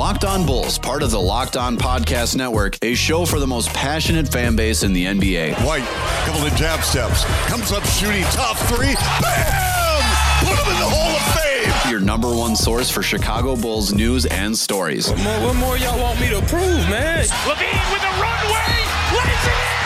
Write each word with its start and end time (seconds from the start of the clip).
Locked 0.00 0.24
On 0.24 0.46
Bulls, 0.46 0.78
part 0.78 1.02
of 1.02 1.10
the 1.10 1.20
Locked 1.20 1.58
On 1.58 1.76
Podcast 1.76 2.34
Network, 2.34 2.78
a 2.80 2.94
show 2.94 3.26
for 3.26 3.38
the 3.38 3.46
most 3.46 3.68
passionate 3.74 4.26
fan 4.26 4.56
base 4.56 4.82
in 4.82 4.94
the 4.94 5.04
NBA. 5.04 5.52
White, 5.62 5.84
couple 6.24 6.40
of 6.40 6.54
jab 6.54 6.80
steps, 6.80 7.22
comes 7.50 7.70
up 7.70 7.84
shooting 7.84 8.22
top 8.32 8.56
three, 8.56 8.94
bam! 9.20 10.02
Put 10.40 10.58
him 10.58 10.72
in 10.72 10.80
the 10.80 10.88
Hall 10.88 11.14
of 11.14 11.82
Fame. 11.84 11.92
Your 11.92 12.00
number 12.00 12.34
one 12.34 12.56
source 12.56 12.88
for 12.88 13.02
Chicago 13.02 13.56
Bulls 13.56 13.92
news 13.92 14.24
and 14.24 14.56
stories. 14.56 15.10
What 15.10 15.18
more, 15.22 15.40
what 15.40 15.56
more 15.56 15.76
y'all 15.76 16.00
want 16.00 16.18
me 16.18 16.30
to 16.30 16.40
prove, 16.46 16.80
man? 16.88 17.26
LaVine 17.44 17.92
with 17.92 18.02
a 18.02 18.22
runway, 18.22 18.72
lays 19.12 19.44
it 19.44 19.74
in. 19.74 19.79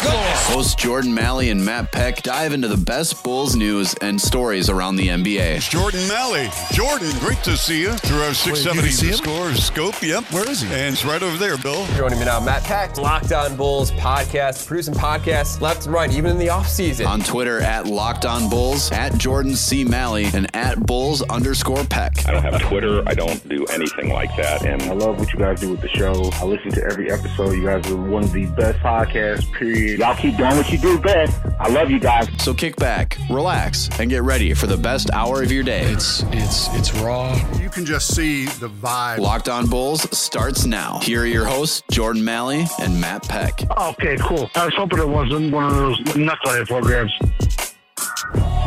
Time 0.00 0.08
my 0.08 0.14
down 0.14 0.30
the 0.32 0.38
floor. 0.38 0.56
Hosts 0.56 0.74
Jordan 0.76 1.12
Maly 1.14 1.50
and 1.50 1.64
Matt 1.64 1.92
Peck 1.92 2.22
dive 2.22 2.52
into 2.52 2.68
the 2.68 2.76
best 2.76 3.22
Bulls 3.24 3.54
news 3.56 3.94
and 4.00 4.20
stories 4.20 4.68
around 4.70 4.96
the 4.96 5.08
NBA. 5.08 5.68
Jordan 5.68 6.00
Maly. 6.08 6.48
Jordan, 6.72 7.10
great 7.20 7.42
to 7.44 7.56
see 7.56 7.82
you 7.82 7.92
through 7.98 8.22
our 8.22 8.34
670 8.34 8.88
see 8.90 9.06
the 9.06 9.12
him? 9.12 9.18
score 9.18 9.54
scope. 9.54 10.00
Yep. 10.02 10.24
Where 10.32 10.48
is 10.48 10.62
he? 10.62 10.68
And 10.68 10.92
it's 10.94 11.04
right 11.04 11.22
over 11.22 11.36
there, 11.36 11.56
Bill. 11.58 11.86
Joining 11.96 12.18
me 12.18 12.24
now, 12.24 12.40
Matt 12.40 12.64
Peck, 12.64 12.96
Locked 12.98 13.32
On 13.32 13.56
Bulls 13.56 13.90
podcast, 13.92 14.66
producing 14.66 14.94
podcasts 14.94 15.60
left 15.60 15.84
and 15.86 15.94
right, 15.94 16.10
even 16.12 16.30
in 16.30 16.38
the 16.38 16.46
offseason. 16.48 17.06
On 17.06 17.20
Twitter 17.20 17.60
at 17.60 17.86
Locked 17.86 18.24
On 18.24 18.48
Bulls, 18.48 18.90
at 18.92 19.16
Jordan 19.18 19.54
C. 19.56 19.84
Maly, 19.84 20.32
and 20.34 20.54
at 20.56 20.78
Bulls 20.86 21.22
underscore 21.22 21.84
Peck. 21.84 22.26
I 22.26 22.32
don't 22.32 22.42
have 22.42 22.60
Twitter. 22.62 23.02
I 23.06 23.14
don't 23.14 23.46
do 23.48 23.64
anything 23.66 24.12
like 24.12 24.34
that. 24.36 24.64
And 24.64 24.82
I 24.82 24.92
love 24.92 25.18
what 25.18 25.32
you 25.32 25.38
guys 25.38 25.60
do 25.60 25.70
with 25.70 25.80
the 25.80 25.88
show. 25.88 26.30
I 26.34 26.44
listen 26.44 26.70
to 26.72 26.84
every 26.84 27.10
episode. 27.10 27.52
You 27.52 27.64
guys 27.66 27.90
are 27.90 27.96
one 27.96 28.24
of 28.24 28.32
the 28.32 28.46
best 28.46 28.78
podcasts, 28.78 29.50
period. 29.52 29.87
Y'all 29.96 30.14
keep 30.16 30.36
doing 30.36 30.56
what 30.56 30.70
you 30.70 30.78
do 30.78 30.98
best. 30.98 31.38
I 31.58 31.68
love 31.68 31.90
you 31.90 31.98
guys. 31.98 32.28
So 32.42 32.52
kick 32.52 32.76
back, 32.76 33.16
relax, 33.30 33.88
and 33.98 34.10
get 34.10 34.22
ready 34.22 34.54
for 34.54 34.66
the 34.66 34.76
best 34.76 35.10
hour 35.12 35.42
of 35.42 35.50
your 35.50 35.64
day. 35.64 35.84
It's 35.90 36.22
it's 36.32 36.68
it's 36.74 36.94
raw. 37.00 37.34
You 37.60 37.70
can 37.70 37.84
just 37.84 38.14
see 38.14 38.46
the 38.46 38.68
vibe. 38.68 39.18
Locked 39.18 39.48
On 39.48 39.66
Bulls 39.66 40.02
starts 40.16 40.66
now. 40.66 40.98
Here 41.00 41.22
are 41.22 41.26
your 41.26 41.46
hosts, 41.46 41.82
Jordan 41.90 42.22
Maly 42.22 42.66
and 42.80 43.00
Matt 43.00 43.26
Peck. 43.28 43.62
Okay, 43.70 44.16
cool. 44.18 44.50
I 44.54 44.64
was 44.66 44.74
hoping 44.74 44.98
it 44.98 45.08
wasn't 45.08 45.52
one 45.52 45.64
of 45.64 45.74
those 45.76 45.98
knucklehead 46.00 46.66
programs. 46.66 47.12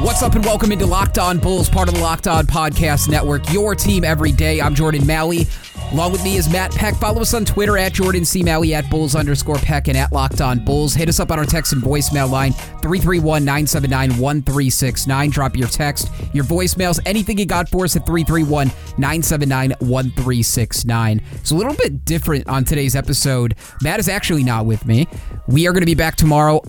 What's 0.01 0.23
up 0.23 0.33
and 0.33 0.43
welcome 0.43 0.71
into 0.71 0.87
Locked 0.87 1.19
On 1.19 1.37
Bulls, 1.37 1.69
part 1.69 1.87
of 1.87 1.93
the 1.93 2.01
Locked 2.01 2.27
On 2.27 2.45
Podcast 2.45 3.07
Network, 3.07 3.53
your 3.53 3.75
team 3.75 4.03
every 4.03 4.31
day. 4.31 4.59
I'm 4.59 4.73
Jordan 4.73 5.03
Maly. 5.03 5.47
Along 5.91 6.13
with 6.13 6.23
me 6.23 6.37
is 6.37 6.49
Matt 6.49 6.71
Peck. 6.71 6.95
Follow 6.95 7.21
us 7.21 7.33
on 7.33 7.43
Twitter 7.43 7.77
at 7.77 7.91
Jordan 7.91 8.23
C. 8.23 8.41
Maly, 8.41 8.71
at 8.71 8.89
Bulls 8.89 9.13
underscore 9.13 9.57
Peck, 9.57 9.89
and 9.89 9.97
at 9.97 10.13
Locked 10.13 10.39
On 10.39 10.63
Bulls. 10.63 10.93
Hit 10.93 11.09
us 11.09 11.19
up 11.19 11.31
on 11.31 11.37
our 11.37 11.45
text 11.45 11.73
and 11.73 11.81
voicemail 11.81 12.29
line, 12.29 12.53
331 12.53 13.43
979 13.43 14.11
1369. 14.11 15.29
Drop 15.31 15.57
your 15.57 15.67
text, 15.67 16.09
your 16.31 16.45
voicemails, 16.45 17.01
anything 17.05 17.37
you 17.37 17.45
got 17.45 17.67
for 17.67 17.83
us 17.83 17.97
at 17.97 18.05
331 18.05 18.67
979 18.97 19.71
1369. 19.79 21.21
It's 21.33 21.51
a 21.51 21.55
little 21.55 21.73
bit 21.73 22.05
different 22.05 22.47
on 22.47 22.63
today's 22.63 22.95
episode. 22.95 23.55
Matt 23.83 23.99
is 23.99 24.07
actually 24.07 24.45
not 24.45 24.65
with 24.65 24.85
me. 24.85 25.09
We 25.47 25.67
are 25.67 25.73
going 25.73 25.81
to 25.81 25.85
be 25.85 25.95
back 25.95 26.15
tomorrow 26.15 26.61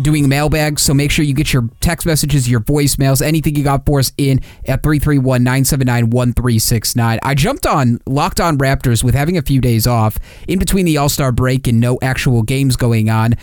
doing 0.00 0.28
mailbags. 0.28 0.82
So 0.82 0.94
make 0.94 1.10
sure 1.10 1.24
you 1.24 1.34
get 1.34 1.52
your 1.52 1.68
text 1.80 2.06
messages, 2.06 2.48
your 2.48 2.60
voicemails, 2.60 3.20
anything 3.20 3.54
you 3.54 3.64
got 3.64 3.84
for 3.86 3.98
us 3.98 4.12
in 4.16 4.40
at 4.66 4.82
331 4.82 5.42
979 5.42 6.10
1369. 6.10 7.18
I 7.22 7.34
jumped 7.34 7.66
on 7.66 8.00
Locked 8.06 8.40
On 8.40 8.58
Raptors 8.58 9.02
with 9.02 9.14
having 9.14 9.36
a 9.36 9.42
few 9.42 9.60
days 9.60 9.86
off 9.86 10.18
in 10.46 10.58
between 10.58 10.86
the 10.86 10.96
All 10.96 11.08
Star 11.08 11.32
break 11.32 11.66
and 11.66 11.80
no 11.80 11.98
actual 12.02 12.42
games 12.42 12.76
going 12.76 13.10
on. 13.10 13.34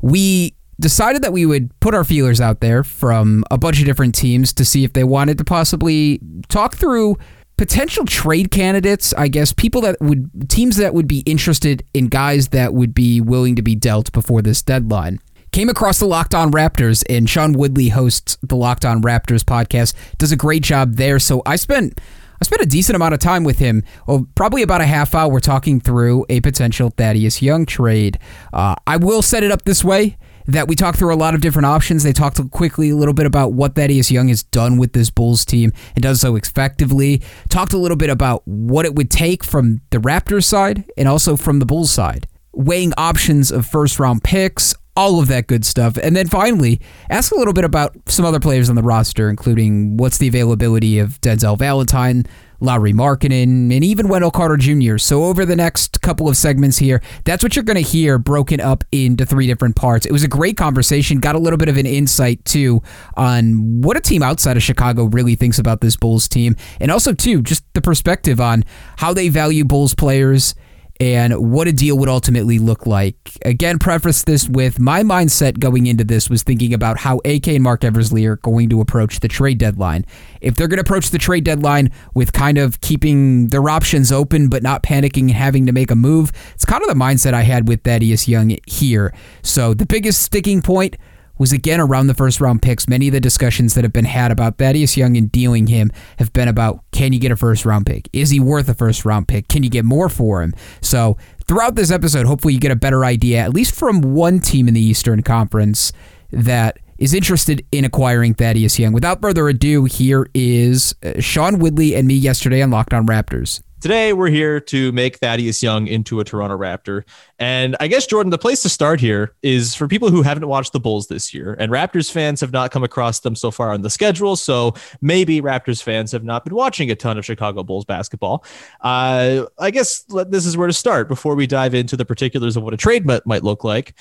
We 0.00 0.54
decided 0.80 1.22
that 1.22 1.32
we 1.32 1.46
would 1.46 1.78
put 1.80 1.94
our 1.94 2.04
feelers 2.04 2.40
out 2.40 2.60
there 2.60 2.82
from 2.82 3.44
a 3.50 3.58
bunch 3.58 3.78
of 3.78 3.86
different 3.86 4.14
teams 4.14 4.52
to 4.54 4.64
see 4.64 4.84
if 4.84 4.92
they 4.92 5.04
wanted 5.04 5.38
to 5.38 5.44
possibly 5.44 6.20
talk 6.48 6.74
through 6.74 7.16
potential 7.56 8.04
trade 8.04 8.50
candidates, 8.50 9.14
I 9.14 9.28
guess, 9.28 9.52
people 9.52 9.82
that 9.82 9.96
would 10.00 10.50
teams 10.50 10.76
that 10.76 10.94
would 10.94 11.06
be 11.06 11.20
interested 11.20 11.84
in 11.94 12.08
guys 12.08 12.48
that 12.48 12.74
would 12.74 12.92
be 12.92 13.20
willing 13.20 13.56
to 13.56 13.62
be 13.62 13.76
dealt 13.76 14.10
before 14.12 14.42
this 14.42 14.62
deadline. 14.62 15.20
Came 15.52 15.68
across 15.68 15.98
the 15.98 16.06
Locked 16.06 16.34
On 16.34 16.50
Raptors, 16.50 17.04
and 17.10 17.28
Sean 17.28 17.52
Woodley 17.52 17.90
hosts 17.90 18.38
the 18.42 18.56
Locked 18.56 18.86
On 18.86 19.02
Raptors 19.02 19.44
podcast. 19.44 19.92
Does 20.16 20.32
a 20.32 20.36
great 20.36 20.62
job 20.62 20.94
there. 20.94 21.18
So 21.18 21.42
I 21.44 21.56
spent 21.56 22.00
I 22.40 22.44
spent 22.44 22.62
a 22.62 22.66
decent 22.66 22.96
amount 22.96 23.12
of 23.12 23.20
time 23.20 23.44
with 23.44 23.58
him, 23.58 23.84
oh, 24.08 24.26
probably 24.34 24.62
about 24.62 24.80
a 24.80 24.86
half 24.86 25.14
hour, 25.14 25.38
talking 25.40 25.78
through 25.78 26.24
a 26.30 26.40
potential 26.40 26.88
Thaddeus 26.88 27.42
Young 27.42 27.66
trade. 27.66 28.18
Uh, 28.52 28.76
I 28.86 28.96
will 28.96 29.20
set 29.20 29.44
it 29.44 29.52
up 29.52 29.62
this 29.62 29.84
way 29.84 30.16
that 30.46 30.68
we 30.68 30.74
talked 30.74 30.98
through 30.98 31.14
a 31.14 31.16
lot 31.16 31.34
of 31.34 31.42
different 31.42 31.66
options. 31.66 32.02
They 32.02 32.14
talked 32.14 32.40
quickly 32.50 32.88
a 32.88 32.96
little 32.96 33.14
bit 33.14 33.26
about 33.26 33.52
what 33.52 33.74
Thaddeus 33.74 34.10
Young 34.10 34.28
has 34.28 34.42
done 34.42 34.78
with 34.78 34.94
this 34.94 35.10
Bulls 35.10 35.44
team 35.44 35.72
and 35.94 36.02
does 36.02 36.20
so 36.22 36.34
effectively. 36.34 37.22
Talked 37.50 37.74
a 37.74 37.78
little 37.78 37.98
bit 37.98 38.10
about 38.10 38.42
what 38.46 38.86
it 38.86 38.94
would 38.94 39.10
take 39.10 39.44
from 39.44 39.82
the 39.90 39.98
Raptors 39.98 40.44
side 40.44 40.84
and 40.96 41.08
also 41.08 41.36
from 41.36 41.58
the 41.58 41.66
Bulls 41.66 41.90
side. 41.90 42.26
Weighing 42.54 42.92
options 42.96 43.52
of 43.52 43.66
first 43.66 44.00
round 44.00 44.24
picks, 44.24 44.74
all 44.96 45.20
of 45.20 45.28
that 45.28 45.46
good 45.46 45.64
stuff. 45.64 45.96
And 45.96 46.14
then 46.14 46.28
finally, 46.28 46.80
ask 47.08 47.32
a 47.32 47.36
little 47.36 47.54
bit 47.54 47.64
about 47.64 47.96
some 48.06 48.24
other 48.24 48.40
players 48.40 48.68
on 48.68 48.76
the 48.76 48.82
roster, 48.82 49.30
including 49.30 49.96
what's 49.96 50.18
the 50.18 50.28
availability 50.28 50.98
of 50.98 51.20
Denzel 51.22 51.58
Valentine, 51.58 52.26
Lauri 52.60 52.92
Markkanen, 52.92 53.74
and 53.74 53.84
even 53.84 54.08
Wendell 54.08 54.30
Carter 54.30 54.56
Jr. 54.56 54.98
So 54.98 55.24
over 55.24 55.44
the 55.44 55.56
next 55.56 56.00
couple 56.02 56.28
of 56.28 56.36
segments 56.36 56.78
here, 56.78 57.02
that's 57.24 57.42
what 57.42 57.56
you're 57.56 57.64
going 57.64 57.82
to 57.82 57.88
hear 57.88 58.18
broken 58.18 58.60
up 58.60 58.84
into 58.92 59.24
three 59.24 59.46
different 59.46 59.76
parts. 59.76 60.06
It 60.06 60.12
was 60.12 60.22
a 60.22 60.28
great 60.28 60.56
conversation, 60.56 61.18
got 61.18 61.34
a 61.34 61.40
little 61.40 61.56
bit 61.56 61.68
of 61.68 61.76
an 61.76 61.86
insight 61.86 62.44
too 62.44 62.82
on 63.16 63.80
what 63.80 63.96
a 63.96 64.00
team 64.00 64.22
outside 64.22 64.56
of 64.56 64.62
Chicago 64.62 65.04
really 65.04 65.34
thinks 65.34 65.58
about 65.58 65.80
this 65.80 65.96
Bulls 65.96 66.28
team, 66.28 66.54
and 66.80 66.90
also 66.90 67.12
too 67.14 67.42
just 67.42 67.64
the 67.74 67.80
perspective 67.80 68.40
on 68.40 68.64
how 68.98 69.12
they 69.12 69.28
value 69.28 69.64
Bulls 69.64 69.94
players 69.94 70.54
and 71.02 71.34
what 71.52 71.66
a 71.66 71.72
deal 71.72 71.98
would 71.98 72.08
ultimately 72.08 72.60
look 72.60 72.86
like. 72.86 73.16
Again, 73.44 73.80
preface 73.80 74.22
this 74.22 74.48
with 74.48 74.78
my 74.78 75.02
mindset 75.02 75.58
going 75.58 75.88
into 75.88 76.04
this 76.04 76.30
was 76.30 76.44
thinking 76.44 76.72
about 76.72 76.96
how 76.96 77.18
AK 77.24 77.48
and 77.48 77.64
Marc 77.64 77.82
Eversley 77.82 78.24
are 78.24 78.36
going 78.36 78.68
to 78.68 78.80
approach 78.80 79.18
the 79.18 79.26
trade 79.26 79.58
deadline. 79.58 80.06
If 80.40 80.54
they're 80.54 80.68
going 80.68 80.76
to 80.76 80.82
approach 80.82 81.10
the 81.10 81.18
trade 81.18 81.42
deadline 81.42 81.90
with 82.14 82.32
kind 82.32 82.56
of 82.56 82.80
keeping 82.82 83.48
their 83.48 83.68
options 83.68 84.12
open 84.12 84.48
but 84.48 84.62
not 84.62 84.84
panicking 84.84 85.22
and 85.22 85.32
having 85.32 85.66
to 85.66 85.72
make 85.72 85.90
a 85.90 85.96
move, 85.96 86.30
it's 86.54 86.64
kind 86.64 86.82
of 86.82 86.88
the 86.88 86.94
mindset 86.94 87.34
I 87.34 87.42
had 87.42 87.66
with 87.66 87.82
Thaddeus 87.82 88.28
Young 88.28 88.56
here. 88.68 89.12
So 89.42 89.74
the 89.74 89.86
biggest 89.86 90.22
sticking 90.22 90.62
point 90.62 90.96
was 91.38 91.52
again 91.52 91.80
around 91.80 92.06
the 92.06 92.14
first 92.14 92.40
round 92.40 92.62
picks. 92.62 92.88
Many 92.88 93.08
of 93.08 93.12
the 93.12 93.20
discussions 93.20 93.74
that 93.74 93.84
have 93.84 93.92
been 93.92 94.04
had 94.04 94.30
about 94.30 94.58
Thaddeus 94.58 94.96
Young 94.96 95.16
and 95.16 95.30
dealing 95.30 95.66
him 95.66 95.90
have 96.18 96.32
been 96.32 96.48
about 96.48 96.80
can 96.92 97.12
you 97.12 97.18
get 97.18 97.32
a 97.32 97.36
first 97.36 97.64
round 97.64 97.86
pick? 97.86 98.08
Is 98.12 98.30
he 98.30 98.40
worth 98.40 98.68
a 98.68 98.74
first 98.74 99.04
round 99.04 99.28
pick? 99.28 99.48
Can 99.48 99.62
you 99.62 99.70
get 99.70 99.84
more 99.84 100.08
for 100.08 100.42
him? 100.42 100.54
So 100.80 101.16
throughout 101.46 101.74
this 101.74 101.90
episode, 101.90 102.26
hopefully 102.26 102.54
you 102.54 102.60
get 102.60 102.72
a 102.72 102.76
better 102.76 103.04
idea, 103.04 103.38
at 103.38 103.52
least 103.52 103.74
from 103.74 104.00
one 104.00 104.40
team 104.40 104.68
in 104.68 104.74
the 104.74 104.80
Eastern 104.80 105.22
Conference 105.22 105.92
that 106.30 106.78
is 106.98 107.12
interested 107.14 107.66
in 107.72 107.84
acquiring 107.84 108.34
Thaddeus 108.34 108.78
Young. 108.78 108.92
Without 108.92 109.20
further 109.20 109.48
ado, 109.48 109.84
here 109.84 110.28
is 110.34 110.94
uh, 111.02 111.20
Sean 111.20 111.58
Woodley 111.58 111.96
and 111.96 112.06
me 112.06 112.14
yesterday 112.14 112.62
on 112.62 112.70
Locked 112.70 112.94
On 112.94 113.06
Raptors. 113.06 113.60
Today, 113.82 114.12
we're 114.12 114.28
here 114.28 114.60
to 114.60 114.92
make 114.92 115.16
Thaddeus 115.16 115.60
Young 115.60 115.88
into 115.88 116.20
a 116.20 116.24
Toronto 116.24 116.56
Raptor. 116.56 117.02
And 117.40 117.76
I 117.80 117.88
guess, 117.88 118.06
Jordan, 118.06 118.30
the 118.30 118.38
place 118.38 118.62
to 118.62 118.68
start 118.68 119.00
here 119.00 119.34
is 119.42 119.74
for 119.74 119.88
people 119.88 120.08
who 120.08 120.22
haven't 120.22 120.46
watched 120.46 120.72
the 120.72 120.78
Bulls 120.78 121.08
this 121.08 121.34
year. 121.34 121.56
And 121.58 121.72
Raptors 121.72 122.08
fans 122.08 122.40
have 122.42 122.52
not 122.52 122.70
come 122.70 122.84
across 122.84 123.18
them 123.18 123.34
so 123.34 123.50
far 123.50 123.72
on 123.72 123.82
the 123.82 123.90
schedule. 123.90 124.36
So 124.36 124.74
maybe 125.00 125.40
Raptors 125.40 125.82
fans 125.82 126.12
have 126.12 126.22
not 126.22 126.44
been 126.44 126.54
watching 126.54 126.92
a 126.92 126.94
ton 126.94 127.18
of 127.18 127.24
Chicago 127.24 127.64
Bulls 127.64 127.84
basketball. 127.84 128.44
Uh, 128.82 129.46
I 129.58 129.72
guess 129.72 130.04
this 130.28 130.46
is 130.46 130.56
where 130.56 130.68
to 130.68 130.72
start 130.72 131.08
before 131.08 131.34
we 131.34 131.48
dive 131.48 131.74
into 131.74 131.96
the 131.96 132.04
particulars 132.04 132.56
of 132.56 132.62
what 132.62 132.74
a 132.74 132.76
trade 132.76 133.04
might, 133.04 133.26
might 133.26 133.42
look 133.42 133.64
like 133.64 133.96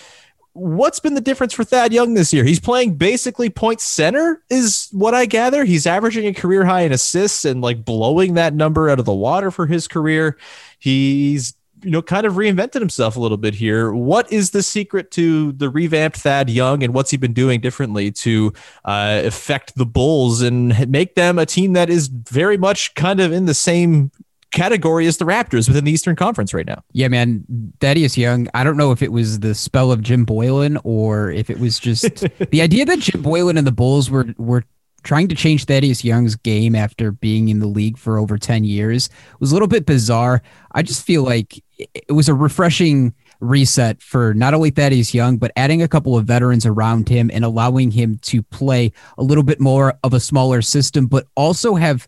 what's 0.53 0.99
been 0.99 1.13
the 1.13 1.21
difference 1.21 1.53
for 1.53 1.63
Thad 1.63 1.93
Young 1.93 2.13
this 2.13 2.33
year? 2.33 2.43
He's 2.43 2.59
playing 2.59 2.95
basically 2.95 3.49
point 3.49 3.81
center, 3.81 4.43
is 4.49 4.89
what 4.91 5.13
I 5.13 5.25
gather. 5.25 5.63
He's 5.63 5.87
averaging 5.87 6.25
a 6.25 6.33
career 6.33 6.65
high 6.65 6.81
in 6.81 6.91
assists 6.91 7.45
and 7.45 7.61
like 7.61 7.85
blowing 7.85 8.33
that 8.33 8.53
number 8.53 8.89
out 8.89 8.99
of 8.99 9.05
the 9.05 9.13
water 9.13 9.51
for 9.51 9.65
his 9.65 9.87
career. 9.87 10.37
He's 10.79 11.53
you 11.83 11.89
know, 11.89 12.01
kind 12.01 12.25
of 12.25 12.33
reinvented 12.33 12.79
himself 12.79 13.15
a 13.15 13.19
little 13.19 13.37
bit 13.37 13.55
here. 13.55 13.91
What 13.91 14.31
is 14.31 14.51
the 14.51 14.61
secret 14.61 15.09
to 15.11 15.51
the 15.53 15.69
revamped 15.69 16.17
Thad 16.17 16.49
Young, 16.49 16.83
and 16.83 16.93
what's 16.93 17.11
he 17.11 17.17
been 17.17 17.33
doing 17.33 17.59
differently 17.59 18.11
to 18.11 18.53
uh, 18.85 19.21
affect 19.25 19.75
the 19.75 19.85
Bulls 19.85 20.41
and 20.41 20.89
make 20.89 21.15
them 21.15 21.39
a 21.39 21.45
team 21.45 21.73
that 21.73 21.89
is 21.89 22.07
very 22.07 22.57
much 22.57 22.93
kind 22.93 23.19
of 23.19 23.31
in 23.31 23.45
the 23.45 23.53
same 23.53 24.11
category 24.51 25.07
as 25.07 25.17
the 25.17 25.25
Raptors 25.25 25.67
within 25.67 25.85
the 25.85 25.91
Eastern 25.91 26.15
Conference 26.15 26.53
right 26.53 26.65
now. 26.65 26.83
Yeah, 26.91 27.07
man. 27.07 27.45
Thaddeus 27.79 28.17
Young, 28.17 28.47
I 28.53 28.63
don't 28.63 28.77
know 28.77 28.91
if 28.91 29.01
it 29.01 29.11
was 29.11 29.39
the 29.39 29.55
spell 29.55 29.91
of 29.91 30.01
Jim 30.01 30.25
Boylen 30.25 30.79
or 30.83 31.31
if 31.31 31.49
it 31.49 31.59
was 31.59 31.79
just 31.79 32.25
the 32.51 32.61
idea 32.61 32.85
that 32.85 32.99
Jim 32.99 33.23
Boylen 33.23 33.57
and 33.57 33.65
the 33.65 33.71
Bulls 33.71 34.09
were 34.09 34.33
were 34.37 34.63
trying 35.03 35.27
to 35.27 35.35
change 35.35 35.65
Thaddeus 35.65 36.03
Young's 36.03 36.35
game 36.35 36.75
after 36.75 37.11
being 37.11 37.49
in 37.49 37.59
the 37.59 37.67
league 37.67 37.97
for 37.97 38.17
over 38.17 38.37
10 38.37 38.63
years 38.63 39.09
was 39.39 39.51
a 39.51 39.55
little 39.55 39.67
bit 39.67 39.85
bizarre. 39.85 40.41
I 40.73 40.83
just 40.83 41.03
feel 41.03 41.23
like 41.23 41.63
it 41.77 42.11
was 42.11 42.29
a 42.29 42.35
refreshing 42.35 43.13
reset 43.39 44.01
for 44.01 44.35
not 44.35 44.53
only 44.53 44.69
Thaddeus 44.69 45.13
Young, 45.13 45.37
but 45.37 45.51
adding 45.55 45.81
a 45.81 45.87
couple 45.87 46.15
of 46.15 46.25
veterans 46.25 46.65
around 46.65 47.09
him 47.09 47.31
and 47.33 47.43
allowing 47.43 47.89
him 47.89 48.19
to 48.23 48.43
play 48.43 48.91
a 49.17 49.23
little 49.23 49.43
bit 49.43 49.59
more 49.59 49.95
of 50.03 50.13
a 50.13 50.19
smaller 50.19 50.61
system, 50.61 51.07
but 51.07 51.25
also 51.35 51.75
have 51.75 52.07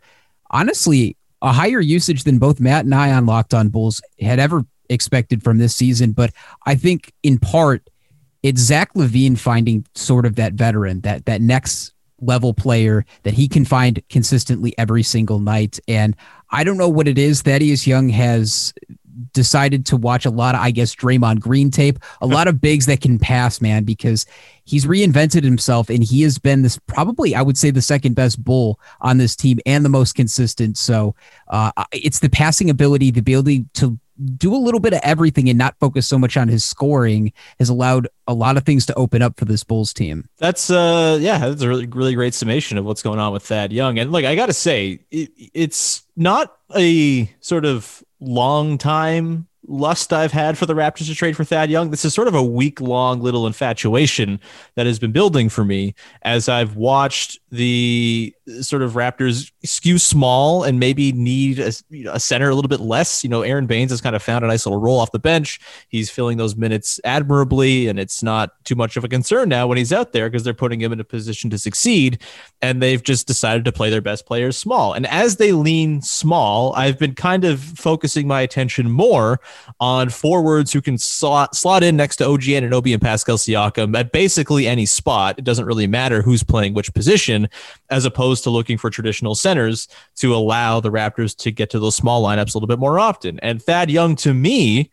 honestly 0.52 1.18
a 1.44 1.52
higher 1.52 1.82
usage 1.82 2.24
than 2.24 2.40
both 2.40 2.60
Matt 2.60 2.86
and 2.86 2.96
I 2.96 3.12
on 3.12 3.26
Locked 3.26 3.54
On 3.54 3.70
Bulls 3.70 4.02
had 4.20 4.40
ever 4.40 4.64
expected 4.90 5.44
from 5.44 5.58
this 5.58 5.76
season. 5.76 6.14
But 6.14 6.32
I 6.66 6.76
think 6.76 7.14
in 7.22 7.38
part, 7.38 7.88
it's 8.42 8.62
Zach 8.62 8.94
LaVine 8.96 9.38
finding 9.38 9.86
sort 9.94 10.26
of 10.26 10.36
that 10.38 10.54
veteran, 10.54 11.02
that 11.02 11.26
that 11.26 11.42
next 11.42 11.94
level 12.22 12.54
player 12.54 13.06
that 13.24 13.34
he 13.34 13.50
can 13.50 13.66
find 13.66 14.02
consistently 14.10 14.74
every 14.78 15.04
single 15.04 15.40
night. 15.40 15.80
And 15.88 16.16
I 16.50 16.64
don't 16.64 16.78
know 16.78 16.90
what 16.90 17.08
it 17.08 17.18
is. 17.18 17.42
Thaddeus 17.42 17.86
Young 17.86 18.10
has 18.10 18.74
decided 19.34 19.86
to 19.88 19.98
watch 19.98 20.26
a 20.26 20.30
lot 20.30 20.56
of, 20.56 20.62
I 20.62 20.72
guess, 20.72 20.96
Draymond 20.96 21.40
Green 21.40 21.72
tape, 21.72 22.00
a 22.22 22.28
lot 22.28 22.48
of 22.48 22.62
bigs 22.62 22.86
that 22.88 23.02
can 23.02 23.20
pass, 23.20 23.62
man, 23.62 23.84
because 23.84 24.26
he's 24.66 24.86
reinvented 24.86 25.44
himself 25.44 25.90
and 25.90 26.04
he 26.04 26.22
has 26.22 26.40
been 26.40 26.62
this 26.62 26.80
probably, 26.88 27.36
I 27.36 27.42
would 27.42 27.58
say, 27.58 27.72
the 27.72 27.82
second 27.82 28.16
best 28.16 28.44
bull 28.44 28.80
on 29.02 29.18
this 29.18 29.36
team 29.36 29.60
and 29.66 29.84
the 29.84 29.90
most 29.90 30.16
consistent. 30.16 30.78
So 30.78 31.16
uh, 31.48 31.72
it's 31.92 32.20
the 32.20 32.30
passing 32.30 32.70
ability, 32.70 33.12
the 33.12 33.20
ability 33.20 33.66
to 33.76 34.00
do 34.36 34.56
a 34.56 34.58
little 34.58 34.80
bit 34.80 34.94
of 34.94 35.00
everything 35.04 35.50
and 35.50 35.58
not 35.58 35.76
focus 35.80 36.08
so 36.08 36.20
much 36.20 36.38
on 36.38 36.48
his 36.48 36.64
scoring 36.64 37.34
has 37.58 37.70
allowed 37.70 38.08
a 38.28 38.34
lot 38.34 38.58
of 38.58 38.64
things 38.64 38.86
to 38.86 38.94
open 38.94 39.22
up 39.22 39.40
for 39.40 39.46
this 39.46 39.64
Bulls 39.64 39.94
team. 39.94 40.30
That's 40.38 40.70
uh 40.70 41.18
yeah, 41.20 41.40
that's 41.40 41.62
a 41.62 41.68
really 41.68 41.88
really 41.88 42.14
great 42.14 42.34
summation 42.34 42.78
of 42.78 42.86
what's 42.86 43.02
going 43.02 43.20
on 43.20 43.34
with 43.34 43.44
Thad 43.44 43.74
Young. 43.74 43.98
And 43.98 44.12
like 44.12 44.26
I 44.26 44.36
got 44.36 44.48
to 44.48 44.54
say, 44.54 45.00
it, 45.10 45.32
it's 45.54 46.04
not 46.16 46.56
a 46.76 47.30
sort 47.40 47.66
of 47.66 48.03
long 48.24 48.78
time 48.78 49.48
lust 49.68 50.12
I've 50.12 50.32
had 50.32 50.58
for 50.58 50.66
the 50.66 50.74
Raptors 50.74 51.08
to 51.08 51.16
trade 51.16 51.36
for 51.36 51.44
Thad 51.44 51.70
Young. 51.70 51.90
This 51.90 52.06
is 52.06 52.14
sort 52.14 52.28
of 52.28 52.36
a 52.36 52.44
week 52.44 52.82
long 52.82 53.22
little 53.22 53.48
infatuation 53.48 54.40
that 54.76 54.86
has 54.86 55.00
been 55.00 55.12
building 55.12 55.50
for 55.50 55.64
me 55.64 55.96
as 56.24 56.50
I've 56.50 56.76
watched 56.76 57.40
the 57.50 58.34
sort 58.62 58.82
of 58.82 58.94
Raptors 58.94 59.52
skew 59.64 59.98
small 59.98 60.64
and 60.64 60.80
maybe 60.80 61.12
need 61.12 61.60
a, 61.60 61.72
a, 62.12 62.20
center 62.20 62.50
a 62.50 62.56
little 62.56 62.68
bit 62.68 62.82
less. 62.82 63.24
You 63.24 63.30
know, 63.30 63.42
Aron 63.42 63.68
Baynes 63.68 63.92
has 63.92 64.02
kind 64.02 64.16
of 64.16 64.24
found 64.24 64.44
a 64.44 64.48
nice 64.48 64.66
little 64.66 64.80
role 64.80 65.00
off 65.00 65.12
the 65.12 65.20
bench. 65.20 65.60
He's 65.88 66.10
filling 66.10 66.38
those 66.38 66.56
minutes 66.56 67.00
admirably, 67.04 67.88
and 67.88 68.00
it's 68.00 68.22
not 68.22 68.52
too 68.66 68.76
much 68.76 68.98
of 68.98 69.04
a 69.04 69.08
concern 69.08 69.50
now 69.50 69.68
when 69.68 69.78
he's 69.78 69.94
out 69.94 70.12
there 70.12 70.30
because 70.30 70.44
they're 70.44 70.54
putting 70.54 70.82
him 70.82 70.92
in 70.92 71.00
a 71.00 71.06
position 71.06 71.50
to 71.52 71.58
succeed. 71.58 72.22
And 72.62 72.82
they've 72.82 73.04
just 73.04 73.28
decided 73.28 73.66
to 73.66 73.72
play 73.72 73.90
their 73.90 74.02
best 74.02 74.26
players 74.26 74.58
small. 74.58 74.94
And 74.94 75.08
as 75.08 75.38
they 75.38 75.54
lean 75.54 76.02
small, 76.02 76.74
I've 76.76 77.00
been 77.00 77.16
kind 77.16 77.46
of 77.46 77.62
focusing 77.62 78.28
my 78.28 78.42
attention 78.42 78.92
more 78.92 79.40
on 79.80 80.10
forwards 80.10 80.72
who 80.72 80.82
can 80.82 80.98
slot, 80.98 81.56
slot 81.56 81.84
in 81.84 81.96
next 81.96 82.18
to 82.18 82.26
OG 82.26 82.42
Anunoby 82.42 82.94
and 82.94 83.02
Pascal 83.02 83.38
Siakam 83.38 83.98
at 83.98 84.12
basically 84.12 84.68
any 84.68 84.86
spot. 84.86 85.38
It 85.38 85.46
doesn't 85.46 85.66
really 85.66 85.88
matter 85.88 86.22
who's 86.22 86.44
playing 86.44 86.74
which 86.74 86.94
position, 86.94 87.50
as 87.90 88.06
opposed 88.06 88.44
to 88.44 88.50
looking 88.50 88.78
for 88.78 88.90
traditional 88.90 89.36
centers 89.36 89.88
to 90.18 90.36
allow 90.36 90.80
the 90.80 90.92
Raptors 90.92 91.36
to 91.38 91.52
get 91.52 91.70
to 91.72 91.80
those 91.80 91.96
small 91.96 92.24
lineups 92.24 92.54
a 92.54 92.58
little 92.58 92.68
bit 92.68 92.80
more 92.80 93.00
often. 93.00 93.40
And 93.40 93.62
Thad 93.62 93.90
Young, 93.90 94.16
to 94.18 94.34
me, 94.34 94.92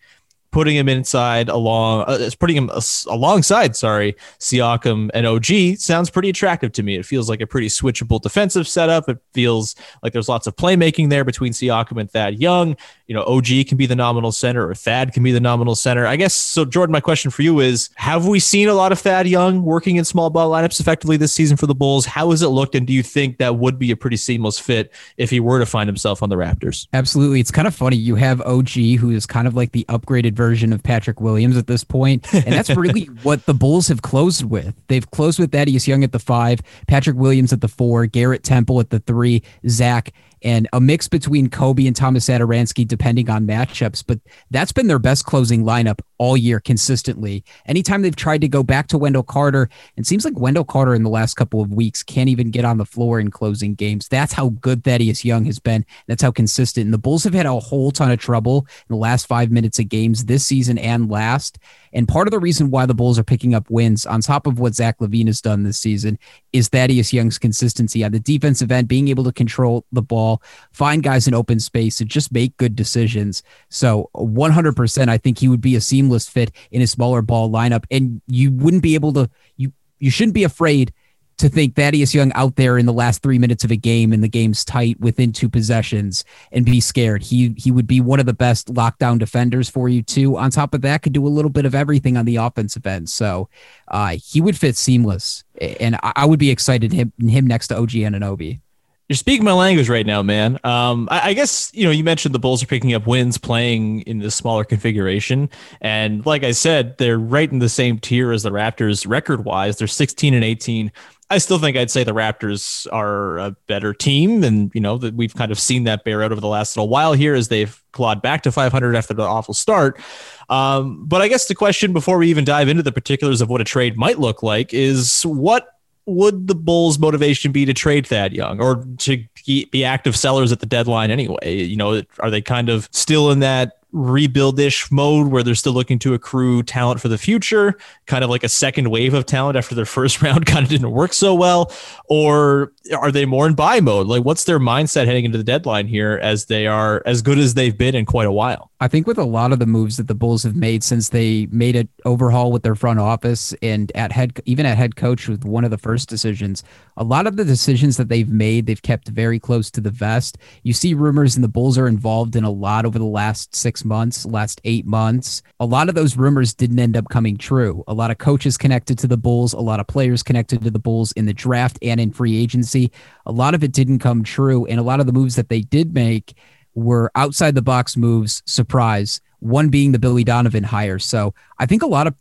putting 0.53 0.77
him 0.77 0.89
inside 0.89 1.49
along, 1.49 2.05
uh, 2.07 2.31
putting 2.39 2.57
him 2.57 2.71
alongside, 3.09 3.77
sorry, 3.77 4.17
Siakam 4.39 5.11
and 5.15 5.27
OG 5.27 5.79
sounds 5.79 6.11
pretty 6.11 6.29
attractive 6.29 6.73
to 6.73 6.83
me. 6.83 6.97
It 6.97 7.07
feels 7.07 7.29
like 7.29 7.41
a 7.41 7.47
pretty 7.47 7.69
switchable 7.69 8.21
defensive 8.21 8.67
setup. 8.67 9.09
It 9.09 9.19
feels 9.33 9.77
like 10.03 10.13
there's 10.13 10.29
lots 10.29 10.47
of 10.47 10.57
playmaking 10.57 11.11
there 11.11 11.25
between 11.25 11.53
Siakam 11.53 12.01
and 12.01 12.11
Thad 12.11 12.41
Young. 12.41 12.77
You 13.07 13.15
know, 13.15 13.23
OG 13.25 13.67
can 13.69 13.77
be 13.77 13.87
the 13.87 13.97
nominal 13.97 14.33
center 14.33 14.69
or 14.69 14.75
Thad 14.75 15.13
can 15.13 15.23
be 15.23 15.33
the 15.33 15.41
nominal 15.41 15.75
center. 15.75 16.07
I 16.07 16.17
guess 16.17 16.35
so. 16.35 16.65
Jordan, 16.65 16.93
my 16.93 17.01
question 17.01 17.31
for 17.31 17.43
you 17.43 17.61
is: 17.61 17.91
Have 17.97 18.27
we 18.27 18.39
seen 18.39 18.69
a 18.69 18.75
lot 18.75 18.93
of 18.93 18.99
Thad 18.99 19.27
Young 19.27 19.63
working 19.63 19.97
in 19.97 20.05
small 20.05 20.31
ball 20.31 20.51
lineups 20.51 20.81
effectively 20.81 21.17
this 21.17 21.33
season 21.33 21.57
for 21.57 21.67
the 21.67 21.75
Bulls? 21.75 22.07
How 22.07 22.31
has 22.31 22.43
it 22.43 22.49
looked, 22.49 22.75
and 22.75 22.87
do 22.87 22.93
you 22.93 23.03
think 23.03 23.39
that 23.39 23.57
would 23.57 23.79
be 23.79 23.91
a 23.91 23.97
pretty 23.97 24.17
seamless 24.17 24.59
fit 24.59 24.93
if 25.17 25.31
he 25.31 25.41
were 25.41 25.59
to 25.59 25.67
find 25.67 25.89
himself 25.89 26.23
on 26.23 26.29
the 26.29 26.37
Raptors? 26.37 26.87
Absolutely. 26.93 27.41
It's 27.41 27.51
kind 27.51 27.67
of 27.67 27.75
funny. 27.75 27.97
You 27.97 28.15
have 28.15 28.41
OG, 28.43 28.71
who 28.71 29.11
is 29.11 29.27
kind 29.27 29.49
of 29.49 29.55
like 29.55 29.73
the 29.73 29.85
upgraded 29.89 30.35
version 30.41 30.73
of 30.73 30.83
Patrick 30.83 31.21
Williams 31.21 31.59
at 31.59 31.67
this 31.67 31.85
point, 31.85 32.33
and 32.33 32.55
that's 32.55 32.71
really 32.71 33.05
what 33.25 33.45
the 33.45 33.53
Bulls 33.53 33.89
have 33.89 34.01
closed 34.01 34.43
with. 34.43 34.75
They've 34.89 35.11
closed 35.11 35.39
with 35.39 35.53
Thaddeus 35.53 35.87
Young 35.87 36.03
at 36.03 36.13
the 36.13 36.19
five, 36.19 36.61
Patrick 36.89 37.19
Williams 37.19 37.53
at 37.53 37.61
the 37.61 37.69
four, 37.69 38.07
Garrett 38.07 38.43
Temple 38.43 38.81
at 38.81 38.89
the 38.89 39.01
three, 39.01 39.43
Zach 39.69 40.15
and 40.43 40.69
a 40.73 40.81
mix 40.81 41.09
between 41.09 41.49
Coby 41.49 41.87
and 41.87 41.97
Thomas 41.97 42.29
Satoransky, 42.29 42.87
depending 42.87 43.31
on 43.31 43.47
matchups. 43.47 44.05
But 44.07 44.21
that's 44.51 44.73
been 44.73 44.87
their 44.87 44.99
best 44.99 45.25
closing 45.25 45.65
lineup 45.65 46.01
all 46.19 46.37
year 46.37 46.61
consistently. 46.61 47.45
Anytime 47.67 48.03
they've 48.03 48.15
tried 48.15 48.41
to 48.43 48.49
go 48.49 48.63
back 48.63 48.89
to 48.89 48.99
Wendell 48.99 49.23
Carter, 49.23 49.69
it 49.97 50.07
seems 50.07 50.25
like 50.25 50.39
Wendell 50.39 50.65
Carter 50.65 50.95
in 50.95 51.03
the 51.03 51.11
last 51.11 51.35
couple 51.35 51.61
of 51.61 51.73
weeks 51.73 52.03
can't 52.03 52.29
even 52.29 52.51
get 52.51 52.65
on 52.65 52.79
the 52.79 52.85
floor 52.85 53.21
in 53.21 53.31
closing 53.31 53.75
games. 53.75 54.09
That's 54.09 54.33
how 54.33 54.51
good 54.51 54.85
Thaddeus 54.85 55.25
Young 55.25 55.45
has 55.47 55.59
been. 55.59 55.85
That's 56.07 56.23
how 56.23 56.31
consistent. 56.31 56.85
And 56.85 56.95
the 56.95 56.99
Bulls 56.99 57.25
have 57.25 57.35
had 57.35 57.47
a 57.47 57.59
whole 57.59 57.91
ton 57.91 58.11
of 58.11 58.19
trouble 58.19 58.67
in 58.89 58.95
the 58.95 59.01
last 59.01 59.27
five 59.27 59.51
minutes 59.51 59.79
of 59.79 59.89
games 59.89 60.27
this 60.27 60.47
season 60.47 60.79
and 60.79 61.11
last. 61.11 61.59
And 61.93 62.07
part 62.07 62.27
of 62.27 62.33
the 62.33 62.39
reason 62.39 62.71
why 62.71 62.87
the 62.87 62.95
Bulls 62.95 63.19
are 63.19 63.25
picking 63.25 63.55
up 63.55 63.69
wins 63.71 64.07
on 64.07 64.21
top 64.21 64.47
of 64.47 64.59
what 64.59 64.75
Zach 64.75 64.99
LaVine 64.99 65.27
has 65.27 65.41
done 65.41 65.63
this 65.63 65.79
season 65.79 66.19
is 66.53 66.69
Thaddeus 66.69 67.13
Young's 67.13 67.39
consistency 67.39 68.05
on 68.05 68.13
the 68.13 68.21
defensive 68.21 68.71
end, 68.71 68.89
being 68.89 69.09
able 69.09 69.25
to 69.25 69.33
control 69.33 69.85
the 69.93 70.03
ball, 70.03 70.43
find 70.73 71.03
guys 71.03 71.27
in 71.27 71.35
open 71.35 71.61
space, 71.61 72.01
and 72.01 72.09
just 72.09 72.33
make 72.33 72.57
good 72.57 72.77
decisions. 72.77 73.43
So 73.69 74.11
100%, 74.15 75.09
I 75.09 75.19
think 75.19 75.39
he 75.39 75.49
would 75.49 75.61
be 75.61 75.77
a 75.77 75.81
seamless 75.81 76.29
fit 76.29 76.53
in 76.71 76.83
a 76.83 76.87
smaller 76.87 77.23
ball 77.23 77.51
lineup. 77.51 77.85
And 77.91 78.21
you 78.27 78.53
wouldn't 78.53 78.83
be 78.83 78.95
able 78.95 79.13
to, 79.15 79.31
you, 79.57 79.73
you 79.99 80.11
shouldn't 80.11 80.35
be 80.35 80.45
afraid 80.45 80.93
to 81.41 81.49
think 81.49 81.75
Thaddeus 81.75 82.15
Young 82.15 82.33
out 82.35 82.57
there 82.57 82.79
in 82.79 82.87
the 82.87 82.93
last 82.93 83.23
three 83.23 83.39
minutes 83.39 83.65
of 83.65 83.71
a 83.71 83.77
game 83.77 84.13
and 84.13 84.23
the 84.23 84.29
game's 84.29 84.65
tight 84.65 85.01
within 85.01 85.33
two 85.33 85.49
possessions 85.49 86.25
and 86.53 86.65
be 86.65 86.81
scared. 86.81 87.23
He 87.23 87.55
he 87.57 87.71
would 87.71 87.87
be 87.87 88.01
one 88.01 88.21
of 88.21 88.27
the 88.27 88.35
best 88.35 88.73
lockdown 88.73 89.19
defenders 89.19 89.69
for 89.69 89.89
you 89.89 90.03
too. 90.03 90.37
On 90.37 90.51
top 90.51 90.75
of 90.75 90.83
that, 90.83 91.03
could 91.03 91.13
do 91.13 91.27
a 91.27 91.29
little 91.29 91.51
bit 91.51 91.65
of 91.65 91.75
everything 91.75 92.17
on 92.17 92.27
the 92.27 92.37
offensive 92.37 92.87
end. 92.87 93.09
So 93.09 93.49
uh, 93.89 94.17
he 94.23 94.41
would 94.41 94.57
fit 94.57 94.77
seamless, 94.77 95.45
and 95.59 95.99
I, 96.03 96.27
would 96.27 96.39
be 96.39 96.51
excited 96.51 96.93
him 96.93 97.13
him 97.19 97.47
next 97.47 97.69
to 97.69 97.79
OG 97.79 97.91
Anunoby. 97.91 98.61
You're 99.09 99.17
speaking 99.17 99.45
my 99.45 99.53
language 99.53 99.89
right 99.89 100.07
now, 100.07 100.23
man. 100.23 100.61
Um, 100.63 101.09
I, 101.11 101.31
I, 101.31 101.33
guess 101.33 101.73
you 101.75 101.85
know 101.85 101.91
you 101.91 102.05
mentioned 102.05 102.33
the 102.33 102.39
Bulls 102.39 102.63
are 102.63 102.67
picking 102.67 102.95
up 102.95 103.09
wins 103.09 103.39
playing 103.39 104.03
in 104.03 104.21
this 104.21 104.37
smaller 104.37 104.63
configuration, 104.63 105.51
and 105.81 106.25
like 106.25 106.45
I 106.45 106.53
said, 106.53 106.97
they're 106.99 107.19
right 107.19 107.51
in 107.51 107.59
the 107.59 107.69
same 107.69 107.99
tier 107.99 108.31
as 108.31 108.45
the 108.45 108.51
Raptors 108.51 109.09
record 109.09 109.45
wise. 109.45 109.79
They're 109.79 109.89
16 109.89 110.35
and 110.35 110.45
18 110.45 110.93
I 111.31 111.39
still 111.39 111.59
think 111.61 111.77
I'd 111.77 111.93
say 111.93 112.03
the 112.03 112.13
Raptors 112.13 112.89
are 112.93 113.39
a 113.39 113.53
better 113.69 113.95
team, 113.95 114.43
and 114.43 114.71
you 114.75 114.81
know 114.81 114.99
that 114.99 115.15
we've 115.15 115.35
kind 115.35 115.53
of 115.53 115.61
seen 115.61 115.85
that 115.85 116.03
bear 116.03 116.25
out 116.25 116.33
over 116.33 116.41
the 116.41 116.49
last 116.49 116.77
little 116.77 116.89
while 116.89 117.13
here 117.13 117.35
as 117.35 117.49
they've 117.49 117.81
clawed 117.93 118.21
back 118.21 118.43
to 118.43 118.53
500 118.53 118.97
after 118.97 119.15
the 119.15 119.23
awful 119.23 119.55
start. 119.55 120.01
Um, 120.49 121.07
but 121.07 121.23
I 121.23 121.29
guess 121.29 121.47
the 121.47 121.55
question 121.55 121.93
before 121.93 122.19
we 122.19 122.29
even 122.29 122.45
dive 122.45 122.69
into 122.69 122.83
the 122.83 122.91
particulars 122.91 123.41
of 123.41 123.49
what 123.49 123.61
a 123.61 123.65
trade 123.65 123.97
might 123.97 124.19
look 124.19 124.43
like 124.43 124.75
is 124.75 125.23
what 125.23 125.79
would 126.07 126.49
the 126.49 126.55
Bulls' 126.57 126.99
motivation 126.99 127.53
be 127.53 127.65
to 127.65 127.75
trade 127.75 128.07
Thad 128.07 128.33
Young 128.33 128.61
or 128.61 128.85
to 128.99 129.25
be 129.47 129.85
active 129.85 130.17
sellers 130.17 130.51
at 130.51 130.59
the 130.59 130.67
deadline 130.67 131.13
anyway? 131.13 131.63
You 131.63 131.77
know, 131.77 132.03
are 132.19 132.31
they 132.31 132.43
kind 132.43 132.69
of 132.69 132.89
still 132.91 133.31
in 133.31 133.39
that 133.41 133.80
rebuild-ish 133.93 134.91
mode 134.91 135.29
where 135.29 135.43
they're 135.43 135.55
still 135.55 135.73
looking 135.73 135.99
to 136.01 136.15
accrue 136.15 136.63
talent 136.63 137.01
for 137.01 137.09
the 137.09 137.19
future, 137.19 137.79
kind 138.07 138.25
of 138.25 138.31
like 138.31 138.45
a 138.45 138.49
second 138.49 138.91
wave 138.91 139.15
of 139.15 139.27
talent 139.27 139.57
after 139.57 139.75
their 139.75 139.85
first 139.87 140.23
round 140.23 140.47
kind 140.47 140.65
of 140.65 140.71
didn't 140.71 140.91
work 140.91 141.13
so 141.13 141.35
well, 141.35 141.73
or 142.09 142.73
are 142.93 143.13
they 143.13 143.25
more 143.25 143.47
in 143.47 143.55
buy 143.55 143.81
mode? 143.81 144.07
Like, 144.07 144.25
what's 144.25 144.45
their 144.45 144.59
mindset 144.59 145.07
heading 145.07 145.25
into 145.25 145.39
the 145.39 145.45
deadline 145.45 145.87
here 145.87 146.19
as 146.23 146.47
they 146.47 146.67
are 146.67 147.03
as 147.07 147.23
good 147.23 147.39
as 147.39 147.55
they've 147.55 147.77
been 147.77 147.95
in 147.95 148.05
quite 148.07 148.27
a 148.27 148.33
while? 148.33 148.71
I 148.83 148.89
think 148.89 149.07
with 149.07 149.19
a 149.19 149.25
lot 149.25 149.53
of 149.53 149.59
the 149.59 149.67
moves 149.67 149.99
that 149.99 150.09
the 150.09 150.15
Bulls 150.15 150.43
have 150.43 150.57
made 150.57 150.83
since 150.83 151.11
they 151.11 151.47
made 151.51 151.77
an 151.77 151.89
overhaul 152.07 152.51
with 152.51 152.63
their 152.63 152.75
front 152.75 152.99
office 152.99 153.53
and 153.61 153.93
at 153.95 154.11
head, 154.11 154.41
even 154.47 154.65
at 154.65 154.79
head 154.79 154.97
coach 154.97 155.29
with 155.29 155.45
one 155.45 155.65
of 155.65 155.71
the 155.71 155.77
first 155.77 156.09
decisions, 156.09 156.65
a 156.97 157.05
lot 157.05 157.27
of 157.27 157.37
the 157.37 157.45
decisions 157.45 157.99
that 157.99 158.09
they've 158.09 158.31
made, 158.31 158.67
they've 158.67 158.81
kept 158.81 159.09
very 159.09 159.39
close 159.39 159.71
to 159.73 159.83
the 159.83 159.91
vest. 159.91 160.39
You 160.63 160.73
see 160.73 160.95
rumors, 160.95 161.37
and 161.37 161.45
the 161.45 161.49
Bulls 161.49 161.77
are 161.77 161.89
involved 161.89 162.37
in 162.37 162.45
a 162.45 162.51
lot 162.51 162.87
over 162.87 162.99
the 162.99 163.05
last 163.05 163.55
six 163.55 163.85
months, 163.85 164.25
last 164.25 164.61
eight 164.65 164.87
months. 164.87 165.43
A 165.61 165.67
lot 165.67 165.91
of 165.91 165.95
those 165.95 166.17
rumors 166.17 166.55
didn't 166.55 166.79
end 166.79 166.97
up 166.97 167.09
coming 167.11 167.37
true. 167.37 167.85
A 167.87 167.93
lot 167.93 168.11
of 168.11 168.17
coaches 168.17 168.57
connected 168.57 168.99
to 168.99 169.07
the 169.07 169.19
Bulls, 169.19 169.53
a 169.53 169.61
lot 169.61 169.81
of 169.81 169.87
players 169.89 170.23
connected 170.23 170.63
to 170.63 170.71
the 170.71 170.79
Bulls 170.79 171.13
in 171.13 171.27
the 171.27 171.35
draft 171.35 171.79
and 171.83 172.01
in 172.01 172.13
free 172.13 172.41
agency. 172.41 172.80
A 173.27 173.33
lot 173.33 173.55
of 173.55 173.65
it 173.65 173.73
didn't 173.73 173.99
come 173.99 174.23
true, 174.23 174.67
and 174.67 174.79
a 174.79 174.83
lot 174.83 175.01
of 175.01 175.07
the 175.07 175.13
moves 175.13 175.37
that 175.37 175.49
they 175.49 175.61
did 175.61 175.95
make 175.95 176.35
were 176.75 177.11
outside 177.15 177.55
the 177.55 177.63
box 177.63 177.97
moves, 177.97 178.43
surprise, 178.47 179.21
one 179.41 179.69
being 179.69 179.93
the 179.93 179.99
Billy 179.99 180.25
Donovan 180.25 180.65
hire. 180.65 180.99
So 180.99 181.35
I 181.59 181.67
think 181.67 181.83
a 181.83 181.87
lot 181.87 182.07
of 182.07 182.15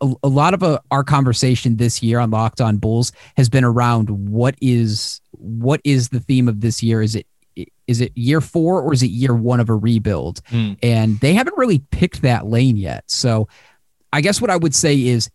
a, 0.00 0.12
a 0.22 0.28
lot 0.28 0.54
of 0.54 0.62
uh, 0.62 0.78
our 0.90 1.04
conversation 1.04 1.76
this 1.76 2.02
year 2.02 2.18
on 2.18 2.30
Locked 2.30 2.60
On 2.60 2.76
Bulls 2.76 3.12
has 3.36 3.48
been 3.48 3.64
around 3.64 4.10
what 4.10 4.54
is 4.60 5.20
what 5.32 5.80
is 5.84 6.08
the 6.08 6.20
theme 6.20 6.48
of 6.48 6.60
this 6.60 6.82
year? 6.82 7.02
Is 7.02 7.14
it 7.14 7.26
is 7.86 8.00
it 8.00 8.12
year 8.16 8.40
four 8.40 8.82
or 8.82 8.92
is 8.92 9.02
it 9.02 9.10
year 9.10 9.34
one 9.34 9.60
of 9.60 9.68
a 9.68 9.74
rebuild? 9.74 10.42
Mm. 10.50 10.76
And 10.82 11.20
they 11.20 11.34
haven't 11.34 11.56
really 11.56 11.78
picked 11.90 12.22
that 12.22 12.46
lane 12.46 12.76
yet. 12.76 13.04
So 13.06 13.48
I 14.12 14.20
guess 14.20 14.40
what 14.40 14.50
I 14.50 14.56
would 14.56 14.74
say 14.74 15.06
is 15.06 15.30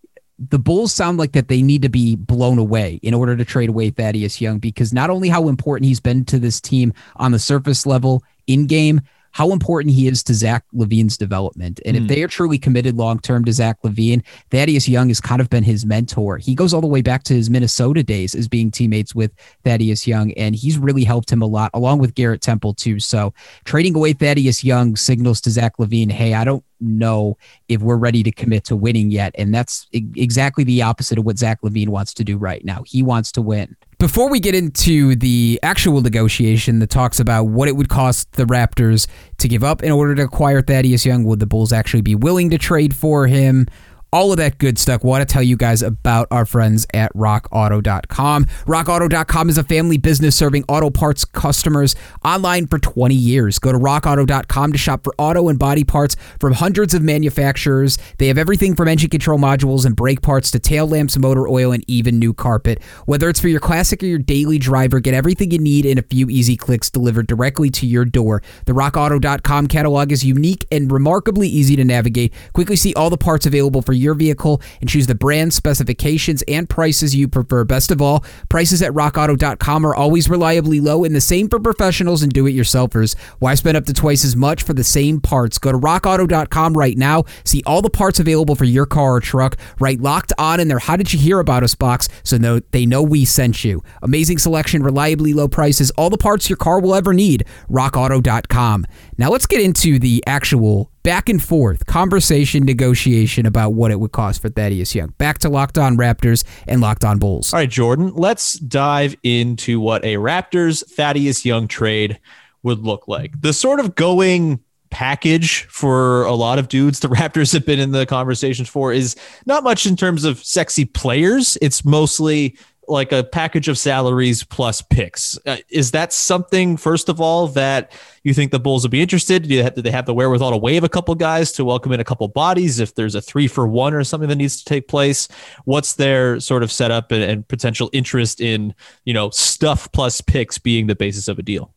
the 0.49 0.59
Bulls 0.59 0.93
sound 0.93 1.17
like 1.17 1.33
that 1.33 1.47
they 1.47 1.61
need 1.61 1.83
to 1.83 1.89
be 1.89 2.15
blown 2.15 2.57
away 2.57 2.99
in 3.03 3.13
order 3.13 3.37
to 3.37 3.45
trade 3.45 3.69
away 3.69 3.91
Thaddeus 3.91 4.41
Young 4.41 4.57
because 4.57 4.91
not 4.91 5.09
only 5.09 5.29
how 5.29 5.47
important 5.47 5.87
he's 5.87 5.99
been 5.99 6.25
to 6.25 6.39
this 6.39 6.59
team 6.59 6.93
on 7.17 7.31
the 7.31 7.39
surface 7.39 7.85
level 7.85 8.23
in 8.47 8.65
game, 8.65 9.01
how 9.31 9.51
important 9.51 9.93
he 9.93 10.07
is 10.07 10.23
to 10.23 10.33
Zach 10.33 10.63
LaVine's 10.73 11.17
development. 11.17 11.79
And 11.85 11.95
mm. 11.95 12.01
if 12.01 12.07
they 12.07 12.23
are 12.23 12.27
truly 12.27 12.57
committed 12.57 12.97
long 12.97 13.19
term 13.19 13.45
to 13.45 13.53
Zach 13.53 13.81
LaVine, 13.83 14.23
Thaddeus 14.49 14.87
Young 14.87 15.07
has 15.09 15.21
kind 15.21 15.41
of 15.41 15.49
been 15.49 15.63
his 15.63 15.85
mentor. 15.85 16.37
He 16.37 16.55
goes 16.55 16.73
all 16.73 16.81
the 16.81 16.87
way 16.87 17.01
back 17.01 17.23
to 17.23 17.33
his 17.33 17.49
Minnesota 17.49 18.03
days 18.03 18.35
as 18.35 18.47
being 18.47 18.71
teammates 18.71 19.15
with 19.15 19.31
Thaddeus 19.63 20.07
Young, 20.07 20.31
and 20.33 20.55
he's 20.55 20.77
really 20.77 21.03
helped 21.03 21.31
him 21.31 21.41
a 21.41 21.47
lot, 21.47 21.71
along 21.73 21.99
with 21.99 22.15
Garrett 22.15 22.41
Temple, 22.41 22.73
too. 22.73 22.99
So 22.99 23.33
trading 23.63 23.95
away 23.95 24.13
Thaddeus 24.13 24.63
Young 24.63 24.95
signals 24.95 25.41
to 25.41 25.49
Zach 25.49 25.77
LaVine, 25.77 26.11
hey, 26.11 26.33
I 26.33 26.43
don't 26.43 26.63
know 26.81 27.37
if 27.69 27.81
we're 27.81 27.97
ready 27.97 28.23
to 28.23 28.31
commit 28.31 28.63
to 28.65 28.75
winning 28.75 29.11
yet. 29.11 29.33
And 29.37 29.53
that's 29.53 29.87
exactly 29.93 30.63
the 30.63 30.81
opposite 30.81 31.17
of 31.17 31.25
what 31.25 31.37
Zach 31.37 31.61
LaVine 31.61 31.89
wants 31.89 32.13
to 32.15 32.23
do 32.23 32.37
right 32.37 32.65
now. 32.65 32.83
He 32.85 33.03
wants 33.03 33.31
to 33.33 33.41
win. 33.41 33.75
Before 34.01 34.29
we 34.29 34.39
get 34.39 34.55
into 34.55 35.15
the 35.15 35.59
actual 35.61 36.01
negotiation 36.01 36.79
that 36.79 36.89
talks 36.89 37.19
about 37.19 37.43
what 37.43 37.67
it 37.67 37.75
would 37.75 37.87
cost 37.87 38.31
the 38.31 38.45
Raptors 38.45 39.05
to 39.37 39.47
give 39.47 39.63
up 39.63 39.83
in 39.83 39.91
order 39.91 40.15
to 40.15 40.23
acquire 40.23 40.63
Thaddeus 40.63 41.05
Young, 41.05 41.23
would 41.25 41.39
the 41.39 41.45
Bulls 41.45 41.71
actually 41.71 42.01
be 42.01 42.15
willing 42.15 42.49
to 42.49 42.57
trade 42.57 42.95
for 42.95 43.27
him? 43.27 43.67
All 44.13 44.31
of 44.31 44.37
that 44.37 44.57
good 44.57 44.77
stuff. 44.77 45.03
Want 45.03 45.27
to 45.27 45.31
tell 45.31 45.41
you 45.41 45.55
guys 45.55 45.81
about 45.81 46.27
our 46.31 46.45
friends 46.45 46.85
at 46.93 47.13
rockauto.com. 47.13 48.45
Rockauto.com 48.45 49.49
is 49.49 49.57
a 49.57 49.63
family 49.63 49.97
business 49.97 50.35
serving 50.35 50.65
auto 50.67 50.89
parts 50.89 51.23
customers 51.23 51.95
online 52.25 52.67
for 52.67 52.77
20 52.77 53.15
years. 53.15 53.57
Go 53.57 53.71
to 53.71 53.77
rockauto.com 53.77 54.71
to 54.73 54.77
shop 54.77 55.03
for 55.05 55.15
auto 55.17 55.47
and 55.47 55.57
body 55.57 55.83
parts 55.83 56.17
from 56.39 56.53
hundreds 56.53 56.93
of 56.93 57.01
manufacturers. 57.01 57.97
They 58.17 58.27
have 58.27 58.37
everything 58.37 58.75
from 58.75 58.89
engine 58.89 59.09
control 59.09 59.39
modules 59.39 59.85
and 59.85 59.95
brake 59.95 60.21
parts 60.21 60.51
to 60.51 60.59
tail 60.59 60.87
lamps, 60.87 61.17
motor 61.17 61.47
oil, 61.47 61.71
and 61.71 61.83
even 61.87 62.19
new 62.19 62.33
carpet. 62.33 62.83
Whether 63.05 63.29
it's 63.29 63.39
for 63.39 63.47
your 63.47 63.61
classic 63.61 64.03
or 64.03 64.07
your 64.07 64.19
daily 64.19 64.57
driver, 64.57 64.99
get 64.99 65.13
everything 65.13 65.51
you 65.51 65.59
need 65.59 65.85
in 65.85 65.97
a 65.97 66.03
few 66.03 66.29
easy 66.29 66.57
clicks 66.57 66.89
delivered 66.89 67.27
directly 67.27 67.69
to 67.71 67.85
your 67.85 68.03
door. 68.03 68.43
The 68.65 68.73
rockauto.com 68.73 69.67
catalog 69.67 70.11
is 70.11 70.25
unique 70.25 70.65
and 70.69 70.91
remarkably 70.91 71.47
easy 71.47 71.77
to 71.77 71.85
navigate. 71.85 72.33
Quickly 72.53 72.75
see 72.75 72.93
all 72.95 73.09
the 73.09 73.17
parts 73.17 73.45
available 73.45 73.81
for 73.81 73.93
your 74.01 74.13
vehicle 74.13 74.61
and 74.81 74.89
choose 74.89 75.07
the 75.07 75.15
brand 75.15 75.53
specifications 75.53 76.41
and 76.47 76.67
prices 76.67 77.15
you 77.15 77.27
prefer. 77.27 77.63
Best 77.63 77.91
of 77.91 78.01
all, 78.01 78.25
prices 78.49 78.81
at 78.81 78.91
rockauto.com 78.91 79.85
are 79.85 79.95
always 79.95 80.29
reliably 80.29 80.79
low 80.79 81.03
and 81.03 81.15
the 81.15 81.21
same 81.21 81.47
for 81.47 81.59
professionals 81.59 82.23
and 82.23 82.33
do 82.33 82.47
it 82.47 82.53
yourselfers. 82.53 83.17
Why 83.39 83.55
spend 83.55 83.77
up 83.77 83.85
to 83.85 83.93
twice 83.93 84.25
as 84.25 84.35
much 84.35 84.63
for 84.63 84.73
the 84.73 84.83
same 84.83 85.21
parts? 85.21 85.57
Go 85.57 85.71
to 85.71 85.77
rockauto.com 85.77 86.73
right 86.73 86.97
now. 86.97 87.23
See 87.43 87.63
all 87.65 87.81
the 87.81 87.89
parts 87.89 88.19
available 88.19 88.55
for 88.55 88.65
your 88.65 88.85
car 88.85 89.15
or 89.15 89.19
truck. 89.19 89.57
Write 89.79 90.01
locked 90.01 90.33
on 90.37 90.59
in 90.59 90.67
their 90.67 90.79
How 90.79 90.95
Did 90.97 91.13
You 91.13 91.19
Hear 91.19 91.39
About 91.39 91.63
Us 91.63 91.75
box 91.75 92.09
so 92.23 92.37
they 92.71 92.85
know 92.85 93.03
we 93.03 93.25
sent 93.25 93.63
you. 93.63 93.83
Amazing 94.01 94.39
selection, 94.39 94.83
reliably 94.83 95.33
low 95.33 95.47
prices, 95.47 95.91
all 95.91 96.09
the 96.09 96.17
parts 96.17 96.49
your 96.49 96.57
car 96.57 96.79
will 96.79 96.95
ever 96.95 97.13
need. 97.13 97.45
RockAuto.com. 97.69 98.85
Now 99.21 99.29
let's 99.29 99.45
get 99.45 99.61
into 99.61 99.99
the 99.99 100.23
actual 100.25 100.89
back 101.03 101.29
and 101.29 101.39
forth 101.39 101.85
conversation, 101.85 102.65
negotiation 102.65 103.45
about 103.45 103.73
what 103.73 103.91
it 103.91 103.99
would 103.99 104.13
cost 104.13 104.41
for 104.41 104.49
Thaddeus 104.49 104.95
Young. 104.95 105.09
Back 105.19 105.37
to 105.39 105.49
Locked 105.49 105.77
On 105.77 105.95
Raptors 105.95 106.43
and 106.67 106.81
Locked 106.81 107.05
On 107.05 107.19
Bulls. 107.19 107.53
All 107.53 107.59
right, 107.59 107.69
Jordan, 107.69 108.13
let's 108.15 108.53
dive 108.53 109.15
into 109.21 109.79
what 109.79 110.03
a 110.03 110.15
Raptors 110.15 110.83
Thaddeus 110.89 111.45
Young 111.45 111.67
trade 111.67 112.19
would 112.63 112.79
look 112.79 113.07
like. 113.07 113.39
The 113.39 113.53
sort 113.53 113.79
of 113.79 113.93
going 113.93 114.59
package 114.89 115.65
for 115.65 116.23
a 116.23 116.33
lot 116.33 116.57
of 116.57 116.67
dudes 116.67 116.99
the 116.99 117.07
Raptors 117.09 117.53
have 117.53 117.63
been 117.63 117.79
in 117.79 117.91
the 117.91 118.07
conversations 118.07 118.69
for 118.69 118.91
is 118.91 119.15
not 119.45 119.63
much 119.63 119.85
in 119.85 119.95
terms 119.95 120.23
of 120.23 120.43
sexy 120.43 120.83
players. 120.83 121.59
It's 121.61 121.85
mostly 121.85 122.57
like 122.91 123.11
a 123.11 123.23
package 123.23 123.69
of 123.69 123.77
salaries 123.77 124.43
plus 124.43 124.81
picks. 124.81 125.39
Uh, 125.45 125.57
is 125.69 125.91
that 125.91 126.11
something, 126.11 126.75
first 126.75 127.07
of 127.07 127.21
all, 127.21 127.47
that 127.47 127.93
you 128.23 128.33
think 128.33 128.51
the 128.51 128.59
Bulls 128.59 128.83
would 128.83 128.91
be 128.91 129.01
interested? 129.01 129.47
Do, 129.47 129.63
have, 129.63 129.75
do 129.75 129.81
they 129.81 129.91
have 129.91 130.05
the 130.05 130.13
wherewithal 130.13 130.51
to 130.51 130.57
waive 130.57 130.83
a 130.83 130.89
couple 130.89 131.15
guys 131.15 131.53
to 131.53 131.65
welcome 131.65 131.93
in 131.93 132.01
a 132.01 132.03
couple 132.03 132.27
bodies 132.27 132.79
if 132.79 132.93
there's 132.93 133.15
a 133.15 133.21
three 133.21 133.47
for 133.47 133.65
one 133.65 133.93
or 133.93 134.03
something 134.03 134.27
that 134.27 134.35
needs 134.35 134.57
to 134.57 134.65
take 134.65 134.87
place? 134.87 135.29
What's 135.63 135.93
their 135.93 136.39
sort 136.39 136.63
of 136.63 136.71
setup 136.71 137.11
and, 137.11 137.23
and 137.23 137.47
potential 137.47 137.89
interest 137.93 138.41
in, 138.41 138.75
you 139.05 139.13
know, 139.13 139.29
stuff 139.29 139.91
plus 139.93 140.19
picks 140.19 140.57
being 140.57 140.87
the 140.87 140.95
basis 140.95 141.29
of 141.29 141.39
a 141.39 141.43
deal? 141.43 141.73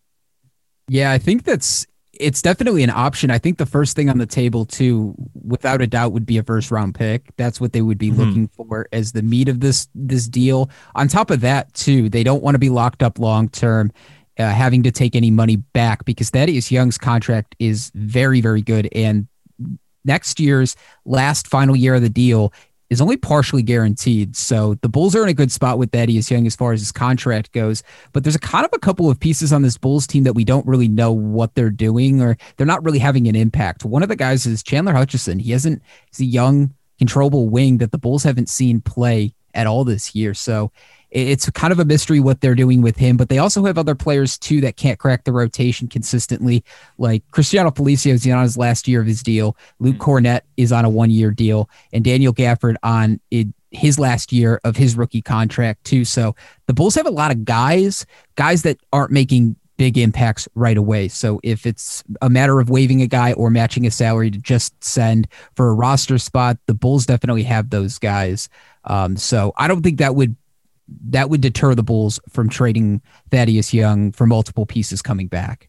Yeah, 0.89 1.13
I 1.13 1.19
think 1.19 1.45
that's 1.45 1.87
it's 2.21 2.43
definitely 2.43 2.83
an 2.83 2.91
option. 2.91 3.31
I 3.31 3.39
think 3.39 3.59
the 3.59 3.67
first 3.67 3.97
thing 3.97 4.09
on 4.09 4.19
the 4.19 4.27
table, 4.27 4.65
too, 4.65 5.15
without 5.45 5.83
a 5.83 5.87
doubt, 5.87 6.13
would 6.13 6.27
be 6.27 6.39
a 6.39 6.43
first 6.43 6.71
round 6.71 6.95
pick. 6.95 7.35
That's 7.37 7.61
what 7.61 7.73
they 7.73 7.83
would 7.83 7.99
be 7.99 8.11
mm-hmm. 8.11 8.21
looking 8.21 8.49
for 8.49 8.89
as 8.93 9.13
the 9.13 9.23
meat 9.23 9.49
of 9.49 9.61
this 9.61 9.89
this 9.95 10.29
deal. 10.29 10.71
On 10.95 11.09
top 11.09 11.31
of 11.31 11.41
that, 11.41 11.73
too, 11.75 12.09
they 12.09 12.23
don't 12.23 12.43
want 12.43 12.55
to 12.55 12.59
be 12.59 12.71
locked 12.71 13.03
up 13.03 13.19
long 13.19 13.49
term, 13.49 13.93
uh, 14.39 14.51
having 14.51 14.83
to 14.85 14.91
take 14.91 15.17
any 15.17 15.31
money 15.31 15.57
back 15.57 16.05
because 16.05 16.31
Thaddeus 16.31 16.71
Young's 16.71 16.99
contract 16.99 17.55
is 17.59 17.91
very, 17.95 18.41
very 18.41 18.63
good, 18.63 18.89
and 18.95 19.27
next 20.05 20.39
year's 20.39 20.77
last 21.05 21.47
final 21.47 21.75
year 21.75 21.95
of 21.95 22.03
the 22.03 22.11
deal 22.11 22.53
is 22.95 23.01
only 23.01 23.17
partially 23.17 23.63
guaranteed. 23.63 24.35
So 24.37 24.75
the 24.77 24.89
Bulls 24.89 25.15
are 25.15 25.23
in 25.23 25.29
a 25.29 25.35
good 25.35 25.53
spot 25.53 25.79
with 25.79 25.91
Thaddeus 25.91 26.31
Young 26.31 26.47
as 26.47 26.57
far 26.57 26.73
as 26.73 26.81
his 26.81 26.93
contract 26.93 27.53
goes. 27.53 27.83
But 28.13 28.25
there's 28.25 28.37
a 28.37 28.41
kind 28.41 28.65
of 28.65 28.71
a 28.73 28.79
couple 28.79 29.11
of 29.11 29.21
pieces 29.21 29.53
on 29.53 29.63
this 29.63 29.77
Bulls 29.77 30.07
team 30.07 30.25
that 30.25 30.33
we 30.33 30.45
don't 30.45 30.67
really 30.67 30.89
know 30.89 31.13
what 31.13 31.55
they're 31.55 31.71
doing 31.71 32.23
or 32.23 32.37
they're 32.57 32.67
not 32.67 32.83
really 32.85 33.01
having 33.01 33.29
an 33.29 33.37
impact. 33.37 33.85
One 33.85 34.03
of 34.03 34.09
the 34.09 34.17
guys 34.17 34.47
is 34.47 34.63
Chandler 34.63 34.95
Hutchison. 34.95 35.39
He 35.39 35.51
hasn't, 35.51 35.83
he's 36.11 36.21
a 36.21 36.25
young, 36.25 36.73
controllable 36.99 37.49
wing 37.49 37.79
that 37.79 37.91
the 37.93 37.99
Bulls 37.99 38.23
haven't 38.23 38.49
seen 38.49 38.81
play 38.81 39.35
at 39.53 39.67
all 39.67 39.85
this 39.85 40.15
year. 40.15 40.33
So 40.33 40.73
it's 41.15 41.49
kind 41.51 41.73
of 41.73 41.79
a 41.79 41.85
mystery 41.85 42.19
what 42.19 42.41
they're 42.41 42.57
doing 42.57 42.83
with 42.83 42.97
him, 42.97 43.17
but 43.17 43.29
they 43.29 43.39
also 43.39 43.65
have 43.65 43.79
other 43.79 43.95
players 43.95 44.37
too 44.37 44.61
that 44.63 44.77
can't 44.77 44.99
crack 44.99 45.23
the 45.25 45.33
rotation 45.33 45.87
consistently. 45.87 46.65
Like 46.99 47.23
Cristiano 47.31 47.71
Felicio 47.71 48.13
is 48.13 48.27
on 48.27 48.43
his 48.43 48.57
last 48.57 48.89
year 48.89 49.01
of 49.01 49.07
his 49.07 49.23
deal. 49.23 49.57
Luke 49.79 49.97
mm-hmm. 49.97 50.11
Kornet 50.11 50.41
is 50.57 50.73
on 50.73 50.85
a 50.85 50.91
one 50.91 51.11
year 51.11 51.31
deal, 51.31 51.71
and 51.93 52.05
Daniel 52.05 52.35
Gafford 52.35 52.75
on 52.83 53.21
his 53.71 53.99
last 53.99 54.33
year 54.33 54.61
of 54.65 54.77
his 54.77 54.97
rookie 54.97 55.23
contract 55.23 55.85
too. 55.85 56.05
So 56.05 56.35
the 56.67 56.75
Bulls 56.75 56.97
have 56.97 57.07
a 57.07 57.11
lot 57.11 57.31
of 57.31 57.45
guys, 57.45 58.05
guys 58.35 58.63
that 58.63 58.79
aren't 58.93 59.13
making 59.13 59.57
big 59.77 59.99
impacts 59.99 60.49
right 60.55 60.77
away. 60.77 61.09
So 61.09 61.41
if 61.43 61.67
it's 61.67 62.03
a 62.23 62.31
matter 62.31 62.61
of 62.61 62.71
waiving 62.71 63.03
a 63.03 63.07
guy 63.07 63.33
or 63.33 63.51
matching 63.51 63.87
a 63.87 63.91
salary 63.91 64.31
to 64.31 64.39
just 64.39 64.83
send 64.83 65.29
for 65.55 65.69
a 65.69 65.75
roster 65.75 66.19
spot, 66.19 66.59
the 66.67 66.75
Bulls 66.75 67.07
definitely 67.07 67.45
have 67.45 67.71
those 67.71 67.99
guys. 67.99 68.49
Um, 68.85 69.17
so 69.17 69.53
I 69.57 69.69
don't 69.69 69.83
think 69.83 69.99
that 69.99 70.15
would 70.15 70.37
that 71.09 71.31
would 71.31 71.41
deter 71.41 71.75
the 71.75 71.83
Bulls 71.83 72.21
from 72.29 72.49
trading 72.49 73.01
Thaddeus 73.31 73.73
Young 73.73 74.13
for 74.13 74.27
multiple 74.27 74.67
pieces 74.67 75.03
coming 75.03 75.27
back. 75.27 75.69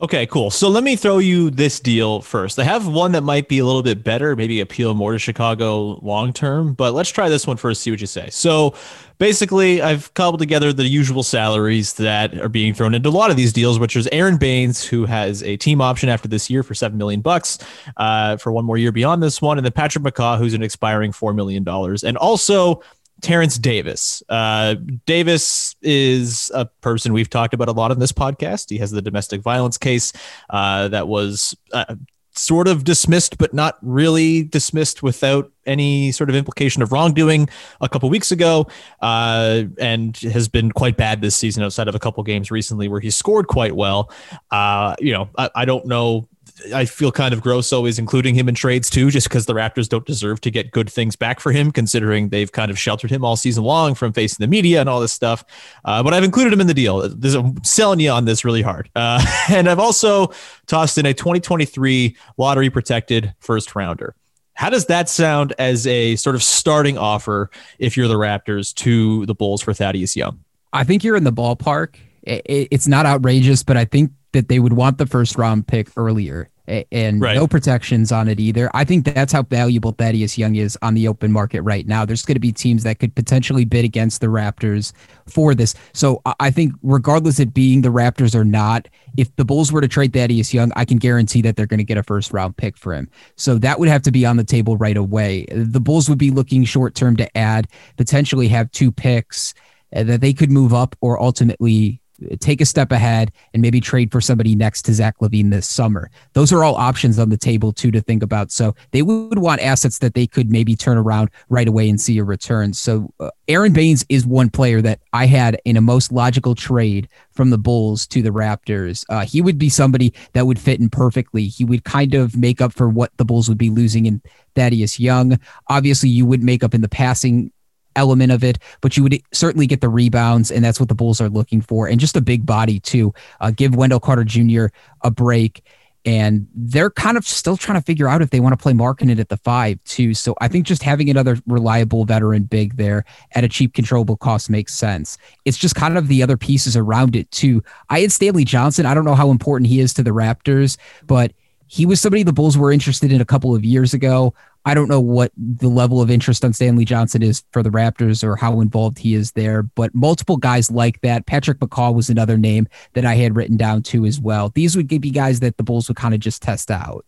Okay, 0.00 0.26
cool. 0.26 0.50
So 0.50 0.68
let 0.68 0.82
me 0.82 0.96
throw 0.96 1.18
you 1.18 1.50
this 1.50 1.78
deal 1.78 2.20
first. 2.20 2.58
I 2.58 2.64
have 2.64 2.88
one 2.88 3.12
that 3.12 3.22
might 3.22 3.48
be 3.48 3.60
a 3.60 3.64
little 3.64 3.82
bit 3.82 4.02
better, 4.02 4.34
maybe 4.34 4.60
appeal 4.60 4.92
more 4.92 5.12
to 5.12 5.18
Chicago 5.20 6.00
long 6.02 6.32
term, 6.32 6.74
but 6.74 6.94
let's 6.94 7.10
try 7.10 7.28
this 7.28 7.46
one 7.46 7.56
first, 7.56 7.80
see 7.80 7.92
what 7.92 8.00
you 8.00 8.08
say. 8.08 8.28
So 8.30 8.74
basically, 9.18 9.80
I've 9.80 10.12
cobbled 10.14 10.40
together 10.40 10.72
the 10.72 10.84
usual 10.84 11.22
salaries 11.22 11.94
that 11.94 12.36
are 12.38 12.48
being 12.48 12.74
thrown 12.74 12.92
into 12.92 13.08
a 13.08 13.10
lot 13.10 13.30
of 13.30 13.36
these 13.36 13.52
deals, 13.52 13.78
which 13.78 13.94
is 13.94 14.08
Aron 14.08 14.36
Baynes, 14.36 14.84
who 14.84 15.06
has 15.06 15.44
a 15.44 15.56
team 15.56 15.80
option 15.80 16.08
after 16.08 16.26
this 16.26 16.50
year 16.50 16.64
for 16.64 16.74
seven 16.74 16.98
million 16.98 17.20
bucks 17.20 17.58
uh, 17.96 18.36
for 18.36 18.50
one 18.50 18.64
more 18.64 18.76
year 18.76 18.92
beyond 18.92 19.22
this 19.22 19.40
one, 19.40 19.58
and 19.58 19.64
then 19.64 19.72
Patrick 19.72 20.04
McCaw, 20.04 20.36
who's 20.38 20.54
an 20.54 20.62
expiring 20.62 21.12
four 21.12 21.32
million 21.32 21.62
dollars, 21.62 22.02
and 22.02 22.16
also 22.16 22.82
Terence 23.24 23.56
Davis. 23.56 24.22
Uh, 24.28 24.74
Davis 25.06 25.76
is 25.80 26.50
a 26.52 26.66
person 26.66 27.14
we've 27.14 27.30
talked 27.30 27.54
about 27.54 27.68
a 27.68 27.72
lot 27.72 27.90
in 27.90 27.98
this 27.98 28.12
podcast. 28.12 28.68
He 28.68 28.76
has 28.76 28.90
the 28.90 29.00
domestic 29.00 29.40
violence 29.40 29.78
case 29.78 30.12
uh, 30.50 30.88
that 30.88 31.08
was 31.08 31.56
uh, 31.72 31.94
sort 32.32 32.68
of 32.68 32.84
dismissed, 32.84 33.38
but 33.38 33.54
not 33.54 33.78
really 33.80 34.42
dismissed 34.42 35.02
without 35.02 35.50
any 35.64 36.12
sort 36.12 36.28
of 36.28 36.36
implication 36.36 36.82
of 36.82 36.92
wrongdoing 36.92 37.48
a 37.80 37.88
couple 37.88 38.10
weeks 38.10 38.30
ago, 38.30 38.66
uh, 39.00 39.62
and 39.78 40.18
has 40.18 40.46
been 40.46 40.70
quite 40.70 40.98
bad 40.98 41.22
this 41.22 41.34
season 41.34 41.62
outside 41.62 41.88
of 41.88 41.94
a 41.94 41.98
couple 41.98 42.22
games 42.24 42.50
recently 42.50 42.88
where 42.88 43.00
he 43.00 43.10
scored 43.10 43.46
quite 43.46 43.74
well. 43.74 44.12
Uh, 44.50 44.96
you 44.98 45.14
know, 45.14 45.30
I, 45.38 45.48
I 45.54 45.64
don't 45.64 45.86
know 45.86 46.28
I 46.74 46.84
feel 46.84 47.12
kind 47.12 47.34
of 47.34 47.40
gross 47.40 47.72
always 47.72 47.98
including 47.98 48.34
him 48.34 48.48
in 48.48 48.54
trades 48.54 48.88
too, 48.90 49.10
just 49.10 49.28
because 49.28 49.46
the 49.46 49.54
Raptors 49.54 49.88
don't 49.88 50.04
deserve 50.06 50.40
to 50.42 50.50
get 50.50 50.70
good 50.70 50.90
things 50.90 51.16
back 51.16 51.40
for 51.40 51.52
him, 51.52 51.70
considering 51.70 52.28
they've 52.28 52.50
kind 52.50 52.70
of 52.70 52.78
sheltered 52.78 53.10
him 53.10 53.24
all 53.24 53.36
season 53.36 53.64
long 53.64 53.94
from 53.94 54.12
facing 54.12 54.42
the 54.42 54.48
media 54.48 54.80
and 54.80 54.88
all 54.88 55.00
this 55.00 55.12
stuff. 55.12 55.44
Uh, 55.84 56.02
but 56.02 56.14
I've 56.14 56.24
included 56.24 56.52
him 56.52 56.60
in 56.60 56.66
the 56.66 56.74
deal. 56.74 57.08
There's, 57.08 57.34
I'm 57.34 57.62
selling 57.64 58.00
you 58.00 58.10
on 58.10 58.24
this 58.24 58.44
really 58.44 58.62
hard. 58.62 58.90
Uh, 58.94 59.24
and 59.50 59.68
I've 59.68 59.78
also 59.78 60.32
tossed 60.66 60.98
in 60.98 61.06
a 61.06 61.14
2023 61.14 62.16
lottery 62.36 62.70
protected 62.70 63.34
first 63.40 63.74
rounder. 63.74 64.14
How 64.54 64.70
does 64.70 64.86
that 64.86 65.08
sound 65.08 65.52
as 65.58 65.86
a 65.86 66.16
sort 66.16 66.36
of 66.36 66.42
starting 66.42 66.96
offer 66.96 67.50
if 67.78 67.96
you're 67.96 68.08
the 68.08 68.14
Raptors 68.14 68.72
to 68.76 69.26
the 69.26 69.34
Bulls 69.34 69.60
for 69.60 69.74
Thaddeus 69.74 70.16
Young? 70.16 70.40
I 70.72 70.84
think 70.84 71.02
you're 71.02 71.16
in 71.16 71.24
the 71.24 71.32
ballpark 71.32 71.96
it's 72.26 72.88
not 72.88 73.06
outrageous, 73.06 73.62
but 73.62 73.76
I 73.76 73.84
think 73.84 74.12
that 74.34 74.48
they 74.48 74.58
would 74.58 74.74
want 74.74 74.98
the 74.98 75.06
first 75.06 75.36
round 75.36 75.66
pick 75.66 75.88
earlier 75.96 76.50
and 76.66 77.20
right. 77.20 77.34
no 77.34 77.46
protections 77.46 78.10
on 78.10 78.26
it 78.26 78.40
either. 78.40 78.70
I 78.72 78.84
think 78.84 79.04
that's 79.04 79.32
how 79.32 79.42
valuable 79.42 79.92
Thaddeus 79.92 80.38
Young 80.38 80.56
is 80.56 80.78
on 80.80 80.94
the 80.94 81.08
open 81.08 81.30
market 81.30 81.60
right 81.60 81.86
now. 81.86 82.04
There's 82.04 82.24
going 82.24 82.36
to 82.36 82.40
be 82.40 82.52
teams 82.52 82.84
that 82.84 82.98
could 82.98 83.14
potentially 83.14 83.64
bid 83.64 83.84
against 83.84 84.20
the 84.20 84.28
Raptors 84.28 84.92
for 85.26 85.54
this. 85.54 85.74
So 85.92 86.22
I 86.40 86.50
think, 86.50 86.72
regardless 86.82 87.38
of 87.38 87.52
being 87.52 87.82
the 87.82 87.90
Raptors 87.90 88.34
or 88.34 88.44
not, 88.44 88.88
if 89.16 89.34
the 89.36 89.44
Bulls 89.44 89.72
were 89.72 89.82
to 89.82 89.88
trade 89.88 90.14
Thaddeus 90.14 90.54
Young, 90.54 90.72
I 90.74 90.84
can 90.84 90.96
guarantee 90.96 91.42
that 91.42 91.56
they're 91.56 91.66
going 91.66 91.78
to 91.78 91.84
get 91.84 91.98
a 91.98 92.02
first 92.02 92.32
round 92.32 92.56
pick 92.56 92.78
for 92.78 92.94
him. 92.94 93.10
So 93.36 93.58
that 93.58 93.78
would 93.78 93.88
have 93.88 94.02
to 94.02 94.10
be 94.10 94.24
on 94.24 94.36
the 94.36 94.44
table 94.44 94.76
right 94.76 94.96
away. 94.96 95.46
The 95.50 95.80
Bulls 95.80 96.08
would 96.08 96.18
be 96.18 96.30
looking 96.30 96.64
short 96.64 96.94
term 96.94 97.16
to 97.16 97.36
add, 97.36 97.68
potentially 97.96 98.48
have 98.48 98.70
two 98.70 98.90
picks 98.90 99.52
uh, 99.94 100.02
that 100.04 100.22
they 100.22 100.32
could 100.32 100.50
move 100.50 100.72
up 100.72 100.96
or 101.02 101.20
ultimately 101.20 102.00
take 102.40 102.60
a 102.60 102.64
step 102.64 102.92
ahead 102.92 103.32
and 103.52 103.62
maybe 103.62 103.80
trade 103.80 104.12
for 104.12 104.20
somebody 104.20 104.54
next 104.54 104.82
to 104.82 104.94
Zach 104.94 105.16
LaVine 105.20 105.50
this 105.50 105.66
summer. 105.66 106.10
Those 106.32 106.52
are 106.52 106.62
all 106.62 106.76
options 106.76 107.18
on 107.18 107.28
the 107.28 107.36
table 107.36 107.72
too 107.72 107.90
to 107.90 108.00
think 108.00 108.22
about. 108.22 108.50
So 108.50 108.74
they 108.92 109.02
would 109.02 109.38
want 109.38 109.60
assets 109.60 109.98
that 109.98 110.14
they 110.14 110.26
could 110.26 110.50
maybe 110.50 110.76
turn 110.76 110.96
around 110.96 111.30
right 111.48 111.68
away 111.68 111.88
and 111.88 112.00
see 112.00 112.18
a 112.18 112.24
return. 112.24 112.72
So 112.72 113.12
uh, 113.20 113.30
Aron 113.48 113.72
Baynes 113.72 114.04
is 114.08 114.26
one 114.26 114.50
player 114.50 114.80
that 114.82 115.00
I 115.12 115.26
had 115.26 115.60
in 115.64 115.76
a 115.76 115.80
most 115.80 116.12
logical 116.12 116.54
trade 116.54 117.08
from 117.32 117.50
the 117.50 117.58
Bulls 117.58 118.06
to 118.08 118.22
the 118.22 118.30
Raptors. 118.30 119.04
Uh, 119.08 119.24
he 119.24 119.40
would 119.40 119.58
be 119.58 119.68
somebody 119.68 120.14
that 120.32 120.46
would 120.46 120.58
fit 120.58 120.80
in 120.80 120.88
perfectly. 120.88 121.46
He 121.46 121.64
would 121.64 121.84
kind 121.84 122.14
of 122.14 122.36
make 122.36 122.60
up 122.60 122.72
for 122.72 122.88
what 122.88 123.10
the 123.16 123.24
Bulls 123.24 123.48
would 123.48 123.58
be 123.58 123.70
losing 123.70 124.06
in 124.06 124.22
Thaddeus 124.54 125.00
Young. 125.00 125.38
Obviously, 125.68 126.08
you 126.08 126.26
would 126.26 126.42
make 126.42 126.62
up 126.62 126.74
in 126.74 126.80
the 126.80 126.88
passing 126.88 127.50
element 127.96 128.32
of 128.32 128.44
it, 128.44 128.58
but 128.80 128.96
you 128.96 129.02
would 129.02 129.20
certainly 129.32 129.66
get 129.66 129.80
the 129.80 129.88
rebounds, 129.88 130.50
and 130.50 130.64
that's 130.64 130.80
what 130.80 130.88
the 130.88 130.94
Bulls 130.94 131.20
are 131.20 131.28
looking 131.28 131.60
for, 131.60 131.86
and 131.86 132.00
just 132.00 132.16
a 132.16 132.20
big 132.20 132.46
body 132.46 132.80
too. 132.80 133.12
Uh, 133.40 133.50
give 133.50 133.74
Wendell 133.74 134.00
Carter 134.00 134.24
Jr. 134.24 134.66
a 135.02 135.10
break. 135.10 135.62
And 136.06 136.46
they're 136.54 136.90
kind 136.90 137.16
of 137.16 137.26
still 137.26 137.56
trying 137.56 137.80
to 137.80 137.84
figure 137.84 138.08
out 138.08 138.20
if 138.20 138.28
they 138.28 138.38
want 138.38 138.52
to 138.52 138.62
play 138.62 138.74
Markkanen 138.74 139.18
at 139.18 139.30
the 139.30 139.38
five, 139.38 139.82
too. 139.84 140.12
So 140.12 140.34
I 140.38 140.48
think 140.48 140.66
just 140.66 140.82
having 140.82 141.08
another 141.08 141.38
reliable 141.46 142.04
veteran 142.04 142.42
big 142.42 142.76
there 142.76 143.06
at 143.32 143.42
a 143.42 143.48
cheap, 143.48 143.72
controllable 143.72 144.18
cost 144.18 144.50
makes 144.50 144.74
sense. 144.74 145.16
It's 145.46 145.56
just 145.56 145.76
kind 145.76 145.96
of 145.96 146.08
the 146.08 146.22
other 146.22 146.36
pieces 146.36 146.76
around 146.76 147.16
it, 147.16 147.30
too. 147.30 147.64
I 147.88 148.00
had 148.00 148.12
Stanley 148.12 148.44
Johnson. 148.44 148.84
I 148.84 148.92
don't 148.92 149.06
know 149.06 149.14
how 149.14 149.30
important 149.30 149.70
he 149.70 149.80
is 149.80 149.94
to 149.94 150.02
the 150.02 150.10
Raptors, 150.10 150.76
but 151.06 151.32
he 151.68 151.86
was 151.86 152.02
somebody 152.02 152.22
the 152.22 152.34
Bulls 152.34 152.58
were 152.58 152.70
interested 152.70 153.10
in 153.10 153.22
a 153.22 153.24
couple 153.24 153.54
of 153.54 153.64
years 153.64 153.94
ago. 153.94 154.34
I 154.66 154.72
don't 154.72 154.88
know 154.88 155.00
what 155.00 155.30
the 155.36 155.68
level 155.68 156.00
of 156.00 156.10
interest 156.10 156.44
on 156.44 156.54
Stanley 156.54 156.86
Johnson 156.86 157.22
is 157.22 157.44
for 157.52 157.62
the 157.62 157.70
Raptors 157.70 158.24
or 158.24 158.36
how 158.36 158.60
involved 158.60 158.98
he 158.98 159.14
is 159.14 159.32
there, 159.32 159.62
but 159.62 159.94
multiple 159.94 160.38
guys 160.38 160.70
like 160.70 161.00
that. 161.02 161.26
Patrick 161.26 161.58
McCaw 161.58 161.94
was 161.94 162.08
another 162.08 162.38
name 162.38 162.66
that 162.94 163.04
I 163.04 163.14
had 163.14 163.36
written 163.36 163.58
down 163.58 163.82
too 163.82 164.06
as 164.06 164.18
well. 164.20 164.50
These 164.54 164.74
would 164.76 164.88
be 164.88 164.98
guys 164.98 165.40
that 165.40 165.58
the 165.58 165.62
Bulls 165.62 165.88
would 165.88 165.98
kind 165.98 166.14
of 166.14 166.20
just 166.20 166.40
test 166.40 166.70
out. 166.70 167.04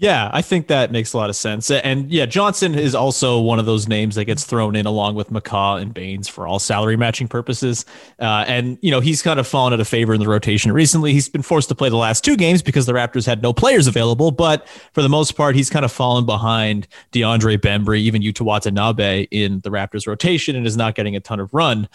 Yeah, 0.00 0.30
I 0.32 0.42
think 0.42 0.68
that 0.68 0.92
makes 0.92 1.12
a 1.12 1.16
lot 1.16 1.28
of 1.28 1.34
sense. 1.34 1.72
And 1.72 2.08
yeah, 2.08 2.24
Johnson 2.24 2.76
is 2.76 2.94
also 2.94 3.40
one 3.40 3.58
of 3.58 3.66
those 3.66 3.88
names 3.88 4.14
that 4.14 4.26
gets 4.26 4.44
thrown 4.44 4.76
in 4.76 4.86
along 4.86 5.16
with 5.16 5.30
McCaw 5.30 5.82
and 5.82 5.92
Baynes 5.92 6.28
for 6.28 6.46
all 6.46 6.60
salary 6.60 6.96
matching 6.96 7.26
purposes. 7.26 7.84
Uh, 8.20 8.44
and, 8.46 8.78
you 8.80 8.92
know, 8.92 9.00
he's 9.00 9.22
kind 9.22 9.40
of 9.40 9.46
fallen 9.48 9.72
out 9.72 9.80
of 9.80 9.88
favor 9.88 10.14
in 10.14 10.20
the 10.20 10.28
rotation 10.28 10.70
recently. 10.70 11.12
He's 11.12 11.28
been 11.28 11.42
forced 11.42 11.68
to 11.70 11.74
play 11.74 11.88
the 11.88 11.96
last 11.96 12.22
two 12.22 12.36
games 12.36 12.62
because 12.62 12.86
the 12.86 12.92
Raptors 12.92 13.26
had 13.26 13.42
no 13.42 13.52
players 13.52 13.88
available. 13.88 14.30
But 14.30 14.68
for 14.92 15.02
the 15.02 15.08
most 15.08 15.32
part, 15.32 15.56
he's 15.56 15.68
kind 15.68 15.84
of 15.84 15.90
fallen 15.90 16.24
behind 16.24 16.86
DeAndre 17.10 17.58
Bembry, 17.58 17.98
even 17.98 18.22
Yuta 18.22 18.42
Watanabe 18.42 19.26
in 19.32 19.58
the 19.60 19.70
Raptors 19.70 20.06
rotation 20.06 20.54
and 20.54 20.64
is 20.64 20.76
not 20.76 20.94
getting 20.94 21.16
a 21.16 21.20
ton 21.20 21.40
of 21.40 21.52
run. 21.52 21.88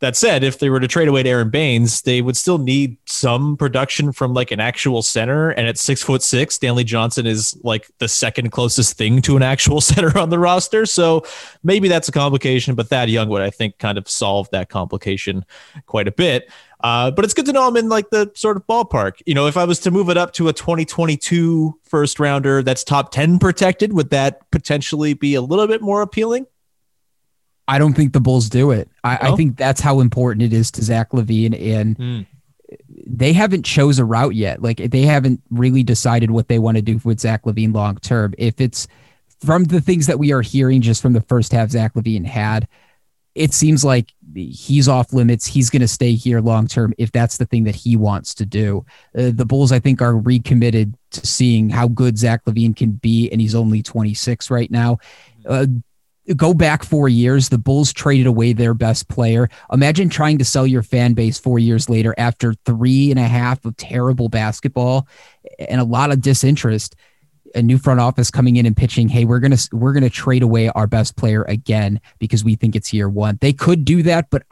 That 0.00 0.16
said, 0.16 0.44
if 0.44 0.60
they 0.60 0.70
were 0.70 0.78
to 0.78 0.86
trade 0.86 1.08
away 1.08 1.24
to 1.24 1.28
Aron 1.28 1.50
Baynes, 1.50 2.02
they 2.02 2.22
would 2.22 2.36
still 2.36 2.58
need 2.58 2.96
some 3.06 3.56
production 3.56 4.12
from 4.12 4.32
like 4.32 4.52
an 4.52 4.60
actual 4.60 5.02
center. 5.02 5.50
And 5.50 5.66
at 5.66 5.76
six 5.76 6.02
foot 6.02 6.22
six, 6.22 6.54
Stanley 6.54 6.84
Johnson 6.84 7.26
is 7.26 7.58
like 7.64 7.90
the 7.98 8.06
second 8.06 8.50
closest 8.50 8.96
thing 8.96 9.20
to 9.22 9.36
an 9.36 9.42
actual 9.42 9.80
center 9.80 10.16
on 10.16 10.30
the 10.30 10.38
roster. 10.38 10.86
So 10.86 11.24
maybe 11.64 11.88
that's 11.88 12.08
a 12.08 12.12
complication, 12.12 12.76
but 12.76 12.88
Thad 12.88 13.10
Young 13.10 13.28
would, 13.28 13.42
I 13.42 13.50
think, 13.50 13.78
kind 13.78 13.98
of 13.98 14.08
solve 14.08 14.48
that 14.50 14.68
complication 14.68 15.44
quite 15.86 16.06
a 16.06 16.12
bit. 16.12 16.48
Uh, 16.80 17.10
but 17.10 17.24
it's 17.24 17.34
good 17.34 17.46
to 17.46 17.52
know 17.52 17.66
I'm 17.66 17.76
in 17.76 17.88
like 17.88 18.10
the 18.10 18.30
sort 18.34 18.56
of 18.56 18.66
ballpark. 18.66 19.20
You 19.26 19.34
know, 19.34 19.46
if 19.46 19.56
I 19.56 19.64
was 19.64 19.80
to 19.80 19.90
move 19.90 20.10
it 20.10 20.16
up 20.16 20.32
to 20.34 20.48
a 20.48 20.52
2022 20.52 21.78
first 21.82 22.20
rounder 22.20 22.62
that's 22.62 22.84
top 22.84 23.10
10 23.10 23.38
protected, 23.38 23.92
would 23.92 24.10
that 24.10 24.48
potentially 24.50 25.14
be 25.14 25.34
a 25.34 25.40
little 25.40 25.66
bit 25.66 25.82
more 25.82 26.02
appealing? 26.02 26.46
I 27.68 27.78
don't 27.78 27.92
think 27.92 28.14
the 28.14 28.20
Bulls 28.20 28.48
do 28.48 28.70
it. 28.70 28.88
I, 29.04 29.18
I 29.20 29.36
think 29.36 29.58
that's 29.58 29.80
how 29.80 30.00
important 30.00 30.42
it 30.42 30.54
is 30.54 30.70
to 30.72 30.82
Zach 30.82 31.10
LaVine, 31.10 31.76
and 31.76 31.98
mm. 31.98 32.26
they 33.06 33.34
haven't 33.34 33.64
chose 33.64 33.98
a 33.98 34.06
route 34.06 34.34
yet. 34.34 34.62
Like 34.62 34.78
they 34.78 35.02
haven't 35.02 35.42
really 35.50 35.82
decided 35.82 36.30
what 36.30 36.48
they 36.48 36.58
want 36.58 36.78
to 36.78 36.82
do 36.82 36.98
with 37.04 37.20
Zach 37.20 37.44
LaVine 37.44 37.74
long 37.74 37.96
term. 37.96 38.34
If 38.38 38.58
it's 38.58 38.88
from 39.44 39.64
the 39.64 39.82
things 39.82 40.06
that 40.06 40.18
we 40.18 40.32
are 40.32 40.40
hearing 40.40 40.80
just 40.80 41.02
from 41.02 41.12
the 41.12 41.20
first 41.20 41.52
half 41.52 41.68
Zach 41.68 41.92
LaVine 41.92 42.24
had, 42.24 42.66
it 43.34 43.52
seems 43.52 43.84
like 43.84 44.12
he's 44.34 44.88
off 44.88 45.12
limits. 45.12 45.46
He's 45.46 45.68
going 45.68 45.82
to 45.82 45.88
stay 45.88 46.14
here 46.14 46.40
long 46.40 46.68
term 46.68 46.94
if 46.96 47.12
that's 47.12 47.36
the 47.36 47.46
thing 47.46 47.64
that 47.64 47.76
he 47.76 47.96
wants 47.96 48.34
to 48.34 48.46
do. 48.46 48.86
Uh, 49.16 49.30
the 49.32 49.44
Bulls, 49.44 49.72
I 49.72 49.78
think, 49.78 50.00
are 50.00 50.16
recommitted 50.16 50.94
to 51.10 51.26
seeing 51.26 51.68
how 51.68 51.86
good 51.88 52.16
Zach 52.16 52.46
LaVine 52.46 52.74
can 52.74 52.92
be, 52.92 53.30
and 53.30 53.42
he's 53.42 53.54
only 53.54 53.82
26 53.82 54.50
right 54.50 54.70
now. 54.70 54.98
Uh, 55.46 55.66
go 56.36 56.54
back 56.54 56.84
four 56.84 57.08
years, 57.08 57.48
the 57.48 57.58
Bulls 57.58 57.92
traded 57.92 58.26
away 58.26 58.52
their 58.52 58.74
best 58.74 59.08
player. 59.08 59.48
Imagine 59.72 60.08
trying 60.08 60.38
to 60.38 60.44
sell 60.44 60.66
your 60.66 60.82
fan 60.82 61.14
base 61.14 61.38
four 61.38 61.58
years 61.58 61.88
later 61.88 62.14
after 62.18 62.54
three 62.64 63.10
and 63.10 63.18
a 63.18 63.28
half 63.28 63.64
of 63.64 63.76
terrible 63.76 64.28
basketball 64.28 65.06
and 65.58 65.80
a 65.80 65.84
lot 65.84 66.12
of 66.12 66.20
disinterest. 66.20 66.96
A 67.54 67.62
new 67.62 67.78
front 67.78 67.98
office 67.98 68.30
coming 68.30 68.56
in 68.56 68.66
and 68.66 68.76
pitching, 68.76 69.08
hey, 69.08 69.24
we're 69.24 69.38
gonna 69.40 69.56
we're 69.72 69.94
gonna 69.94 70.10
trade 70.10 70.42
away 70.42 70.68
our 70.68 70.86
best 70.86 71.16
player 71.16 71.44
again 71.44 71.98
because 72.18 72.44
we 72.44 72.56
think 72.56 72.76
it's 72.76 72.92
year 72.92 73.08
one. 73.08 73.38
They 73.40 73.54
could 73.54 73.86
do 73.86 74.02
that, 74.02 74.28
but 74.28 74.42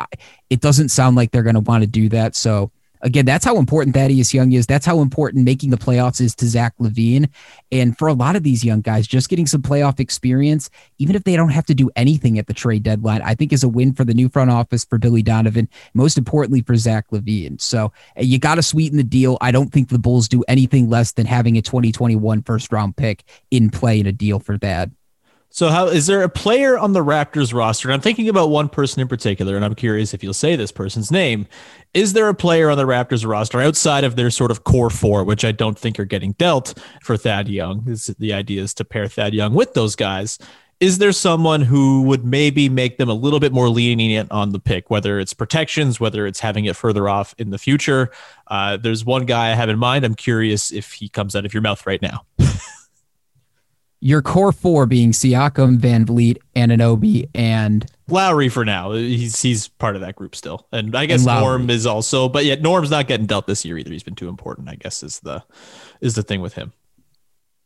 it 0.48 0.62
doesn't 0.62 0.88
sound 0.88 1.14
like 1.14 1.30
they're 1.30 1.42
gonna 1.42 1.60
want 1.60 1.82
to 1.82 1.86
do 1.86 2.08
that. 2.08 2.34
So 2.34 2.70
again, 3.02 3.24
that's 3.24 3.44
how 3.44 3.56
important 3.56 3.94
Thaddeus 3.94 4.32
Young 4.32 4.52
is. 4.52 4.66
That's 4.66 4.86
how 4.86 5.00
important 5.00 5.44
making 5.44 5.70
the 5.70 5.76
playoffs 5.76 6.20
is 6.20 6.34
to 6.36 6.46
Zach 6.46 6.74
LaVine. 6.78 7.28
And 7.72 7.96
for 7.96 8.08
a 8.08 8.12
lot 8.12 8.36
of 8.36 8.42
these 8.42 8.64
young 8.64 8.80
guys, 8.80 9.06
just 9.06 9.28
getting 9.28 9.46
some 9.46 9.62
playoff 9.62 10.00
experience, 10.00 10.70
even 10.98 11.16
if 11.16 11.24
they 11.24 11.36
don't 11.36 11.50
have 11.50 11.66
to 11.66 11.74
do 11.74 11.90
anything 11.96 12.38
at 12.38 12.46
the 12.46 12.54
trade 12.54 12.82
deadline, 12.82 13.22
I 13.22 13.34
think 13.34 13.52
is 13.52 13.64
a 13.64 13.68
win 13.68 13.92
for 13.92 14.04
the 14.04 14.14
new 14.14 14.28
front 14.28 14.50
office 14.50 14.84
for 14.84 14.98
Billy 14.98 15.22
Donovan, 15.22 15.68
most 15.94 16.18
importantly 16.18 16.62
for 16.62 16.76
Zach 16.76 17.06
LaVine. 17.10 17.60
So 17.60 17.92
uh, 18.16 18.22
you 18.22 18.38
got 18.38 18.56
to 18.56 18.62
sweeten 18.62 18.96
the 18.96 19.04
deal. 19.04 19.38
I 19.40 19.50
don't 19.50 19.72
think 19.72 19.88
the 19.88 19.98
Bulls 19.98 20.28
do 20.28 20.44
anything 20.48 20.88
less 20.88 21.12
than 21.12 21.26
having 21.26 21.56
a 21.56 21.62
2021 21.62 22.42
first 22.42 22.72
round 22.72 22.96
pick 22.96 23.24
in 23.50 23.70
play 23.70 24.00
in 24.00 24.06
a 24.06 24.12
deal 24.12 24.38
for 24.38 24.58
that. 24.58 24.90
So, 25.50 25.68
how 25.70 25.86
is 25.86 26.06
there 26.06 26.22
a 26.22 26.28
player 26.28 26.78
on 26.78 26.92
the 26.92 27.04
Raptors 27.04 27.54
roster? 27.54 27.88
And 27.88 27.94
I'm 27.94 28.00
thinking 28.00 28.28
about 28.28 28.50
one 28.50 28.68
person 28.68 29.00
in 29.00 29.08
particular, 29.08 29.56
and 29.56 29.64
I'm 29.64 29.74
curious 29.74 30.12
if 30.12 30.22
you'll 30.22 30.34
say 30.34 30.54
this 30.54 30.70
person's 30.70 31.10
name. 31.10 31.46
Is 31.94 32.12
there 32.12 32.28
a 32.28 32.34
player 32.34 32.68
on 32.68 32.76
the 32.76 32.84
Raptors 32.84 33.26
roster 33.26 33.60
outside 33.60 34.04
of 34.04 34.16
their 34.16 34.30
sort 34.30 34.50
of 34.50 34.64
core 34.64 34.90
four, 34.90 35.24
which 35.24 35.44
I 35.44 35.52
don't 35.52 35.78
think 35.78 35.98
are 35.98 36.04
getting 36.04 36.32
dealt 36.32 36.78
for 37.02 37.16
Thad 37.16 37.48
Young? 37.48 37.84
The 38.18 38.34
idea 38.34 38.62
is 38.62 38.74
to 38.74 38.84
pair 38.84 39.08
Thad 39.08 39.32
Young 39.32 39.54
with 39.54 39.72
those 39.72 39.96
guys? 39.96 40.38
Is 40.78 40.98
there 40.98 41.12
someone 41.12 41.62
who 41.62 42.02
would 42.02 42.26
maybe 42.26 42.68
make 42.68 42.98
them 42.98 43.08
a 43.08 43.14
little 43.14 43.40
bit 43.40 43.50
more 43.50 43.70
lenient 43.70 44.30
on 44.30 44.50
the 44.50 44.60
pick, 44.60 44.90
whether 44.90 45.18
it's 45.18 45.32
protections, 45.32 45.98
whether 45.98 46.26
it's 46.26 46.40
having 46.40 46.66
it 46.66 46.76
further 46.76 47.08
off 47.08 47.34
in 47.38 47.48
the 47.48 47.56
future? 47.56 48.10
Uh, 48.48 48.76
there's 48.76 49.02
one 49.02 49.24
guy 49.24 49.52
I 49.52 49.54
have 49.54 49.70
in 49.70 49.78
mind. 49.78 50.04
I'm 50.04 50.14
curious 50.14 50.70
if 50.70 50.92
he 50.92 51.08
comes 51.08 51.34
out 51.34 51.46
of 51.46 51.54
your 51.54 51.62
mouth 51.62 51.86
right 51.86 52.02
now. 52.02 52.26
Your 54.00 54.22
core 54.22 54.52
four 54.52 54.86
being 54.86 55.12
Siakam, 55.12 55.78
VanVleet, 55.78 56.38
Anunoby, 56.54 57.28
and 57.34 57.86
Lowry 58.08 58.48
for 58.48 58.64
now. 58.64 58.92
He's 58.92 59.40
he's 59.40 59.68
part 59.68 59.96
of 59.96 60.02
that 60.02 60.16
group 60.16 60.36
still, 60.36 60.66
and 60.72 60.94
I 60.96 61.06
guess 61.06 61.26
and 61.26 61.40
Norm 61.40 61.70
is 61.70 61.86
also. 61.86 62.28
But 62.28 62.44
yet 62.44 62.62
Norm's 62.62 62.90
not 62.90 63.08
getting 63.08 63.26
dealt 63.26 63.46
this 63.46 63.64
year 63.64 63.78
either. 63.78 63.90
He's 63.90 64.02
been 64.02 64.14
too 64.14 64.28
important. 64.28 64.68
I 64.68 64.76
guess 64.76 65.02
is 65.02 65.20
the 65.20 65.42
is 66.00 66.14
the 66.14 66.22
thing 66.22 66.40
with 66.40 66.54
him. 66.54 66.72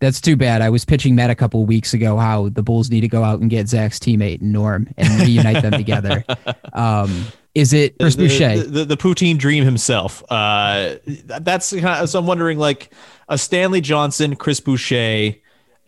That's 0.00 0.20
too 0.20 0.34
bad. 0.34 0.62
I 0.62 0.70
was 0.70 0.86
pitching 0.86 1.14
Matt 1.14 1.28
a 1.28 1.34
couple 1.34 1.66
weeks 1.66 1.92
ago 1.92 2.16
how 2.16 2.48
the 2.48 2.62
Bulls 2.62 2.90
need 2.90 3.02
to 3.02 3.08
go 3.08 3.22
out 3.22 3.40
and 3.40 3.50
get 3.50 3.68
Zach's 3.68 3.98
teammate 3.98 4.40
Norm 4.40 4.88
and 4.96 5.20
reunite 5.20 5.62
them 5.62 5.72
together. 5.72 6.24
Um, 6.72 7.26
is 7.52 7.72
it 7.72 7.98
Chris 7.98 8.14
the, 8.14 8.28
Boucher? 8.28 8.58
The, 8.58 8.64
the, 8.64 8.84
the, 8.84 8.96
Poutine 8.96 9.36
dream 9.36 9.64
himself. 9.64 10.22
Uh, 10.30 10.94
that's 11.04 11.72
kind 11.72 12.04
of, 12.04 12.08
so 12.08 12.20
I'm 12.20 12.26
wondering 12.26 12.58
like 12.58 12.94
a 13.28 13.36
Stanley 13.36 13.80
Johnson, 13.80 14.36
Chris 14.36 14.60
Boucher 14.60 15.34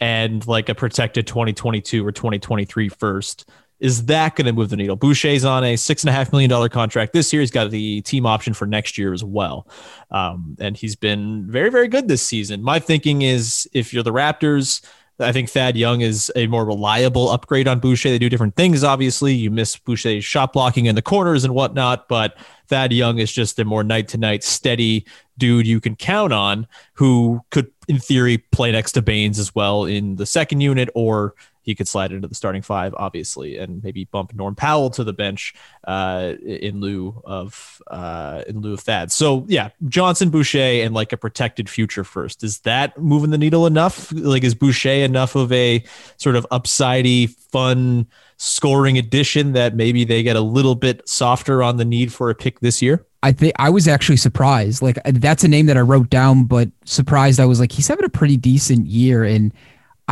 and 0.03 0.45
like 0.49 0.69
a 0.69 0.75
protected 0.75 1.29
2022 1.29 2.05
or 2.05 2.11
2023 2.11 2.89
first. 2.89 3.49
Is 3.79 4.07
that 4.07 4.35
going 4.35 4.47
to 4.47 4.53
move 4.53 4.69
the 4.69 4.77
needle? 4.77 4.97
Boucher's 4.97 5.45
on 5.45 5.63
a 5.63 5.77
six 5.77 6.03
and 6.03 6.11
a 6.11 6.13
half 6.13 6.33
million 6.33 6.51
dollar 6.51 6.69
contract 6.69 7.13
this 7.13 7.33
year. 7.33 7.39
He's 7.39 7.53
got 7.53 7.71
the 7.71 8.01
team 8.01 8.27
option 8.27 8.53
for 8.53 8.67
next 8.67 8.99
year 8.99 9.13
as 9.13 9.23
well. 9.23 9.69
Um, 10.11 10.57
and 10.59 10.77
he's 10.77 10.97
been 10.97 11.47
very, 11.49 11.71
very 11.71 11.87
good 11.87 12.09
this 12.09 12.27
season. 12.27 12.65
My 12.65 12.81
thinking 12.81 13.23
is 13.23 13.69
if 13.73 13.95
you're 13.95 14.03
the 14.03 14.13
Raptors, 14.13 14.85
I 15.23 15.33
think 15.33 15.49
Thad 15.49 15.77
Young 15.77 16.01
is 16.01 16.31
a 16.37 16.47
more 16.47 16.65
reliable 16.65 17.31
upgrade 17.31 17.69
on 17.69 17.81
Boucher. 17.81 18.11
They 18.11 18.19
do 18.19 18.29
different 18.29 18.57
things, 18.57 18.85
obviously. 18.85 19.33
You 19.35 19.51
miss 19.51 19.77
Boucher's 19.77 20.25
shot 20.25 20.53
blocking 20.53 20.87
in 20.87 20.95
the 20.95 21.03
corners 21.03 21.45
and 21.45 21.55
whatnot, 21.55 22.09
but 22.09 22.37
Thad 22.69 22.93
Young 22.93 23.19
is 23.19 23.33
just 23.33 23.59
a 23.59 23.65
more 23.65 23.85
night 23.85 24.09
to 24.09 24.19
night 24.19 24.45
steady 24.45 25.07
dude 25.39 25.67
you 25.67 25.81
can 25.81 25.97
count 25.97 26.33
on 26.33 26.67
who 26.95 27.41
could, 27.51 27.71
in 27.89 27.99
theory, 27.99 28.39
play 28.39 28.73
next 28.73 28.93
to 28.93 29.03
Baynes 29.03 29.39
as 29.39 29.55
well 29.55 29.85
in 29.85 30.17
the 30.17 30.27
second 30.27 30.61
unit 30.61 30.89
or 30.95 31.35
he 31.63 31.75
could 31.75 31.89
slide 31.89 32.13
into 32.13 32.29
the 32.29 32.35
starting 32.35 32.63
five, 32.63 32.95
obviously, 32.97 33.57
and 33.57 33.83
maybe 33.83 34.05
bump 34.05 34.35
Norm 34.35 34.55
Powell 34.55 34.91
to 34.91 35.05
the 35.05 35.13
bench 35.13 35.55
uh, 35.85 36.35
in 36.45 36.81
lieu 36.81 37.23
of 37.25 37.81
uh, 37.87 38.43
in 38.47 38.61
lieu 38.61 38.75
of 38.75 38.81
Thad. 38.81 39.13
So 39.13 39.47
yeah, 39.49 39.71
Johnson, 39.89 40.31
Boucher, 40.31 40.59
and 40.59 40.95
like 40.95 41.13
a 41.13 41.17
protected 41.17 41.71
future 41.71 42.05
first. 42.05 42.43
Is 42.43 42.61
that 42.61 42.99
moving 42.99 43.31
the 43.31 43.39
needle 43.39 43.67
enough? 43.67 44.13
Like, 44.13 44.45
is 44.45 44.55
Boucher 44.55 45.05
enough 45.05 45.37
of 45.37 45.53
a 45.53 45.85
sort 46.17 46.37
of 46.37 46.47
upsidey, 46.51 47.31
fun 47.31 48.07
scoring 48.37 48.99
addition 48.99 49.53
that 49.53 49.77
maybe 49.77 50.05
they 50.05 50.23
get 50.23 50.35
a 50.35 50.41
little 50.41 50.75
bit 50.75 51.09
softer 51.09 51.63
on 51.63 51.77
the 51.77 51.85
need 51.85 52.13
for 52.13 52.29
a 52.29 52.35
pick 52.35 52.59
this 52.61 52.83
year? 52.83 53.07
I 53.23 53.31
think 53.31 53.53
I 53.57 53.71
was 53.71 53.87
actually 53.87 54.17
surprised. 54.17 54.83
Like 54.83 54.99
that's 55.05 55.45
a 55.45 55.49
name 55.49 55.67
that 55.67 55.77
I 55.77 55.81
wrote 55.81 56.11
down, 56.11 56.45
but 56.45 56.69
surprised 56.85 57.39
I 57.39 57.45
was 57.45 57.61
like, 57.61 57.71
he's 57.71 57.87
having 57.87 58.05
a 58.05 58.09
pretty 58.09 58.37
decent 58.37 58.87
year 58.87 59.23
and 59.23 59.53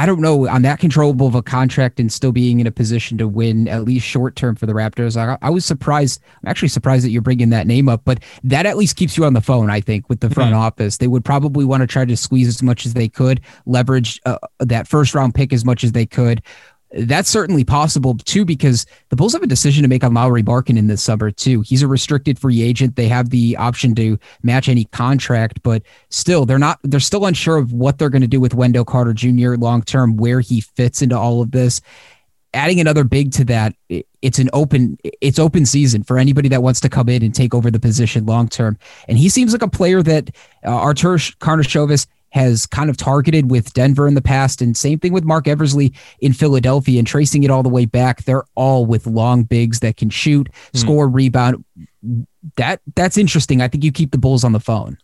I 0.00 0.06
don't 0.06 0.22
know 0.22 0.48
on 0.48 0.62
that 0.62 0.78
controllable 0.78 1.26
of 1.26 1.34
a 1.34 1.42
contract 1.42 2.00
and 2.00 2.10
still 2.10 2.32
being 2.32 2.58
in 2.58 2.66
a 2.66 2.70
position 2.70 3.18
to 3.18 3.28
win 3.28 3.68
at 3.68 3.84
least 3.84 4.06
short 4.06 4.34
term 4.34 4.56
for 4.56 4.64
the 4.64 4.72
Raptors. 4.72 5.14
I, 5.14 5.36
I, 5.42 5.50
was 5.50 5.66
surprised. 5.66 6.22
I'm 6.42 6.48
actually 6.48 6.68
surprised 6.68 7.04
that 7.04 7.10
you're 7.10 7.20
bringing 7.20 7.50
that 7.50 7.66
name 7.66 7.86
up, 7.86 8.00
but 8.06 8.20
that 8.42 8.64
at 8.64 8.78
least 8.78 8.96
keeps 8.96 9.18
you 9.18 9.26
on 9.26 9.34
the 9.34 9.42
phone. 9.42 9.68
I 9.68 9.82
think 9.82 10.08
with 10.08 10.20
the 10.20 10.30
front 10.30 10.52
mm-hmm. 10.52 10.60
office, 10.60 10.96
they 10.96 11.06
would 11.06 11.22
probably 11.22 11.66
want 11.66 11.82
to 11.82 11.86
try 11.86 12.06
to 12.06 12.16
squeeze 12.16 12.48
as 12.48 12.62
much 12.62 12.86
as 12.86 12.94
they 12.94 13.10
could, 13.10 13.42
leverage 13.66 14.18
uh, 14.24 14.38
that 14.58 14.88
first 14.88 15.14
round 15.14 15.34
pick 15.34 15.52
as 15.52 15.66
much 15.66 15.84
as 15.84 15.92
they 15.92 16.06
could 16.06 16.40
that's 16.92 17.28
certainly 17.28 17.64
possible 17.64 18.16
too 18.16 18.44
because 18.44 18.84
the 19.10 19.16
Bulls 19.16 19.32
have 19.32 19.42
a 19.42 19.46
decision 19.46 19.82
to 19.82 19.88
make 19.88 20.02
on 20.02 20.14
Lauri 20.14 20.42
in 20.66 20.86
this 20.88 21.02
summer 21.02 21.30
too. 21.30 21.60
He's 21.60 21.82
a 21.82 21.88
restricted 21.88 22.38
free 22.38 22.62
agent. 22.62 22.96
They 22.96 23.08
have 23.08 23.30
the 23.30 23.56
option 23.56 23.94
to 23.94 24.18
match 24.42 24.68
any 24.68 24.86
contract, 24.86 25.62
but 25.62 25.82
still 26.08 26.44
they're 26.44 26.58
not 26.58 26.80
they're 26.82 27.00
still 27.00 27.26
unsure 27.26 27.58
of 27.58 27.72
what 27.72 27.98
they're 27.98 28.10
going 28.10 28.22
to 28.22 28.28
do 28.28 28.40
with 28.40 28.54
Wendell 28.54 28.84
Carter 28.84 29.12
Jr. 29.12 29.54
long 29.54 29.82
term, 29.82 30.16
where 30.16 30.40
he 30.40 30.60
fits 30.60 31.02
into 31.02 31.16
all 31.16 31.42
of 31.42 31.52
this. 31.52 31.80
Adding 32.52 32.80
another 32.80 33.04
big 33.04 33.30
to 33.32 33.44
that, 33.44 33.76
it's 34.22 34.40
an 34.40 34.50
open 34.52 34.98
it's 35.20 35.38
open 35.38 35.66
season 35.66 36.02
for 36.02 36.18
anybody 36.18 36.48
that 36.48 36.64
wants 36.64 36.80
to 36.80 36.88
come 36.88 37.08
in 37.08 37.22
and 37.22 37.32
take 37.32 37.54
over 37.54 37.70
the 37.70 37.78
position 37.78 38.26
long 38.26 38.48
term. 38.48 38.76
And 39.06 39.16
he 39.16 39.28
seems 39.28 39.52
like 39.52 39.62
a 39.62 39.68
player 39.68 40.02
that 40.02 40.30
uh, 40.64 40.70
Artur 40.70 41.14
Karnisovas 41.14 42.08
has 42.30 42.66
kind 42.66 42.90
of 42.90 42.96
targeted 42.96 43.50
with 43.50 43.72
Denver 43.74 44.08
in 44.08 44.14
the 44.14 44.22
past, 44.22 44.62
and 44.62 44.76
same 44.76 44.98
thing 44.98 45.12
with 45.12 45.24
Marc 45.24 45.46
Eversley 45.46 45.92
in 46.20 46.32
Philadelphia. 46.32 46.98
And 46.98 47.06
tracing 47.06 47.42
it 47.42 47.50
all 47.50 47.62
the 47.62 47.68
way 47.68 47.86
back, 47.86 48.24
they're 48.24 48.44
all 48.54 48.86
with 48.86 49.06
long 49.06 49.44
bigs 49.44 49.80
that 49.80 49.96
can 49.96 50.10
shoot, 50.10 50.48
mm. 50.72 50.78
score, 50.78 51.08
rebound. 51.08 51.64
That 52.56 52.80
that's 52.94 53.18
interesting. 53.18 53.60
I 53.60 53.68
think 53.68 53.84
you 53.84 53.92
keep 53.92 54.12
the 54.12 54.18
Bulls 54.18 54.44
on 54.44 54.52
the 54.52 54.60
phone. 54.60 54.98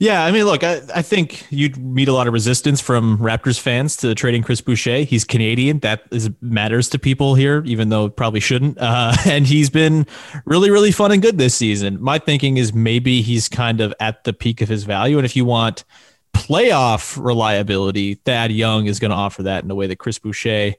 Yeah, 0.00 0.24
I 0.24 0.30
mean, 0.30 0.44
look, 0.44 0.62
I, 0.62 0.80
I 0.94 1.02
think 1.02 1.44
you'd 1.50 1.76
meet 1.76 2.06
a 2.06 2.12
lot 2.12 2.28
of 2.28 2.32
resistance 2.32 2.80
from 2.80 3.18
Raptors 3.18 3.58
fans 3.58 3.96
to 3.96 4.14
trading 4.14 4.44
Chris 4.44 4.60
Boucher. 4.60 4.98
He's 4.98 5.24
Canadian. 5.24 5.80
That 5.80 6.04
is 6.12 6.30
matters 6.40 6.88
to 6.90 7.00
people 7.00 7.34
here, 7.34 7.64
even 7.66 7.88
though 7.88 8.08
probably 8.08 8.40
shouldn't. 8.40 8.78
Uh, 8.88 9.14
and 9.26 9.46
he's 9.46 9.70
been 9.70 10.06
really, 10.44 10.70
really 10.70 10.92
fun 10.92 11.12
and 11.12 11.20
good 11.20 11.36
this 11.36 11.54
season. 11.54 12.00
My 12.00 12.18
thinking 12.18 12.56
is 12.56 12.72
maybe 12.72 13.20
he's 13.22 13.48
kind 13.48 13.80
of 13.80 13.92
at 14.00 14.24
the 14.24 14.32
peak 14.32 14.62
of 14.62 14.68
his 14.68 14.84
value. 14.84 15.18
And 15.18 15.26
if 15.26 15.36
you 15.36 15.44
want– 15.44 15.84
playoff 16.32 17.22
reliability, 17.22 18.14
Thad 18.14 18.52
Young 18.52 18.86
is 18.86 18.98
going 18.98 19.10
to 19.10 19.16
offer 19.16 19.44
that 19.44 19.64
in 19.64 19.70
a 19.70 19.74
way 19.74 19.86
that 19.86 19.98
Chris 19.98 20.18
Boucher 20.18 20.74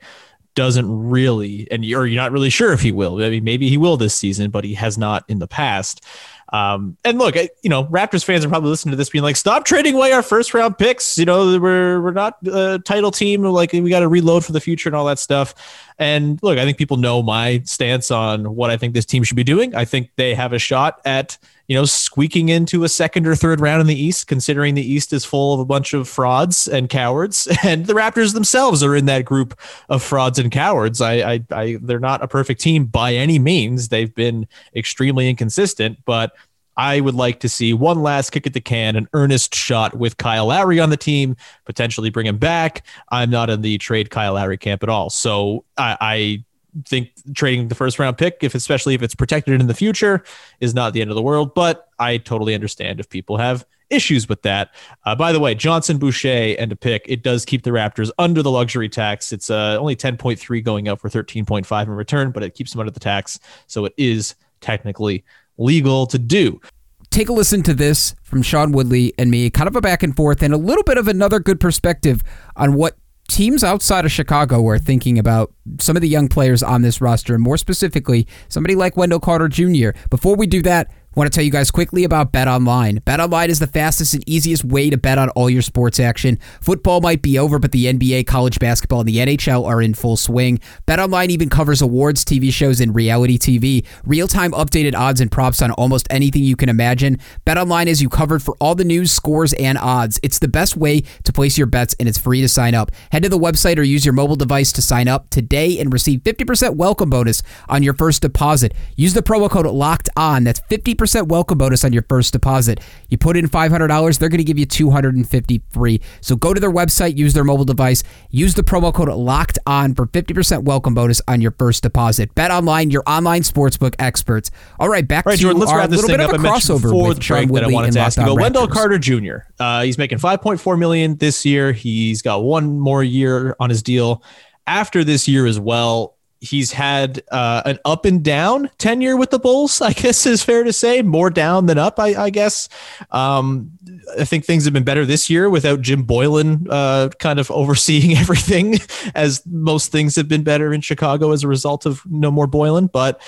doesn't 0.55 1.09
really, 1.09 1.67
and 1.71 1.85
you're, 1.85 2.05
you're 2.05 2.21
not 2.21 2.31
really 2.31 2.49
sure 2.49 2.73
if 2.73 2.81
he 2.81 2.91
will. 2.91 3.23
I 3.23 3.29
mean, 3.29 3.43
maybe 3.43 3.69
he 3.69 3.77
will 3.77 3.97
this 3.97 4.15
season, 4.15 4.51
but 4.51 4.63
he 4.63 4.73
has 4.73 4.97
not 4.97 5.23
in 5.27 5.39
the 5.39 5.47
past. 5.47 6.03
Um, 6.51 6.97
and 7.05 7.19
look, 7.19 7.35
you 7.35 7.69
know, 7.69 7.85
Raptors 7.85 8.25
fans 8.25 8.43
are 8.43 8.49
probably 8.49 8.71
listening 8.71 8.91
to 8.91 8.97
this 8.97 9.09
being 9.09 9.23
like, 9.23 9.35
stop 9.35 9.65
trading 9.65 9.95
away 9.95 10.11
our 10.11 10.23
first 10.23 10.53
round 10.53 10.77
picks. 10.77 11.17
You 11.17 11.25
know, 11.25 11.59
we're, 11.59 12.01
we're 12.01 12.11
not 12.11 12.37
a 12.47 12.79
title 12.79 13.11
team. 13.11 13.43
Like 13.43 13.71
we 13.71 13.89
got 13.89 13.99
to 13.99 14.07
reload 14.07 14.43
for 14.43 14.51
the 14.51 14.59
future 14.59 14.89
and 14.89 14.95
all 14.95 15.05
that 15.05 15.19
stuff. 15.19 15.53
And 15.99 16.39
look, 16.41 16.57
I 16.57 16.65
think 16.65 16.77
people 16.77 16.97
know 16.97 17.21
my 17.21 17.61
stance 17.65 18.09
on 18.09 18.55
what 18.55 18.71
I 18.71 18.77
think 18.77 18.95
this 18.95 19.05
team 19.05 19.23
should 19.23 19.37
be 19.37 19.43
doing. 19.43 19.75
I 19.75 19.85
think 19.85 20.09
they 20.15 20.33
have 20.33 20.51
a 20.51 20.59
shot 20.59 20.99
at, 21.05 21.37
you 21.69 21.75
know, 21.75 21.85
squeaking 21.85 22.49
into 22.49 22.83
a 22.83 22.89
second 22.89 23.27
or 23.27 23.35
third 23.35 23.61
round 23.61 23.79
in 23.79 23.85
the 23.85 23.95
East, 23.95 24.25
considering 24.25 24.73
the 24.73 24.81
East 24.81 25.13
is 25.13 25.23
full 25.23 25.53
of 25.53 25.59
a 25.59 25.65
bunch 25.65 25.93
of 25.93 26.09
frauds 26.09 26.67
and 26.67 26.89
cowards, 26.89 27.47
and 27.63 27.85
the 27.85 27.93
Raptors 27.93 28.33
themselves 28.33 28.81
are 28.81 28.95
in 28.95 29.05
that 29.05 29.23
group 29.23 29.57
of 29.87 30.01
frauds 30.01 30.39
and 30.39 30.51
cowards. 30.51 30.99
I, 30.99 31.13
I, 31.33 31.43
I 31.51 31.77
they're 31.79 31.99
not 31.99 32.23
a 32.23 32.27
perfect 32.27 32.59
team 32.59 32.85
by 32.85 33.13
any 33.13 33.37
means. 33.37 33.89
They've 33.89 34.13
been 34.13 34.47
extremely 34.75 35.29
inconsistent, 35.29 35.99
but 36.05 36.35
I 36.75 37.01
would 37.01 37.13
like 37.13 37.41
to 37.41 37.49
see 37.49 37.73
one 37.73 38.01
last 38.01 38.31
kick 38.31 38.47
at 38.47 38.53
the 38.53 38.61
can, 38.61 38.95
an 38.95 39.07
earnest 39.13 39.53
shot 39.53 39.95
with 39.95 40.17
Kyle 40.17 40.47
Lowry 40.47 40.79
on 40.79 40.89
the 40.89 40.97
team, 40.97 41.35
potentially 41.65 42.09
bring 42.09 42.25
him 42.25 42.37
back. 42.39 42.83
I'm 43.09 43.29
not 43.29 43.51
in 43.51 43.61
the 43.61 43.77
trade 43.77 44.09
Kyle 44.09 44.33
Lowry 44.33 44.57
camp 44.57 44.81
at 44.81 44.89
all. 44.89 45.11
So 45.11 45.65
I, 45.77 45.97
I 46.01 46.43
think 46.85 47.11
trading 47.33 47.67
the 47.67 47.75
first 47.75 47.99
round 47.99 48.17
pick, 48.17 48.37
if 48.41 48.55
especially 48.55 48.93
if 48.95 49.01
it's 49.01 49.15
protected 49.15 49.59
in 49.59 49.67
the 49.67 49.73
future, 49.73 50.23
is 50.59 50.73
not 50.73 50.93
the 50.93 51.01
end 51.01 51.09
of 51.09 51.15
the 51.15 51.21
world. 51.21 51.53
But 51.53 51.87
I 51.99 52.17
totally 52.17 52.53
understand 52.53 52.99
if 52.99 53.09
people 53.09 53.37
have 53.37 53.65
issues 53.89 54.29
with 54.29 54.41
that. 54.43 54.73
Uh, 55.05 55.15
by 55.15 55.31
the 55.31 55.39
way, 55.39 55.55
Johnson, 55.55 55.97
Boucher, 55.97 56.55
and 56.59 56.71
a 56.71 56.75
pick, 56.75 57.05
it 57.07 57.23
does 57.23 57.45
keep 57.45 57.63
the 57.63 57.71
Raptors 57.71 58.11
under 58.17 58.41
the 58.41 58.51
luxury 58.51 58.89
tax. 58.89 59.31
It's 59.31 59.49
uh, 59.49 59.77
only 59.79 59.95
10.3 59.95 60.63
going 60.63 60.87
out 60.87 60.99
for 60.99 61.09
13.5 61.09 61.83
in 61.83 61.89
return, 61.89 62.31
but 62.31 62.43
it 62.43 62.53
keeps 62.53 62.71
them 62.71 62.79
under 62.79 62.91
the 62.91 62.99
tax. 62.99 63.39
So 63.67 63.85
it 63.85 63.93
is 63.97 64.35
technically 64.61 65.23
legal 65.57 66.05
to 66.07 66.19
do. 66.19 66.61
Take 67.09 67.29
a 67.29 67.33
listen 67.33 67.63
to 67.63 67.73
this 67.73 68.13
from 68.21 68.43
Sean 68.43 68.71
Woodley 68.71 69.13
and 69.17 69.31
me, 69.31 69.49
kind 69.49 69.67
of 69.67 69.75
a 69.75 69.81
back 69.81 70.03
and 70.03 70.15
forth, 70.15 70.43
and 70.43 70.53
a 70.53 70.57
little 70.57 70.83
bit 70.83 70.97
of 70.97 71.07
another 71.07 71.39
good 71.39 71.59
perspective 71.59 72.21
on 72.55 72.75
what 72.75 72.98
teams 73.29 73.63
outside 73.63 74.05
of 74.05 74.11
Chicago 74.11 74.67
are 74.67 74.79
thinking 74.79 75.17
about 75.17 75.53
some 75.79 75.95
of 75.95 76.01
the 76.01 76.09
young 76.09 76.27
players 76.27 76.61
on 76.61 76.81
this 76.81 76.99
roster, 76.99 77.33
and 77.33 77.43
more 77.43 77.57
specifically, 77.57 78.27
somebody 78.49 78.75
like 78.75 78.97
Wendell 78.97 79.19
Carter 79.19 79.47
Jr. 79.47 79.91
Before 80.09 80.35
we 80.35 80.47
do 80.47 80.61
that, 80.63 80.91
Want 81.15 81.25
to 81.31 81.35
tell 81.35 81.43
you 81.43 81.49
guys 81.49 81.71
quickly 81.71 82.03
about 82.03 82.31
Bet 82.31 82.47
Online. 82.47 82.97
Bet 82.97 83.19
Online 83.19 83.49
is 83.49 83.57
the 83.57 83.65
fastest 83.65 84.13
and 84.13 84.23
easiest 84.29 84.63
way 84.63 84.91
to 84.91 84.97
bet 84.97 85.17
on 85.17 85.29
all 85.29 85.49
your 85.49 85.63
sports 85.63 85.99
action. 85.99 86.37
Football 86.61 87.01
might 87.01 87.23
be 87.23 87.39
over, 87.39 87.57
but 87.57 87.71
the 87.71 87.85
NBA, 87.85 88.27
college 88.27 88.59
basketball, 88.59 88.99
and 88.99 89.09
the 89.09 89.17
NHL 89.17 89.65
are 89.65 89.81
in 89.81 89.95
full 89.95 90.17
swing. 90.17 90.59
Bet 90.85 90.99
Online 90.99 91.31
even 91.31 91.49
covers 91.49 91.81
awards, 91.81 92.23
TV 92.23 92.53
shows, 92.53 92.79
and 92.79 92.93
reality 92.93 93.39
TV. 93.39 93.83
Real 94.05 94.27
time 94.27 94.51
updated 94.51 94.93
odds 94.93 95.19
and 95.19 95.31
props 95.31 95.63
on 95.63 95.71
almost 95.71 96.05
anything 96.11 96.43
you 96.43 96.55
can 96.55 96.69
imagine. 96.69 97.17
Bet 97.43 97.57
Online 97.57 97.87
is 97.87 98.03
you 98.03 98.07
covered 98.07 98.43
for 98.43 98.55
all 98.61 98.75
the 98.75 98.85
news, 98.85 99.11
scores, 99.11 99.53
and 99.53 99.79
odds. 99.79 100.19
It's 100.21 100.37
the 100.37 100.47
best 100.47 100.77
way 100.77 101.01
to 101.23 101.33
place 101.33 101.57
your 101.57 101.67
bets, 101.67 101.95
and 101.99 102.07
it's 102.07 102.19
free 102.19 102.41
to 102.41 102.47
sign 102.47 102.75
up. 102.75 102.91
Head 103.11 103.23
to 103.23 103.29
the 103.29 103.39
website 103.39 103.79
or 103.79 103.83
use 103.83 104.05
your 104.05 104.13
mobile 104.13 104.35
device 104.35 104.71
to 104.73 104.81
sign 104.83 105.07
up 105.07 105.31
today 105.31 105.79
and 105.79 105.91
receive 105.91 106.19
50% 106.19 106.75
welcome 106.75 107.09
bonus 107.09 107.41
on 107.67 107.81
your 107.81 107.95
first 107.95 108.21
deposit. 108.21 108.75
Use 108.95 109.15
the 109.15 109.23
promo 109.23 109.49
code 109.49 109.65
LOCKED 109.65 110.09
ON. 110.15 110.43
That's 110.43 110.59
50 110.69 110.98
percent 110.99 111.29
welcome 111.29 111.57
bonus 111.57 111.83
on 111.83 111.93
your 111.93 112.03
first 112.07 112.33
deposit. 112.33 112.79
You 113.09 113.17
put 113.17 113.35
in 113.35 113.47
$500, 113.47 114.19
they're 114.19 114.29
going 114.29 114.37
to 114.37 114.43
give 114.43 114.59
you 114.59 114.65
250 114.67 115.61
free. 115.71 116.01
So 116.21 116.35
go 116.35 116.53
to 116.53 116.59
their 116.59 116.71
website, 116.71 117.17
use 117.17 117.33
their 117.33 117.43
mobile 117.43 117.65
device, 117.65 118.03
use 118.29 118.53
the 118.53 118.61
promo 118.61 118.93
code 118.93 119.07
LOCKED 119.07 119.57
ON 119.65 119.95
for 119.95 120.05
50% 120.05 120.63
welcome 120.63 120.93
bonus 120.93 121.21
on 121.27 121.41
your 121.41 121.51
first 121.51 121.81
deposit. 121.81 122.35
Bet 122.35 122.51
online, 122.51 122.91
your 122.91 123.03
online 123.07 123.41
sportsbook 123.41 123.95
experts. 123.97 124.51
All 124.79 124.89
right, 124.89 125.07
back 125.07 125.25
All 125.25 125.31
right, 125.31 125.37
to 125.37 125.41
Jordan, 125.41 125.59
let's 125.59 125.71
our 125.71 125.79
wrap 125.79 125.89
this 125.89 126.01
little 126.01 126.17
bit 126.17 126.35
of 126.35 126.39
a 126.39 126.47
crossover 126.47 126.91
for 126.91 127.07
with 127.07 127.19
the 127.19 127.27
break 127.27 127.51
that 127.51 127.63
I 127.63 127.67
wanted 127.67 127.93
to 127.93 127.99
ask 127.99 128.17
you 128.17 128.23
about. 128.23 128.35
Wendell 128.35 128.67
Carter 128.67 128.99
Jr. 128.99 129.37
Uh, 129.59 129.83
he's 129.83 129.97
making 129.97 130.19
5.4 130.19 130.77
million 130.77 131.15
this 131.15 131.45
year. 131.45 131.71
He's 131.71 132.21
got 132.21 132.43
one 132.43 132.79
more 132.79 133.03
year 133.03 133.55
on 133.59 133.69
his 133.69 133.81
deal. 133.81 134.21
After 134.67 135.03
this 135.03 135.27
year 135.27 135.47
as 135.47 135.59
well, 135.59 136.18
he's 136.41 136.71
had 136.71 137.21
uh, 137.31 137.61
an 137.65 137.79
up 137.85 138.05
and 138.05 138.23
down 138.23 138.69
tenure 138.77 139.17
with 139.17 139.29
the 139.29 139.39
Bulls, 139.39 139.81
I 139.81 139.93
guess 139.93 140.25
is 140.25 140.43
fair 140.43 140.63
to 140.63 140.73
say. 140.73 141.01
More 141.01 141.29
down 141.29 141.65
than 141.65 141.77
up, 141.77 141.99
I, 141.99 142.15
I 142.15 142.29
guess. 142.29 142.69
Um, 143.11 143.71
I 144.17 144.25
think 144.25 144.45
things 144.45 144.65
have 144.65 144.73
been 144.73 144.83
better 144.83 145.05
this 145.05 145.29
year 145.29 145.49
without 145.49 145.81
Jim 145.81 146.05
Boylen 146.05 146.67
uh, 146.69 147.09
kind 147.19 147.39
of 147.39 147.51
overseeing 147.59 148.17
everything, 148.17 148.79
as 149.15 149.45
most 149.45 149.91
things 149.91 150.15
have 150.15 150.27
been 150.27 150.43
better 150.43 150.73
in 150.73 150.81
Chicago 150.81 151.31
as 151.31 151.43
a 151.43 151.47
result 151.47 151.85
of 151.85 152.01
no 152.05 152.31
more 152.31 152.47
Boylen. 152.47 152.91
But 152.91 153.21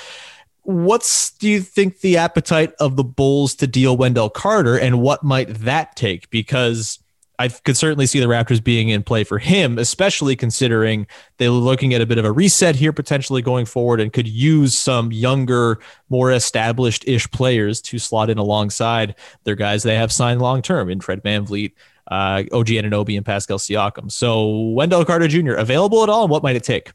what's 0.63 1.32
do 1.32 1.50
you 1.50 1.62
think 1.62 2.00
the 2.00 2.17
appetite 2.17 2.74
of 2.80 2.95
the 2.95 3.04
Bulls 3.04 3.56
to 3.56 3.67
deal 3.67 3.97
Wendell 3.97 4.30
Carter, 4.30 4.78
and 4.78 5.02
what 5.02 5.24
might 5.24 5.50
that 5.56 5.95
take? 5.95 6.30
Because 6.30 7.00
I 7.41 7.49
could 7.49 7.75
certainly 7.75 8.06
see 8.06 8.19
the 8.19 8.27
Raptors 8.27 8.63
being 8.63 8.89
in 8.89 9.01
play 9.01 9.23
for 9.23 9.39
him, 9.39 9.80
especially 9.80 10.36
considering 10.36 11.08
they're 11.38 11.49
looking 11.49 11.91
at 11.95 11.99
a 11.99 12.06
bit 12.06 12.19
of 12.19 12.25
a 12.25 12.32
reset 12.32 12.75
here 12.75 12.93
potentially 12.93 13.41
going 13.41 13.65
forward 13.65 13.99
and 13.99 14.13
could 14.13 14.27
use 14.27 14.77
some 14.77 15.12
younger, 15.12 15.80
more 16.10 16.32
established 16.32 17.04
ish 17.08 17.30
players 17.32 17.82
to 17.82 17.97
slot 17.97 18.30
in 18.30 18.38
alongside 18.38 19.15
their 19.43 19.56
guys 19.56 19.82
they 19.82 19.95
have 19.95 20.12
signed 20.12 20.39
long 20.39 20.62
term 20.62 20.88
in 20.88 21.01
Fred 21.01 21.23
VanVleet 21.23 21.71
uh, 22.12 22.43
OG 22.51 22.67
Anunoby 22.67 23.17
and 23.17 23.25
Pascal 23.25 23.58
Siakam. 23.58 24.12
So 24.12 24.69
Wendell 24.73 25.04
Carter 25.04 25.27
Jr. 25.27 25.54
available 25.54 26.04
at 26.04 26.10
all? 26.10 26.23
And 26.23 26.30
what 26.30 26.43
might 26.43 26.56
it 26.56 26.63
take? 26.63 26.91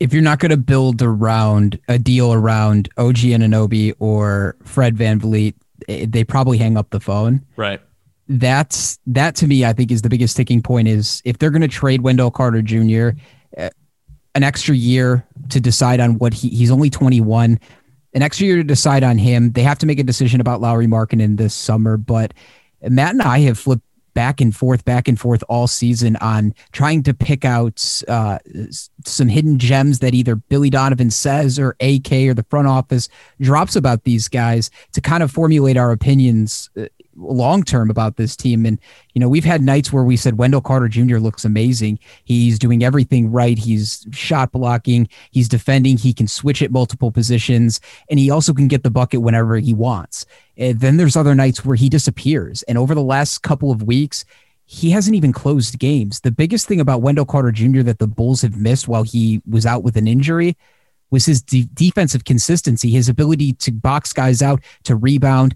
If 0.00 0.14
you're 0.14 0.22
not 0.22 0.38
going 0.38 0.50
to 0.50 0.56
build 0.56 1.02
around 1.02 1.78
a 1.88 1.98
deal 1.98 2.32
around 2.32 2.88
OG 2.96 3.16
Anunoby 3.16 3.92
or 3.98 4.56
Fred 4.62 4.96
VanVleet, 4.96 5.54
eh, 5.86 6.06
they 6.08 6.24
probably 6.24 6.56
hang 6.56 6.78
up 6.78 6.88
the 6.90 7.00
phone. 7.00 7.44
Right. 7.56 7.82
That's 8.28 8.98
that 9.06 9.34
to 9.36 9.46
me, 9.46 9.64
I 9.64 9.72
think, 9.72 9.90
is 9.90 10.02
the 10.02 10.08
biggest 10.08 10.34
sticking 10.34 10.62
point. 10.62 10.88
Is 10.88 11.22
if 11.24 11.38
they're 11.38 11.50
going 11.50 11.62
to 11.62 11.68
trade 11.68 12.02
Wendell 12.02 12.30
Carter 12.30 12.62
Jr. 12.62 13.10
Uh, 13.56 13.70
an 14.34 14.42
extra 14.42 14.74
year 14.74 15.26
to 15.48 15.60
decide 15.60 16.00
on 16.00 16.18
what 16.18 16.34
he 16.34 16.48
he's 16.50 16.70
only 16.70 16.90
21 16.90 17.58
an 18.14 18.22
extra 18.22 18.46
year 18.46 18.56
to 18.56 18.62
decide 18.64 19.02
on 19.02 19.18
him 19.18 19.50
they 19.52 19.62
have 19.62 19.78
to 19.78 19.86
make 19.86 19.98
a 19.98 20.04
decision 20.04 20.40
about 20.40 20.60
Lauri 20.60 20.86
Markkanen 20.86 21.38
this 21.38 21.54
summer 21.54 21.96
but 21.96 22.34
Matt 22.82 23.12
and 23.12 23.22
I 23.22 23.40
have 23.40 23.58
flipped 23.58 23.82
back 24.18 24.40
and 24.40 24.56
forth, 24.56 24.84
back 24.84 25.06
and 25.06 25.18
forth 25.20 25.44
all 25.48 25.68
season 25.68 26.16
on 26.16 26.52
trying 26.72 27.04
to 27.04 27.14
pick 27.14 27.44
out 27.44 28.02
uh, 28.08 28.36
some 29.04 29.28
hidden 29.28 29.60
gems 29.60 30.00
that 30.00 30.12
either 30.12 30.34
Billy 30.34 30.70
Donovan 30.70 31.12
says 31.12 31.56
or 31.56 31.76
AK 31.78 32.12
or 32.12 32.34
the 32.34 32.44
front 32.50 32.66
office 32.66 33.08
drops 33.40 33.76
about 33.76 34.02
these 34.02 34.26
guys 34.26 34.72
to 34.90 35.00
kind 35.00 35.22
of 35.22 35.30
formulate 35.30 35.76
our 35.76 35.92
opinions 35.92 36.68
uh, 36.76 36.86
long 37.18 37.62
term 37.62 37.90
about 37.90 38.16
this 38.16 38.36
team. 38.36 38.64
And, 38.64 38.78
you 39.14 39.20
know, 39.20 39.28
we've 39.28 39.44
had 39.44 39.62
nights 39.62 39.92
where 39.92 40.04
we 40.04 40.16
said 40.16 40.38
Wendell 40.38 40.60
Carter 40.60 40.88
Jr. 40.88 41.18
looks 41.18 41.44
amazing. 41.44 41.98
He's 42.24 42.58
doing 42.58 42.84
everything 42.84 43.30
right. 43.30 43.58
He's 43.58 44.06
shot 44.12 44.52
blocking, 44.52 45.08
he's 45.30 45.48
defending, 45.48 45.98
he 45.98 46.12
can 46.12 46.28
switch 46.28 46.62
at 46.62 46.70
multiple 46.70 47.10
positions, 47.10 47.80
and 48.10 48.18
he 48.18 48.30
also 48.30 48.54
can 48.54 48.68
get 48.68 48.82
the 48.82 48.90
bucket 48.90 49.22
whenever 49.22 49.56
he 49.56 49.74
wants. 49.74 50.26
And 50.56 50.80
then 50.80 50.96
there's 50.96 51.16
other 51.16 51.34
nights 51.34 51.64
where 51.64 51.76
he 51.76 51.88
disappears. 51.88 52.62
And 52.64 52.78
over 52.78 52.94
the 52.94 53.02
last 53.02 53.42
couple 53.42 53.70
of 53.70 53.82
weeks, 53.82 54.24
he 54.70 54.90
hasn't 54.90 55.16
even 55.16 55.32
closed 55.32 55.78
games. 55.78 56.20
The 56.20 56.30
biggest 56.30 56.66
thing 56.68 56.80
about 56.80 57.00
Wendell 57.00 57.24
Carter 57.24 57.52
Jr. 57.52 57.82
that 57.82 57.98
the 57.98 58.06
Bulls 58.06 58.42
have 58.42 58.56
missed 58.56 58.86
while 58.86 59.02
he 59.02 59.40
was 59.48 59.64
out 59.64 59.82
with 59.82 59.96
an 59.96 60.06
injury 60.06 60.56
was 61.10 61.24
his 61.24 61.40
de- 61.40 61.68
defensive 61.72 62.24
consistency, 62.24 62.90
his 62.90 63.08
ability 63.08 63.54
to 63.54 63.72
box 63.72 64.12
guys 64.12 64.42
out, 64.42 64.62
to 64.84 64.94
rebound 64.94 65.54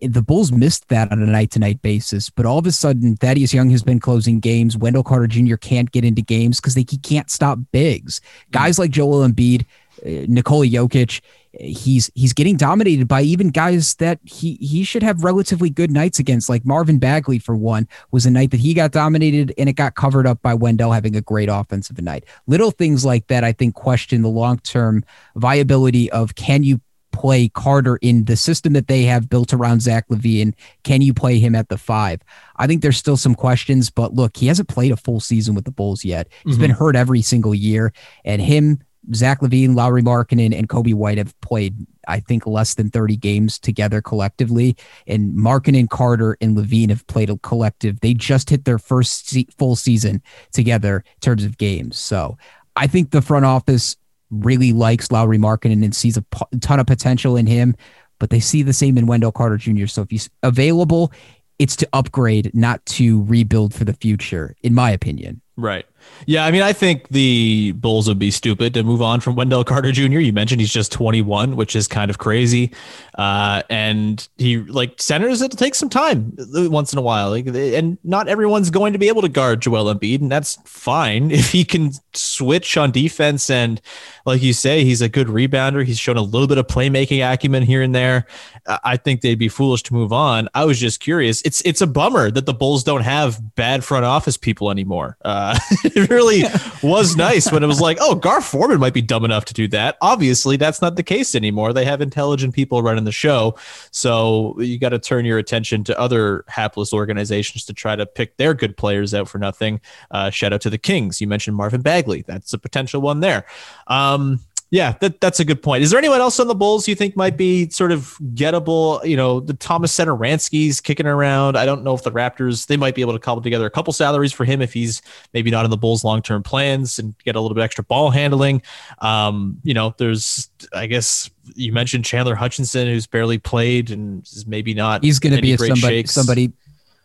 the 0.00 0.22
Bulls 0.22 0.52
missed 0.52 0.88
that 0.88 1.10
on 1.12 1.22
a 1.22 1.26
night 1.26 1.50
to 1.52 1.58
night 1.58 1.82
basis, 1.82 2.30
but 2.30 2.46
all 2.46 2.58
of 2.58 2.66
a 2.66 2.72
sudden, 2.72 3.16
Thaddeus 3.16 3.54
Young 3.54 3.70
has 3.70 3.82
been 3.82 4.00
closing 4.00 4.40
games. 4.40 4.76
Wendell 4.76 5.02
Carter 5.02 5.26
Jr. 5.26 5.56
can't 5.56 5.90
get 5.90 6.04
into 6.04 6.22
games 6.22 6.60
because 6.60 6.74
he 6.74 6.84
can't 6.84 7.30
stop 7.30 7.58
bigs. 7.72 8.20
Guys 8.50 8.78
like 8.78 8.90
Joel 8.90 9.26
Embiid, 9.26 9.62
uh, 10.04 10.26
Nikola 10.28 10.66
Jokic, 10.66 11.20
he's 11.60 12.10
he's 12.14 12.32
getting 12.32 12.56
dominated 12.56 13.06
by 13.08 13.22
even 13.22 13.50
guys 13.50 13.94
that 13.96 14.18
he 14.24 14.54
he 14.54 14.84
should 14.84 15.02
have 15.02 15.24
relatively 15.24 15.68
good 15.68 15.90
nights 15.90 16.18
against, 16.18 16.48
like 16.48 16.64
Marvin 16.64 16.98
Bagley 16.98 17.38
for 17.38 17.56
one 17.56 17.88
was 18.10 18.24
a 18.24 18.30
night 18.30 18.50
that 18.52 18.60
he 18.60 18.74
got 18.74 18.92
dominated 18.92 19.52
and 19.58 19.68
it 19.68 19.74
got 19.74 19.94
covered 19.94 20.26
up 20.26 20.40
by 20.42 20.54
Wendell 20.54 20.92
having 20.92 21.16
a 21.16 21.20
great 21.20 21.48
offensive 21.48 22.00
night. 22.00 22.24
Little 22.46 22.70
things 22.70 23.04
like 23.04 23.26
that, 23.26 23.44
I 23.44 23.52
think, 23.52 23.74
question 23.74 24.22
the 24.22 24.28
long 24.28 24.58
term 24.58 25.04
viability 25.36 26.10
of 26.10 26.34
can 26.34 26.62
you 26.62 26.80
play 27.12 27.48
Carter 27.48 27.96
in 28.02 28.24
the 28.24 28.36
system 28.36 28.72
that 28.72 28.88
they 28.88 29.02
have 29.02 29.28
built 29.28 29.52
around 29.52 29.82
Zach 29.82 30.08
LaVine? 30.08 30.54
Can 30.82 31.02
you 31.02 31.14
play 31.14 31.38
him 31.38 31.54
at 31.54 31.68
the 31.68 31.78
five? 31.78 32.20
I 32.56 32.66
think 32.66 32.82
there's 32.82 32.96
still 32.96 33.16
some 33.16 33.34
questions, 33.34 33.90
but 33.90 34.14
look, 34.14 34.36
he 34.36 34.46
hasn't 34.46 34.68
played 34.68 34.92
a 34.92 34.96
full 34.96 35.20
season 35.20 35.54
with 35.54 35.64
the 35.64 35.70
Bulls 35.70 36.04
yet. 36.04 36.28
He's 36.44 36.54
mm-hmm. 36.54 36.62
been 36.62 36.70
hurt 36.72 36.96
every 36.96 37.22
single 37.22 37.54
year, 37.54 37.92
and 38.24 38.42
him, 38.42 38.82
Zach 39.14 39.40
LaVine, 39.40 39.74
Lauri 39.74 40.02
Markkanen, 40.02 40.56
and 40.56 40.68
Coby 40.68 40.94
White 40.94 41.18
have 41.18 41.38
played, 41.40 41.74
I 42.06 42.20
think, 42.20 42.46
less 42.46 42.74
than 42.74 42.88
30 42.88 43.16
games 43.16 43.58
together 43.58 44.00
collectively. 44.00 44.76
And 45.06 45.34
Markkanen, 45.34 45.90
Carter, 45.90 46.36
and 46.40 46.56
LaVine 46.56 46.90
have 46.90 47.06
played 47.08 47.28
a 47.28 47.36
collective. 47.38 48.00
They 48.00 48.14
just 48.14 48.50
hit 48.50 48.64
their 48.64 48.78
first 48.78 49.36
full 49.58 49.74
season 49.74 50.22
together 50.52 50.98
in 50.98 51.20
terms 51.20 51.44
of 51.44 51.58
games. 51.58 51.98
So 51.98 52.36
I 52.76 52.86
think 52.86 53.10
the 53.10 53.22
front 53.22 53.44
office 53.44 53.96
really 54.32 54.72
likes 54.72 55.12
Lauri 55.12 55.38
Markkanen 55.38 55.84
and 55.84 55.94
sees 55.94 56.16
a 56.16 56.24
ton 56.60 56.80
of 56.80 56.86
potential 56.86 57.36
in 57.36 57.46
him, 57.46 57.76
but 58.18 58.30
they 58.30 58.40
see 58.40 58.62
the 58.62 58.72
same 58.72 58.98
in 58.98 59.06
Wendell 59.06 59.32
Carter 59.32 59.56
Jr. 59.56 59.86
So 59.86 60.02
if 60.02 60.10
he's 60.10 60.30
available, 60.42 61.12
it's 61.58 61.76
to 61.76 61.88
upgrade, 61.92 62.50
not 62.54 62.84
to 62.86 63.22
rebuild 63.24 63.74
for 63.74 63.84
the 63.84 63.92
future, 63.92 64.56
in 64.62 64.74
my 64.74 64.90
opinion. 64.90 65.40
Right. 65.56 65.86
Yeah, 66.26 66.44
I 66.44 66.50
mean, 66.50 66.62
I 66.62 66.72
think 66.72 67.08
the 67.08 67.72
Bulls 67.72 68.08
would 68.08 68.18
be 68.18 68.30
stupid 68.30 68.74
to 68.74 68.82
move 68.82 69.02
on 69.02 69.20
from 69.20 69.34
Wendell 69.34 69.64
Carter 69.64 69.92
Jr. 69.92 70.20
You 70.20 70.32
mentioned 70.32 70.60
he's 70.60 70.72
just 70.72 70.92
21, 70.92 71.56
which 71.56 71.74
is 71.74 71.88
kind 71.88 72.10
of 72.10 72.18
crazy. 72.18 72.72
Uh, 73.18 73.62
and 73.68 74.26
he 74.38 74.58
like 74.58 75.00
centers 75.00 75.42
it 75.42 75.52
take 75.52 75.74
some 75.74 75.88
time 75.88 76.32
once 76.36 76.92
in 76.92 76.98
a 76.98 77.02
while. 77.02 77.30
Like, 77.30 77.46
and 77.46 77.98
not 78.04 78.28
everyone's 78.28 78.70
going 78.70 78.92
to 78.92 78.98
be 78.98 79.08
able 79.08 79.22
to 79.22 79.28
guard 79.28 79.60
Joel 79.62 79.92
Embiid, 79.92 80.20
and 80.20 80.30
that's 80.30 80.58
fine 80.64 81.30
if 81.32 81.50
he 81.50 81.64
can 81.64 81.92
switch 82.14 82.76
on 82.76 82.90
defense. 82.90 83.50
And 83.50 83.80
like 84.24 84.42
you 84.42 84.52
say, 84.52 84.84
he's 84.84 85.02
a 85.02 85.08
good 85.08 85.26
rebounder. 85.26 85.84
He's 85.84 85.98
shown 85.98 86.16
a 86.16 86.22
little 86.22 86.48
bit 86.48 86.58
of 86.58 86.66
playmaking 86.66 87.20
acumen 87.20 87.62
here 87.62 87.82
and 87.82 87.94
there. 87.94 88.26
I 88.66 88.96
think 88.96 89.20
they'd 89.20 89.38
be 89.38 89.48
foolish 89.48 89.82
to 89.84 89.94
move 89.94 90.12
on. 90.12 90.48
I 90.54 90.64
was 90.64 90.78
just 90.78 91.00
curious. 91.00 91.42
It's 91.42 91.60
it's 91.62 91.80
a 91.80 91.86
bummer 91.86 92.30
that 92.30 92.46
the 92.46 92.54
Bulls 92.54 92.84
don't 92.84 93.02
have 93.02 93.54
bad 93.56 93.84
front 93.84 94.04
office 94.04 94.36
people 94.36 94.70
anymore. 94.70 95.16
Uh, 95.24 95.58
it 95.96 96.08
really 96.10 96.44
was 96.82 97.16
nice 97.16 97.52
when 97.52 97.62
it 97.62 97.66
was 97.66 97.80
like, 97.80 97.98
oh, 98.00 98.14
Gar 98.14 98.40
Forman 98.40 98.80
might 98.80 98.94
be 98.94 99.02
dumb 99.02 99.24
enough 99.24 99.44
to 99.46 99.54
do 99.54 99.68
that. 99.68 99.96
Obviously, 100.00 100.56
that's 100.56 100.80
not 100.80 100.96
the 100.96 101.02
case 101.02 101.34
anymore. 101.34 101.72
They 101.72 101.84
have 101.84 102.00
intelligent 102.00 102.54
people 102.54 102.82
running 102.82 103.04
the 103.04 103.12
show. 103.12 103.56
So 103.90 104.58
you 104.58 104.78
got 104.78 104.90
to 104.90 104.98
turn 104.98 105.24
your 105.24 105.38
attention 105.38 105.84
to 105.84 105.98
other 105.98 106.44
hapless 106.48 106.92
organizations 106.92 107.64
to 107.66 107.74
try 107.74 107.96
to 107.96 108.06
pick 108.06 108.36
their 108.36 108.54
good 108.54 108.76
players 108.76 109.12
out 109.12 109.28
for 109.28 109.38
nothing. 109.38 109.80
Uh, 110.10 110.30
shout 110.30 110.52
out 110.52 110.62
to 110.62 110.70
the 110.70 110.78
Kings. 110.78 111.20
You 111.20 111.26
mentioned 111.26 111.56
Marvin 111.56 111.82
Bagley. 111.82 112.22
That's 112.22 112.52
a 112.52 112.58
potential 112.58 113.02
one 113.02 113.20
there. 113.20 113.44
Um, 113.86 114.40
yeah, 114.72 114.94
that, 115.00 115.20
that's 115.20 115.38
a 115.38 115.44
good 115.44 115.62
point. 115.62 115.82
Is 115.82 115.90
there 115.90 115.98
anyone 115.98 116.22
else 116.22 116.40
on 116.40 116.48
the 116.48 116.54
Bulls 116.54 116.88
you 116.88 116.94
think 116.94 117.14
might 117.14 117.36
be 117.36 117.68
sort 117.68 117.92
of 117.92 118.16
gettable? 118.32 119.04
You 119.04 119.18
know, 119.18 119.38
the 119.38 119.52
Thomas 119.52 119.94
Satoransky's 119.94 120.80
kicking 120.80 121.04
around. 121.04 121.58
I 121.58 121.66
don't 121.66 121.84
know 121.84 121.92
if 121.92 122.02
the 122.04 122.10
Raptors 122.10 122.68
they 122.68 122.78
might 122.78 122.94
be 122.94 123.02
able 123.02 123.12
to 123.12 123.18
cobble 123.18 123.42
together 123.42 123.66
a 123.66 123.70
couple 123.70 123.92
salaries 123.92 124.32
for 124.32 124.46
him 124.46 124.62
if 124.62 124.72
he's 124.72 125.02
maybe 125.34 125.50
not 125.50 125.66
in 125.66 125.70
the 125.70 125.76
Bulls' 125.76 126.04
long 126.04 126.22
term 126.22 126.42
plans 126.42 126.98
and 126.98 127.14
get 127.22 127.36
a 127.36 127.40
little 127.40 127.54
bit 127.54 127.62
extra 127.62 127.84
ball 127.84 128.10
handling. 128.10 128.62
Um, 129.00 129.58
you 129.62 129.74
know, 129.74 129.94
there's 129.98 130.48
I 130.72 130.86
guess 130.86 131.28
you 131.54 131.70
mentioned 131.70 132.06
Chandler 132.06 132.34
Hutchison, 132.34 132.86
who's 132.86 133.06
barely 133.06 133.36
played 133.36 133.90
and 133.90 134.24
is 134.24 134.46
maybe 134.46 134.72
not. 134.72 135.04
He's 135.04 135.18
going 135.18 135.36
to 135.36 135.42
be 135.42 135.54
somebody 135.54 135.80
shakes. 135.80 136.12
somebody 136.12 136.50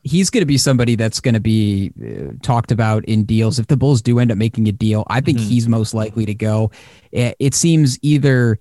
he's 0.08 0.30
going 0.30 0.42
to 0.42 0.48
be 0.48 0.58
somebody 0.58 0.96
that's 0.96 1.20
going 1.20 1.34
to 1.34 1.40
be 1.40 1.92
uh, 2.02 2.34
talked 2.42 2.72
about 2.72 3.06
in 3.06 3.24
deals. 3.26 3.60
If 3.60 3.68
the 3.68 3.78
Bulls 3.78 4.02
do 4.02 4.20
end 4.20 4.32
up 4.32 4.38
making 4.38 4.68
a 4.68 4.72
deal, 4.72 5.04
I 5.08 5.22
think 5.22 5.38
mm-hmm. 5.38 5.50
he's 5.50 5.68
most 5.68 5.94
likely 5.94 6.26
to 6.26 6.34
go. 6.34 6.72
It, 7.12 7.36
it 7.40 7.54
seems 7.54 8.00
either 8.02 8.58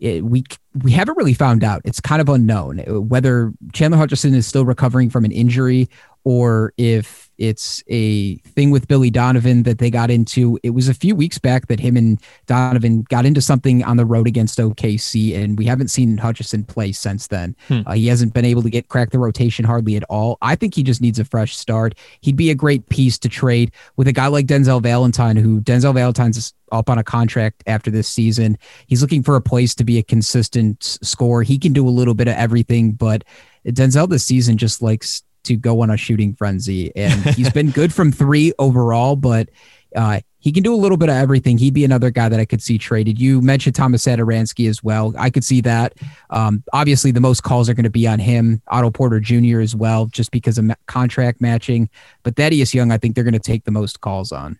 it, 0.00 0.24
we 0.24 0.44
we 0.82 0.92
haven't 0.92 1.16
really 1.16 1.34
found 1.34 1.64
out. 1.64 1.82
It's 1.84 2.00
kind 2.00 2.20
of 2.20 2.28
unknown 2.28 2.78
whether 3.08 3.52
Chandler 3.72 3.98
Hutchison 3.98 4.34
is 4.34 4.46
still 4.46 4.64
recovering 4.64 5.10
from 5.10 5.24
an 5.24 5.32
injury 5.32 5.88
or 6.26 6.74
if 6.76 7.30
it's 7.38 7.84
a 7.86 8.34
thing 8.38 8.72
with 8.72 8.88
Billy 8.88 9.10
Donovan 9.10 9.62
that 9.62 9.78
they 9.78 9.90
got 9.90 10.10
into. 10.10 10.58
It 10.64 10.70
was 10.70 10.88
a 10.88 10.94
few 10.94 11.14
weeks 11.14 11.38
back 11.38 11.68
that 11.68 11.78
him 11.78 11.96
and 11.96 12.20
Donovan 12.46 13.02
got 13.02 13.24
into 13.24 13.40
something 13.40 13.84
on 13.84 13.96
the 13.96 14.04
road 14.04 14.26
against 14.26 14.58
OKC, 14.58 15.36
and 15.36 15.56
we 15.56 15.66
haven't 15.66 15.86
seen 15.86 16.18
Hutchison 16.18 16.64
play 16.64 16.90
since 16.90 17.28
then. 17.28 17.54
Hmm. 17.68 17.82
Uh, 17.86 17.92
he 17.92 18.08
hasn't 18.08 18.34
been 18.34 18.44
able 18.44 18.62
to 18.62 18.70
get 18.70 18.88
crack 18.88 19.10
the 19.10 19.20
rotation 19.20 19.64
hardly 19.64 19.94
at 19.94 20.02
all. 20.10 20.36
I 20.42 20.56
think 20.56 20.74
he 20.74 20.82
just 20.82 21.00
needs 21.00 21.20
a 21.20 21.24
fresh 21.24 21.56
start. 21.56 21.94
He'd 22.22 22.36
be 22.36 22.50
a 22.50 22.56
great 22.56 22.88
piece 22.88 23.18
to 23.18 23.28
trade 23.28 23.70
with 23.94 24.08
a 24.08 24.12
guy 24.12 24.26
like 24.26 24.46
Denzel 24.46 24.82
Valentine, 24.82 25.36
who 25.36 25.60
Denzel 25.60 25.94
Valentine's 25.94 26.54
up 26.72 26.90
on 26.90 26.98
a 26.98 27.04
contract 27.04 27.62
after 27.68 27.88
this 27.88 28.08
season. 28.08 28.58
He's 28.88 29.00
looking 29.00 29.22
for 29.22 29.36
a 29.36 29.40
place 29.40 29.76
to 29.76 29.84
be 29.84 29.98
a 29.98 30.02
consistent 30.02 30.82
scorer. 30.82 31.44
He 31.44 31.56
can 31.56 31.72
do 31.72 31.88
a 31.88 31.90
little 31.90 32.14
bit 32.14 32.26
of 32.26 32.34
everything, 32.34 32.92
but 32.92 33.22
Denzel 33.64 34.08
this 34.08 34.24
season 34.24 34.56
just 34.56 34.82
likes 34.82 35.22
to 35.46 35.56
go 35.56 35.82
on 35.82 35.90
a 35.90 35.96
shooting 35.96 36.34
frenzy. 36.34 36.94
And 36.94 37.24
he's 37.34 37.50
been 37.50 37.70
good 37.70 37.92
from 37.92 38.12
three 38.12 38.52
overall, 38.58 39.16
but 39.16 39.48
uh, 39.94 40.20
he 40.38 40.52
can 40.52 40.62
do 40.62 40.72
a 40.72 40.76
little 40.76 40.96
bit 40.96 41.08
of 41.08 41.16
everything. 41.16 41.58
He'd 41.58 41.74
be 41.74 41.84
another 41.84 42.10
guy 42.10 42.28
that 42.28 42.38
I 42.38 42.44
could 42.44 42.62
see 42.62 42.78
traded. 42.78 43.20
You 43.20 43.40
mentioned 43.40 43.74
Thomas 43.74 44.04
Satoransky 44.04 44.68
as 44.68 44.82
well. 44.82 45.12
I 45.18 45.30
could 45.30 45.42
see 45.42 45.60
that. 45.62 45.94
Um, 46.30 46.62
obviously, 46.72 47.10
the 47.10 47.20
most 47.20 47.42
calls 47.42 47.68
are 47.68 47.74
going 47.74 47.84
to 47.84 47.90
be 47.90 48.06
on 48.06 48.18
him, 48.18 48.62
Otto 48.68 48.90
Porter 48.90 49.18
Jr. 49.18 49.60
as 49.60 49.74
well, 49.74 50.06
just 50.06 50.30
because 50.30 50.58
of 50.58 50.70
contract 50.86 51.40
matching. 51.40 51.88
But 52.22 52.36
Thaddeus 52.36 52.74
Young, 52.74 52.92
I 52.92 52.98
think 52.98 53.14
they're 53.14 53.24
going 53.24 53.34
to 53.34 53.40
take 53.40 53.64
the 53.64 53.72
most 53.72 54.00
calls 54.00 54.30
on. 54.30 54.58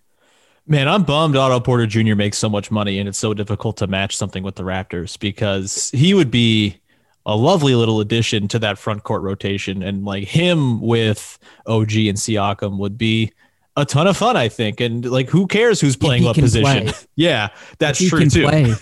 Man, 0.67 0.89
I'm 0.89 1.05
bummed 1.05 1.37
Otto 1.37 1.61
Porter 1.61 1.87
Jr. 1.87 2.17
makes 2.17 2.39
so 2.39 2.49
much 2.49 2.73
money 2.73 2.99
and 2.99 3.09
it's 3.09 3.19
so 3.19 3.33
difficult 3.33 3.77
to 3.77 3.87
match 3.87 4.17
something 4.17 4.43
with 4.43 4.57
the 4.57 4.65
Raptors 4.65 5.17
because 5.17 5.91
he 5.91 6.13
would 6.13 6.33
be 6.33 6.81
a 7.27 7.37
lovely 7.37 7.75
little 7.75 8.01
addition 8.01 8.47
to 8.49 8.59
that 8.61 8.79
front 8.79 9.03
court 9.03 9.21
rotation. 9.23 9.83
And 9.83 10.05
like 10.05 10.29
him 10.29 10.81
with 10.81 11.39
OG 11.67 11.93
and 11.93 12.17
Siakam 12.17 12.79
would 12.79 12.97
be 12.97 13.33
a 13.77 13.85
ton 13.85 14.07
of 14.07 14.17
fun, 14.17 14.37
I 14.37 14.49
think. 14.49 14.81
And 14.81 15.05
like, 15.05 15.29
who 15.29 15.47
cares 15.47 15.81
who's 15.81 15.97
playing 15.97 16.25
what 16.25 16.37
position? 16.37 16.91
yeah, 17.17 17.49
that's 17.79 17.99
true 18.09 18.21
can 18.21 18.31
too. 18.31 18.45
Play. 18.45 18.75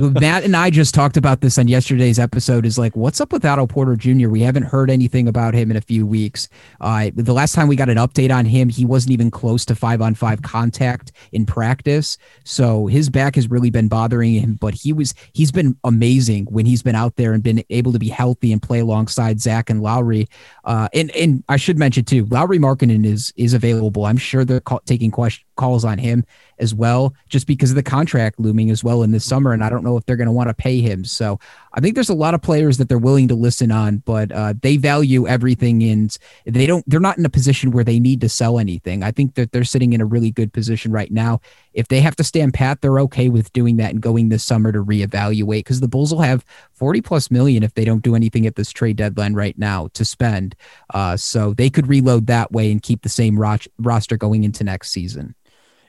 Matt 0.20 0.44
and 0.44 0.56
I 0.56 0.70
just 0.70 0.94
talked 0.94 1.16
about 1.16 1.40
this 1.40 1.58
on 1.58 1.66
yesterday's 1.66 2.18
episode. 2.18 2.64
Is 2.64 2.78
like, 2.78 2.94
what's 2.94 3.20
up 3.20 3.32
with 3.32 3.44
Otto 3.44 3.66
Porter 3.66 3.96
Jr.? 3.96 4.28
We 4.28 4.42
haven't 4.42 4.62
heard 4.62 4.88
anything 4.88 5.26
about 5.26 5.54
him 5.54 5.70
in 5.70 5.76
a 5.76 5.80
few 5.80 6.06
weeks. 6.06 6.48
Uh, 6.80 7.10
the 7.14 7.32
last 7.32 7.54
time 7.54 7.66
we 7.66 7.74
got 7.74 7.88
an 7.88 7.96
update 7.96 8.32
on 8.32 8.44
him, 8.44 8.68
he 8.68 8.84
wasn't 8.84 9.12
even 9.12 9.30
close 9.30 9.64
to 9.64 9.74
five 9.74 10.00
on 10.00 10.14
five 10.14 10.42
contact 10.42 11.12
in 11.32 11.44
practice. 11.44 12.16
So 12.44 12.86
his 12.86 13.10
back 13.10 13.34
has 13.34 13.50
really 13.50 13.70
been 13.70 13.88
bothering 13.88 14.34
him. 14.34 14.58
But 14.60 14.74
he 14.74 14.92
was 14.92 15.12
he's 15.32 15.50
been 15.50 15.76
amazing 15.82 16.46
when 16.46 16.66
he's 16.66 16.82
been 16.82 16.94
out 16.94 17.16
there 17.16 17.32
and 17.32 17.42
been 17.42 17.64
able 17.70 17.92
to 17.92 17.98
be 17.98 18.08
healthy 18.08 18.52
and 18.52 18.62
play 18.62 18.78
alongside 18.78 19.40
Zach 19.40 19.70
and 19.70 19.82
Lauri. 19.82 20.28
Uh, 20.64 20.88
and 20.94 21.10
and 21.16 21.42
I 21.48 21.56
should 21.56 21.78
mention 21.78 22.04
too, 22.04 22.26
Lauri 22.26 22.60
Markkanen 22.60 23.04
is 23.04 23.32
is 23.36 23.52
available. 23.52 24.04
I'm 24.04 24.16
sure 24.16 24.35
they're 24.44 24.62
taking 24.84 25.10
question, 25.10 25.45
calls 25.56 25.84
on 25.84 25.98
him 25.98 26.24
as 26.58 26.74
well, 26.74 27.14
just 27.28 27.46
because 27.46 27.70
of 27.70 27.76
the 27.76 27.82
contract 27.82 28.40
looming 28.40 28.70
as 28.70 28.82
well 28.82 29.02
in 29.02 29.12
the 29.12 29.20
summer. 29.20 29.52
And 29.52 29.62
I 29.62 29.68
don't 29.68 29.84
know 29.84 29.96
if 29.96 30.06
they're 30.06 30.16
going 30.16 30.26
to 30.26 30.32
want 30.32 30.48
to 30.48 30.54
pay 30.54 30.80
him. 30.80 31.04
So 31.04 31.38
I 31.74 31.80
think 31.80 31.94
there's 31.94 32.08
a 32.08 32.14
lot 32.14 32.34
of 32.34 32.40
players 32.40 32.78
that 32.78 32.88
they're 32.88 32.98
willing 32.98 33.28
to 33.28 33.34
listen 33.34 33.70
on, 33.70 33.98
but 33.98 34.32
uh, 34.32 34.54
they 34.62 34.76
value 34.76 35.26
everything 35.26 35.82
and 35.82 36.16
they 36.46 36.66
don't, 36.66 36.88
they're 36.88 37.00
not 37.00 37.18
in 37.18 37.26
a 37.26 37.30
position 37.30 37.70
where 37.70 37.84
they 37.84 37.98
need 37.98 38.20
to 38.22 38.28
sell 38.28 38.58
anything. 38.58 39.02
I 39.02 39.10
think 39.10 39.34
that 39.34 39.52
they're 39.52 39.64
sitting 39.64 39.92
in 39.92 40.00
a 40.00 40.06
really 40.06 40.30
good 40.30 40.52
position 40.52 40.92
right 40.92 41.10
now. 41.10 41.40
If 41.74 41.88
they 41.88 42.00
have 42.00 42.16
to 42.16 42.24
stand 42.24 42.54
pat, 42.54 42.80
they're 42.80 43.00
okay 43.00 43.28
with 43.28 43.52
doing 43.52 43.76
that 43.76 43.90
and 43.90 44.00
going 44.00 44.30
this 44.30 44.44
summer 44.44 44.72
to 44.72 44.82
reevaluate 44.82 45.58
because 45.58 45.80
the 45.80 45.88
Bulls 45.88 46.12
will 46.12 46.22
have 46.22 46.44
40 46.72 47.02
plus 47.02 47.30
million 47.30 47.62
if 47.62 47.74
they 47.74 47.84
don't 47.84 48.02
do 48.02 48.14
anything 48.14 48.46
at 48.46 48.56
this 48.56 48.70
trade 48.70 48.96
deadline 48.96 49.34
right 49.34 49.58
now 49.58 49.88
to 49.92 50.04
spend. 50.04 50.56
Uh, 50.94 51.16
so 51.16 51.52
they 51.52 51.68
could 51.68 51.86
reload 51.86 52.26
that 52.28 52.52
way 52.52 52.72
and 52.72 52.82
keep 52.82 53.02
the 53.02 53.10
same 53.10 53.38
ro- 53.38 53.56
roster 53.78 54.16
going 54.16 54.44
into 54.44 54.64
next 54.64 54.90
season. 54.90 55.34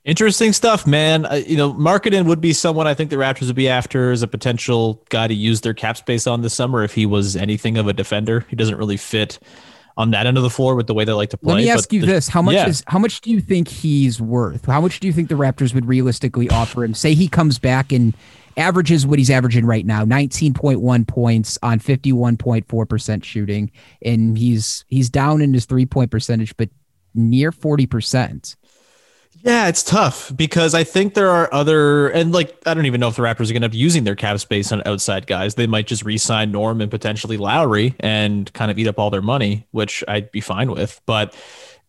Interesting 0.08 0.54
stuff, 0.54 0.88
man. 0.88 1.26
Uh, 1.26 1.42
you 1.46 1.58
know, 1.58 1.74
Markkanen 1.74 2.28
would 2.28 2.40
be 2.40 2.54
someone 2.54 2.88
I 2.88 2.94
think 2.94 3.10
the 3.10 3.18
Raptors 3.18 3.48
would 3.48 3.58
be 3.58 3.68
after 3.68 4.12
as 4.14 4.24
a 4.24 4.28
potential 4.28 5.04
guy 5.10 5.28
to 5.28 5.34
use 5.34 5.60
their 5.60 5.74
cap 5.74 5.98
space 5.98 6.26
on 6.26 6.42
this 6.42 6.54
summer 6.54 6.82
if 6.82 6.94
he 6.94 7.06
was 7.06 7.36
anything 7.36 7.78
of 7.78 7.88
a 7.88 7.94
defender. 7.94 8.46
He 8.50 8.56
doesn't 8.56 8.78
really 8.78 8.96
fit 8.96 9.38
on 9.98 10.12
that 10.12 10.26
end 10.26 10.38
of 10.38 10.44
the 10.44 10.50
floor 10.50 10.76
with 10.76 10.88
the 10.88 10.94
way 10.94 11.04
they 11.04 11.12
like 11.12 11.32
to 11.32 11.38
play. 11.38 11.56
Let 11.56 11.62
me 11.62 11.70
ask 11.70 11.92
you 11.92 12.00
the, 12.00 12.08
this: 12.08 12.30
How 12.30 12.42
much 12.42 12.56
yeah. 12.56 12.70
is 12.70 12.86
how 12.88 13.00
much 13.00 13.20
do 13.20 13.32
you 13.32 13.42
think 13.42 13.68
he's 13.68 14.22
worth? 14.22 14.64
How 14.66 14.80
much 14.80 15.02
do 15.02 15.08
you 15.08 15.14
think 15.14 15.28
the 15.28 15.36
Raptors 15.36 15.74
would 15.74 15.86
realistically 15.86 16.50
offer 16.52 16.86
him? 16.86 16.94
Say 16.94 17.14
he 17.14 17.28
comes 17.28 17.60
back 17.60 17.92
and 17.92 18.16
averages 18.56 19.06
what 19.06 19.20
he's 19.20 19.30
averaging 19.30 19.66
right 19.66 19.86
now 19.86 20.04
19.1 20.04 21.08
points 21.08 21.60
on 21.62 21.80
51.4% 21.80 23.24
shooting 23.24 23.70
and 24.02 24.36
he's 24.36 24.84
he's 24.88 25.12
down 25.12 25.44
in 25.44 25.54
his 25.54 25.66
three 25.66 25.86
point 25.86 26.10
percentage 26.10 26.58
but 26.58 26.68
near 27.14 27.52
40% 27.52 28.56
yeah, 29.42 29.68
it's 29.68 29.84
tough 29.84 30.32
because 30.36 30.74
I 30.74 30.84
think 30.84 31.14
there 31.14 31.30
are 31.30 31.54
other 31.54 32.10
and 32.10 32.32
like 32.32 32.58
I 32.66 32.74
don't 32.74 32.86
even 32.86 33.00
know 33.00 33.08
if 33.08 33.16
the 33.16 33.22
Raptors 33.22 33.50
are 33.50 33.54
going 33.54 33.62
to 33.62 33.70
be 33.70 33.78
using 33.78 34.04
their 34.04 34.16
cap 34.16 34.40
space 34.40 34.72
on 34.72 34.82
outside 34.86 35.28
guys. 35.28 35.56
They 35.56 35.68
might 35.68 35.88
just 35.88 36.04
re-sign 36.04 36.52
Norm 36.52 36.82
and 36.82 36.90
potentially 36.90 37.38
Lowry 37.38 37.96
and 38.00 38.52
kind 38.54 38.72
of 38.72 38.80
eat 38.80 38.88
up 38.88 39.00
all 39.00 39.10
their 39.10 39.22
money, 39.22 39.68
which 39.72 40.04
I'd 40.08 40.32
be 40.32 40.42
fine 40.42 40.72
with. 40.72 41.02
But 41.06 41.36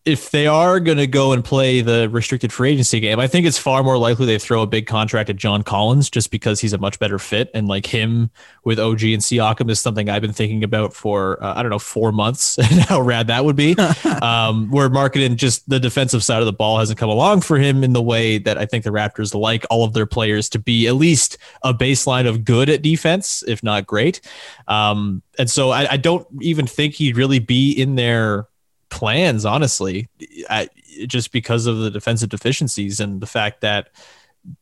if 0.05 0.31
they 0.31 0.47
are 0.47 0.79
going 0.79 0.97
to 0.97 1.07
go 1.07 1.33
and 1.33 1.43
play 1.43 1.81
the 1.81 2.09
restricted 2.09 2.53
free 2.53 2.71
agency 2.71 2.99
game, 3.01 3.19
I 3.19 3.27
think 3.27 3.45
it's 3.45 3.57
far 3.57 3.83
more 3.83 3.97
likely 3.97 4.25
they 4.25 4.39
throw 4.39 4.61
a 4.61 4.67
big 4.67 4.87
contract 4.87 5.29
at 5.29 5.35
John 5.35 5.61
Collins 5.61 6.09
just 6.09 6.31
because 6.31 6.61
he's 6.61 6.71
a 6.71 6.77
much 6.77 6.99
better 6.99 7.19
fit. 7.19 7.51
And 7.53 7.67
like 7.67 7.85
him 7.85 8.31
with 8.63 8.79
OG 8.79 9.03
and 9.03 9.21
Siakam 9.21 9.69
is 9.69 9.79
something 9.79 10.09
I've 10.09 10.21
been 10.21 10.33
thinking 10.33 10.63
about 10.63 10.93
for, 10.93 11.41
uh, 11.43 11.53
I 11.55 11.61
don't 11.61 11.69
know, 11.69 11.79
four 11.79 12.11
months 12.11 12.57
and 12.57 12.79
how 12.81 13.01
rad 13.01 13.27
that 13.27 13.43
would 13.43 13.55
be. 13.55 13.75
um, 14.21 14.71
where 14.71 14.89
Markkanen 14.89 15.35
just 15.35 15.67
the 15.69 15.79
defensive 15.79 16.23
side 16.23 16.39
of 16.39 16.45
the 16.45 16.53
ball 16.53 16.79
hasn't 16.79 16.97
come 16.97 17.09
along 17.09 17.41
for 17.41 17.57
him 17.57 17.83
in 17.83 17.93
the 17.93 18.01
way 18.01 18.37
that 18.37 18.57
I 18.57 18.65
think 18.65 18.85
the 18.85 18.91
Raptors 18.91 19.35
like 19.35 19.65
all 19.69 19.83
of 19.83 19.93
their 19.93 20.05
players 20.05 20.47
to 20.49 20.59
be 20.59 20.87
at 20.87 20.95
least 20.95 21.37
a 21.63 21.73
baseline 21.73 22.27
of 22.27 22.45
good 22.45 22.69
at 22.69 22.81
defense, 22.81 23.43
if 23.47 23.61
not 23.63 23.85
great. 23.85 24.21
Um, 24.67 25.23
and 25.37 25.49
so 25.49 25.71
I, 25.71 25.93
I 25.93 25.97
don't 25.97 26.27
even 26.41 26.67
think 26.67 26.95
he'd 26.95 27.17
really 27.17 27.39
be 27.39 27.71
in 27.71 27.95
there 27.95 28.48
plans, 28.89 29.45
honestly, 29.45 30.07
I, 30.49 30.69
just 31.07 31.31
because 31.31 31.65
of 31.65 31.77
the 31.79 31.91
defensive 31.91 32.29
deficiencies 32.29 32.99
and 32.99 33.21
the 33.21 33.27
fact 33.27 33.61
that 33.61 33.89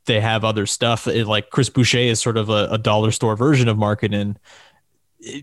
they 0.06 0.20
have 0.20 0.44
other 0.44 0.66
stuff. 0.66 1.08
It, 1.08 1.28
like 1.28 1.50
Chris 1.50 1.70
Boucher 1.70 1.98
is 1.98 2.20
sort 2.20 2.38
of 2.38 2.50
a, 2.50 2.68
a 2.72 2.78
dollar 2.78 3.12
store 3.12 3.36
version 3.36 3.68
of 3.68 3.78
Markkanen. 3.78 4.38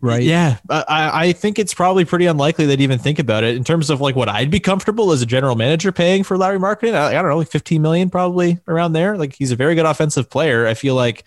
Right. 0.00 0.22
Yeah. 0.22 0.58
I, 0.70 1.26
I 1.28 1.32
think 1.32 1.58
it's 1.58 1.74
probably 1.74 2.04
pretty 2.04 2.26
unlikely 2.26 2.66
they'd 2.66 2.80
even 2.80 2.98
think 2.98 3.18
about 3.18 3.42
it 3.42 3.56
in 3.56 3.64
terms 3.64 3.90
of 3.90 4.00
like 4.00 4.14
what 4.14 4.28
I'd 4.28 4.50
be 4.50 4.60
comfortable 4.60 5.10
as 5.10 5.20
a 5.20 5.26
general 5.26 5.56
manager 5.56 5.90
paying 5.92 6.22
for 6.22 6.38
Lauri 6.38 6.58
Markkanen. 6.58 6.94
I, 6.94 7.08
I 7.08 7.12
don't 7.14 7.28
know, 7.28 7.38
like 7.38 7.50
15 7.50 7.82
million 7.82 8.08
probably 8.08 8.60
around 8.68 8.92
there. 8.92 9.16
Like 9.18 9.34
he's 9.34 9.50
a 9.50 9.56
very 9.56 9.74
good 9.74 9.84
offensive 9.84 10.30
player. 10.30 10.66
I 10.66 10.74
feel 10.74 10.94
like 10.94 11.24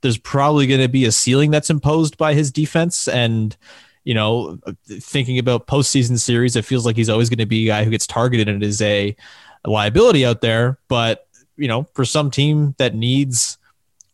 there's 0.00 0.18
probably 0.18 0.66
going 0.66 0.80
to 0.80 0.88
be 0.88 1.04
a 1.04 1.12
ceiling 1.12 1.50
that's 1.50 1.70
imposed 1.70 2.16
by 2.16 2.34
his 2.34 2.50
defense 2.50 3.08
and 3.08 3.56
you 4.06 4.14
know, 4.14 4.56
thinking 4.86 5.36
about 5.40 5.66
postseason 5.66 6.16
series, 6.16 6.54
it 6.54 6.64
feels 6.64 6.86
like 6.86 6.94
he's 6.94 7.08
always 7.10 7.28
going 7.28 7.40
to 7.40 7.44
be 7.46 7.64
a 7.68 7.72
guy 7.72 7.82
who 7.82 7.90
gets 7.90 8.06
targeted 8.06 8.48
and 8.48 8.62
is 8.62 8.80
a, 8.80 9.16
a 9.64 9.68
liability 9.68 10.24
out 10.24 10.40
there. 10.40 10.78
But, 10.86 11.26
you 11.56 11.66
know, 11.66 11.88
for 11.92 12.04
some 12.04 12.30
team 12.30 12.76
that 12.78 12.94
needs 12.94 13.58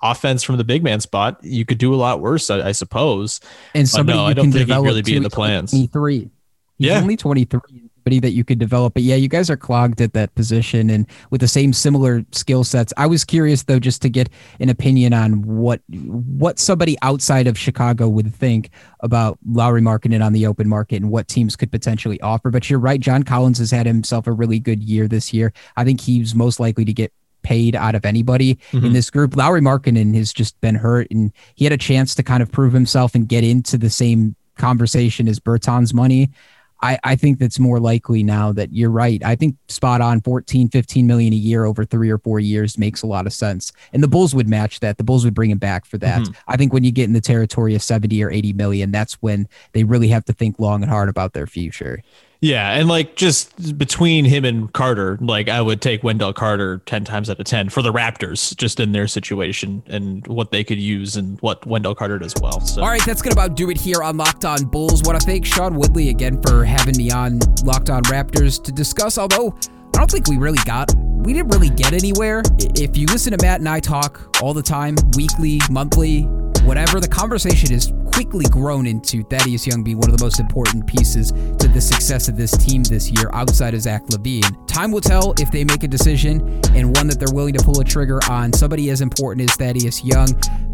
offense 0.01 0.43
from 0.43 0.57
the 0.57 0.65
big 0.65 0.83
man 0.83 1.01
spot, 1.01 1.39
you 1.43 1.67
could 1.67 1.77
do 1.77 1.95
a 1.95 1.97
lot 1.97 2.21
worse, 2.21 2.49
I, 2.49 2.69
I 2.69 2.73
suppose. 2.73 3.39
And 3.75 3.87
somebody 3.87 4.17
no, 4.17 4.25
you 4.25 4.31
I 4.31 4.33
don't 4.33 4.45
can 4.47 4.53
think 4.53 4.69
he'd 4.71 4.79
really 4.79 5.03
be 5.03 5.15
in 5.15 5.23
the 5.25 5.31
plans. 5.31 5.73
23. 5.73 6.21
He's 6.21 6.31
Yeah. 6.79 6.99
only 6.99 7.19
23. 7.19 7.61
That 8.05 8.33
you 8.33 8.45
could 8.45 8.59
develop. 8.59 8.95
But 8.95 9.05
yeah, 9.05 9.15
you 9.17 9.29
guys 9.29 9.49
are 9.49 9.57
clogged 9.57 10.01
at 10.01 10.13
that 10.15 10.35
position 10.35 10.91
and 10.91 11.07
with 11.31 11.41
the 11.41 11.49
same 11.49 11.73
similar 11.73 12.25
skill 12.33 12.65
sets. 12.65 12.93
I 12.97 13.07
was 13.07 13.25
curious 13.25 13.63
though, 13.63 13.79
just 13.79 14.03
to 14.03 14.09
get 14.09 14.29
an 14.61 14.69
opinion 14.69 15.13
on 15.13 15.43
what 15.43 15.81
what 15.89 16.59
somebody 16.59 16.97
outside 17.03 17.47
of 17.47 17.57
Chicago 17.59 18.09
would 18.09 18.35
think 18.35 18.71
about 19.01 19.39
Lauri 19.49 19.81
Markkanen 19.81 20.25
on 20.25 20.33
the 20.33 20.47
open 20.47 20.69
market 20.69 20.97
and 20.97 21.11
what 21.11 21.29
teams 21.29 21.57
could 21.57 21.71
potentially 21.71 22.21
offer. 22.21 22.51
But 22.51 22.69
you're 22.69 22.79
right, 22.79 23.01
John 23.01 23.23
Collins 23.23 23.59
has 23.59 23.71
had 23.71 23.87
himself 23.87 24.27
a 24.27 24.33
really 24.33 24.59
good 24.59 24.83
year 24.83 25.07
this 25.09 25.33
year. 25.33 25.53
I 25.77 25.85
think 25.85 26.01
he's 26.01 26.35
most 26.35 26.59
likely 26.61 26.85
to 26.85 26.93
get 26.93 27.13
paid 27.43 27.75
out 27.75 27.95
of 27.95 28.05
anybody 28.05 28.55
Mm-hmm. 28.73 28.87
in 28.87 28.93
this 28.93 29.11
group. 29.11 29.37
Lauri 29.37 29.61
Markkanen 29.61 30.15
has 30.17 30.33
just 30.33 30.61
been 30.61 30.75
hurt 30.77 31.09
and 31.11 31.33
he 31.57 31.65
had 31.65 31.73
a 31.73 31.77
chance 31.79 32.15
to 32.15 32.23
kind 32.23 32.43
of 32.43 32.51
prove 32.53 32.73
himself 32.73 33.15
and 33.15 33.29
get 33.29 33.43
into 33.45 33.77
the 33.77 33.91
same 33.91 34.37
conversation 34.57 35.27
as 35.29 35.39
Berton's 35.41 35.93
money. 35.93 36.31
I, 36.83 36.99
I 37.05 37.17
think 37.17 37.39
that's 37.39 37.59
more 37.59 37.79
likely 37.79 38.23
now 38.23 38.53
that 38.53 38.73
you're 38.73 38.91
right. 38.91 39.23
I 39.25 39.37
think 39.37 39.57
spot 39.69 40.01
on 40.01 40.21
14, 40.21 40.69
15 40.69 41.07
million 41.07 41.33
a 41.33 41.37
year 41.37 41.65
over 41.65 41.85
three 41.85 42.11
or 42.11 42.19
four 42.19 42.41
years 42.41 42.77
makes 42.77 43.03
a 43.03 43.07
lot 43.07 43.27
of 43.27 43.33
sense. 43.33 43.73
And 43.93 44.03
the 44.03 44.09
Bulls 44.09 44.35
would 44.35 44.49
match 44.49 44.81
that. 44.81 44.99
The 44.99 45.05
Bulls 45.05 45.25
would 45.25 45.35
bring 45.35 45.51
him 45.51 45.59
back 45.59 45.87
for 45.87 45.97
that. 45.99 46.23
Mhm. 46.23 46.35
I 46.49 46.57
think 46.57 46.73
when 46.73 46.83
you 46.85 46.91
get 46.91 47.05
in 47.05 47.13
the 47.13 47.21
territory 47.21 47.75
of 47.75 47.83
70 47.83 48.23
or 48.23 48.31
80 48.31 48.53
million, 48.53 48.91
that's 48.91 49.15
when 49.23 49.47
they 49.73 49.85
really 49.85 50.09
have 50.09 50.25
to 50.25 50.33
think 50.33 50.59
long 50.59 50.83
and 50.83 50.91
hard 50.91 51.09
about 51.09 51.33
their 51.35 51.47
future. 51.47 52.03
Yeah, 52.43 52.73
and 52.73 52.89
like 52.89 53.15
just 53.15 53.79
between 53.79 54.25
him 54.25 54.45
and 54.45 54.73
Carter, 54.73 55.17
like 55.21 55.49
I 55.49 55.63
would 55.63 55.81
take 55.81 56.03
Wendell 56.03 56.33
Carter 56.33 56.79
ten 56.87 57.05
times 57.05 57.31
out 57.31 57.39
of 57.39 57.47
ten 57.47 57.69
for 57.69 57.83
the 57.83 57.93
Raptors, 57.93 58.57
just 58.57 58.81
in 58.81 58.91
their 58.91 59.07
situation 59.07 59.81
and 59.87 60.27
what 60.27 60.51
they 60.51 60.65
could 60.65 60.81
use 60.81 61.17
and 61.17 61.41
what 61.41 61.65
Wendell 61.65 61.95
Carter 61.95 62.19
does 62.19 62.35
well. 62.43 62.61
So 62.61 62.83
All 62.83 62.89
right, 62.89 63.01
that's 63.07 63.23
to 63.23 63.31
about 63.31 63.55
do 63.55 63.71
it 63.71 63.81
here 63.81 64.03
on 64.03 64.17
Locked 64.17 64.45
On 64.45 64.65
Bulls. 64.65 65.05
Want 65.05 65.21
to 65.21 65.25
thank 65.25 65.47
Sean 65.47 65.77
Woodley 65.77 66.09
again 66.09 66.43
for 66.43 66.65
having 66.65 66.97
me 66.97 67.13
on 67.13 67.39
Locked 67.63 67.91
On 67.91 68.03
Raptors 68.05 68.61
to 68.65 68.73
discuss, 68.73 69.19
although 69.19 69.57
I 69.95 69.99
don't 69.99 70.11
think 70.11 70.27
we 70.27 70.37
really 70.37 70.63
got, 70.65 70.93
we 70.97 71.33
didn't 71.33 71.51
really 71.51 71.71
get 71.71 71.93
anywhere. 71.93 72.43
If 72.59 72.97
you 72.97 73.07
listen 73.07 73.39
to 73.39 73.39
Matt 73.41 73.61
and 73.61 73.69
I 73.69 73.79
talk 73.79 74.43
all 74.43 74.53
the 74.53 74.63
time, 74.63 74.97
weekly, 75.17 75.61
monthly, 75.71 76.27
whatever, 76.65 77.01
the 77.01 77.09
conversation 77.09 77.71
has 77.73 77.93
quickly 78.13 78.45
grown 78.47 78.87
into 78.87 79.23
Thaddeus 79.25 79.67
Young 79.67 79.83
being 79.83 79.99
one 79.99 80.11
of 80.11 80.17
the 80.17 80.25
most 80.25 80.41
important 80.41 80.87
pieces 80.87 81.33
to 81.33 81.69
the 81.69 81.81
success 81.81 82.29
of 82.29 82.37
this 82.37 82.51
team 82.57 82.83
this 82.85 83.11
year 83.11 83.31
outside 83.33 83.75
of 83.75 83.81
Zach 83.81 84.03
LaVine. 84.07 84.67
Time 84.67 84.93
will 84.93 85.01
tell 85.01 85.35
if 85.39 85.51
they 85.51 85.65
make 85.65 85.83
a 85.83 85.89
decision 85.89 86.41
and 86.75 86.97
one 86.97 87.07
that 87.07 87.19
they're 87.19 87.35
willing 87.35 87.55
to 87.55 87.65
pull 87.65 87.81
a 87.81 87.85
trigger 87.85 88.21
on 88.29 88.53
somebody 88.53 88.91
as 88.91 89.01
important 89.01 89.49
as 89.49 89.57
Thaddeus 89.57 90.05
Young 90.05 90.29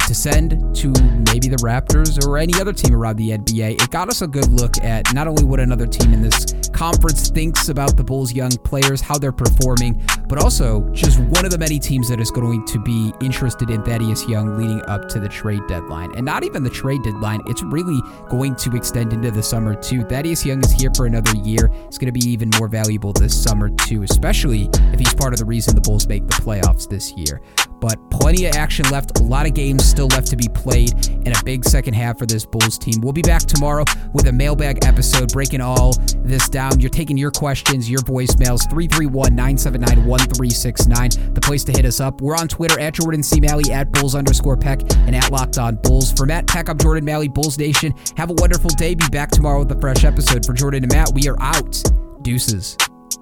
to 0.09 0.15
send 0.15 0.75
to 0.75 0.89
maybe 1.31 1.49
the 1.49 1.59
Raptors 1.63 2.27
or 2.27 2.39
any 2.39 2.59
other 2.59 2.73
team 2.73 2.95
around 2.95 3.17
the 3.17 3.31
NBA. 3.31 3.83
It 3.83 3.91
got 3.91 4.09
us 4.09 4.23
a 4.23 4.27
good 4.27 4.51
look 4.51 4.83
at 4.83 5.13
not 5.13 5.29
only 5.29 5.45
what 5.45 5.61
another 5.61 5.87
team 5.87 6.15
in 6.15 6.23
this 6.23 6.47
conference 6.73 7.29
thinks 7.29 7.69
about 7.69 7.95
the 7.97 8.03
Bulls' 8.03 8.33
young 8.33 8.51
players, 8.65 9.03
how 9.03 9.19
they're 9.19 9.33
performing, 9.33 10.03
but 10.27 10.43
also 10.43 10.89
just 10.93 11.21
one 11.21 11.45
of 11.45 11.51
the 11.51 11.59
many 11.59 11.79
teams 11.79 12.09
that 12.09 12.21
is 12.21 12.31
going 12.31 12.65
to 12.67 12.79
be 12.79 13.13
interested 13.21 13.69
in 13.69 13.83
Thaddeus 13.83 14.27
Young 14.27 14.57
leading 14.57 14.81
up 14.87 15.09
to 15.11 15.21
the 15.21 15.29
trade 15.29 15.61
deadline. 15.69 16.11
And 16.17 16.25
not 16.25 16.43
even 16.43 16.63
the 16.63 16.71
trade 16.71 17.03
deadline, 17.03 17.43
it's 17.47 17.63
really 17.63 18.01
going 18.31 18.57
to 18.57 18.77
extend 18.77 19.13
into 19.13 19.31
the 19.31 19.43
summer 19.43 19.75
too. 19.75 20.05
Thaddeus 20.05 20.47
Young 20.47 20.65
is 20.65 20.73
here 20.73 20.91
for 20.97 21.05
another 21.05 21.37
year. 21.37 21.71
It's 21.87 21.99
going 21.99 22.13
to 22.13 22.19
be 22.19 22.27
even 22.31 22.49
more 22.59 22.69
valuable 22.69 23.13
this 23.13 23.39
summer 23.39 23.69
too, 23.69 24.05
especially 24.05 24.71
if 24.73 25.01
he's 25.01 25.13
part 25.13 25.35
of 25.35 25.39
the 25.39 25.45
reason 25.45 25.75
the 25.75 25.83
Bulls 25.83 26.09
make 26.09 26.27
the 26.27 26.35
playoffs 26.35 26.89
this 26.89 27.13
year. 27.13 27.43
But 27.81 28.11
plenty 28.11 28.47
of 28.47 28.55
action 28.55 28.85
left. 28.91 29.21
A 29.21 29.23
lot 29.23 29.47
of 29.47 29.55
games 29.55 29.85
still 29.85 30.09
left 30.09 30.29
to 30.29 30.37
be 30.37 30.49
played, 30.49 30.93
and 31.09 31.29
a 31.29 31.45
big 31.45 31.65
second 31.65 31.95
half 31.95 32.19
for 32.19 32.27
this 32.27 32.45
Bulls 32.45 32.79
team. 32.79 33.01
We'll 33.01 33.13
be 33.13 33.23
back 33.23 33.43
tomorrow 33.43 33.85
with 34.13 34.27
a 34.27 34.33
mailbag 34.33 34.85
episode 34.85 35.33
breaking 35.33 35.61
all 35.61 35.95
this 36.25 36.49
down. 36.49 36.81
You're 36.81 36.91
taking 36.91 37.17
your 37.17 37.31
questions, 37.31 37.91
your 37.91 38.01
voicemails, 38.01 38.69
331 38.71 39.35
979 39.35 40.07
1369. 40.07 41.35
The 41.35 41.41
place 41.41 41.65
to 41.65 41.73
hit 41.73 41.85
us 41.85 42.01
up. 42.01 42.21
We're 42.21 42.37
on 42.37 42.49
Twitter 42.49 42.79
at 42.81 42.95
Jordan 42.95 43.23
C. 43.23 43.41
Maly, 43.41 43.71
at 43.71 43.93
Bulls 43.93 44.15
underscore 44.15 44.57
Peck, 44.57 44.81
and 45.07 45.15
at 45.15 45.31
Locked 45.31 45.59
On 45.59 45.77
Bulls. 45.77 46.13
For 46.13 46.27
Matt 46.27 46.47
Peck, 46.47 46.69
I'm 46.69 46.79
Jordan 46.79 47.05
Maly, 47.05 47.33
Bulls 47.33 47.59
Nation. 47.59 47.95
Have 48.17 48.31
a 48.31 48.35
wonderful 48.35 48.71
day. 48.71 48.95
Be 48.95 49.09
back 49.09 49.31
tomorrow 49.31 49.61
with 49.61 49.73
a 49.73 49.81
fresh 49.81 50.05
episode. 50.05 50.45
For 50.45 50.53
Jordan 50.53 50.85
and 50.85 50.93
Matt, 50.93 51.13
we 51.15 51.29
are 51.29 51.41
out. 51.41 51.83
Deuces. 52.23 52.77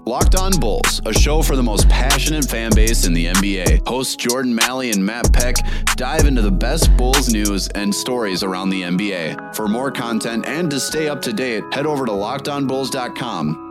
Locked 0.07 0.37
On 0.37 0.53
Bulls, 0.59 1.01
a 1.05 1.13
show 1.13 1.43
for 1.43 1.57
the 1.57 1.63
most 1.63 1.89
passionate 1.89 2.45
fan 2.45 2.73
base 2.75 3.07
in 3.07 3.13
the 3.13 3.27
NBA. 3.27 3.87
Hosts 3.89 4.17
Jordan 4.17 4.57
Maly 4.57 4.93
and 4.93 5.05
Matt 5.05 5.33
Peck 5.33 5.57
dive 5.97 6.27
into 6.27 6.43
the 6.43 6.51
best 6.51 6.97
Bulls 6.97 7.33
news 7.33 7.69
and 7.69 7.95
stories 7.95 8.43
around 8.43 8.71
the 8.71 8.83
NBA. 8.83 9.55
For 9.55 9.67
more 9.67 9.91
content 9.91 10.47
and 10.47 10.71
to 10.71 10.79
stay 10.79 11.09
up 11.09 11.21
to 11.23 11.33
date, 11.33 11.65
head 11.73 11.87
over 11.87 12.07
to 12.07 12.13
lockedonbulls.com. 12.13 13.67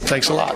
Thanks 0.00 0.28
a 0.28 0.34
lot. 0.34 0.54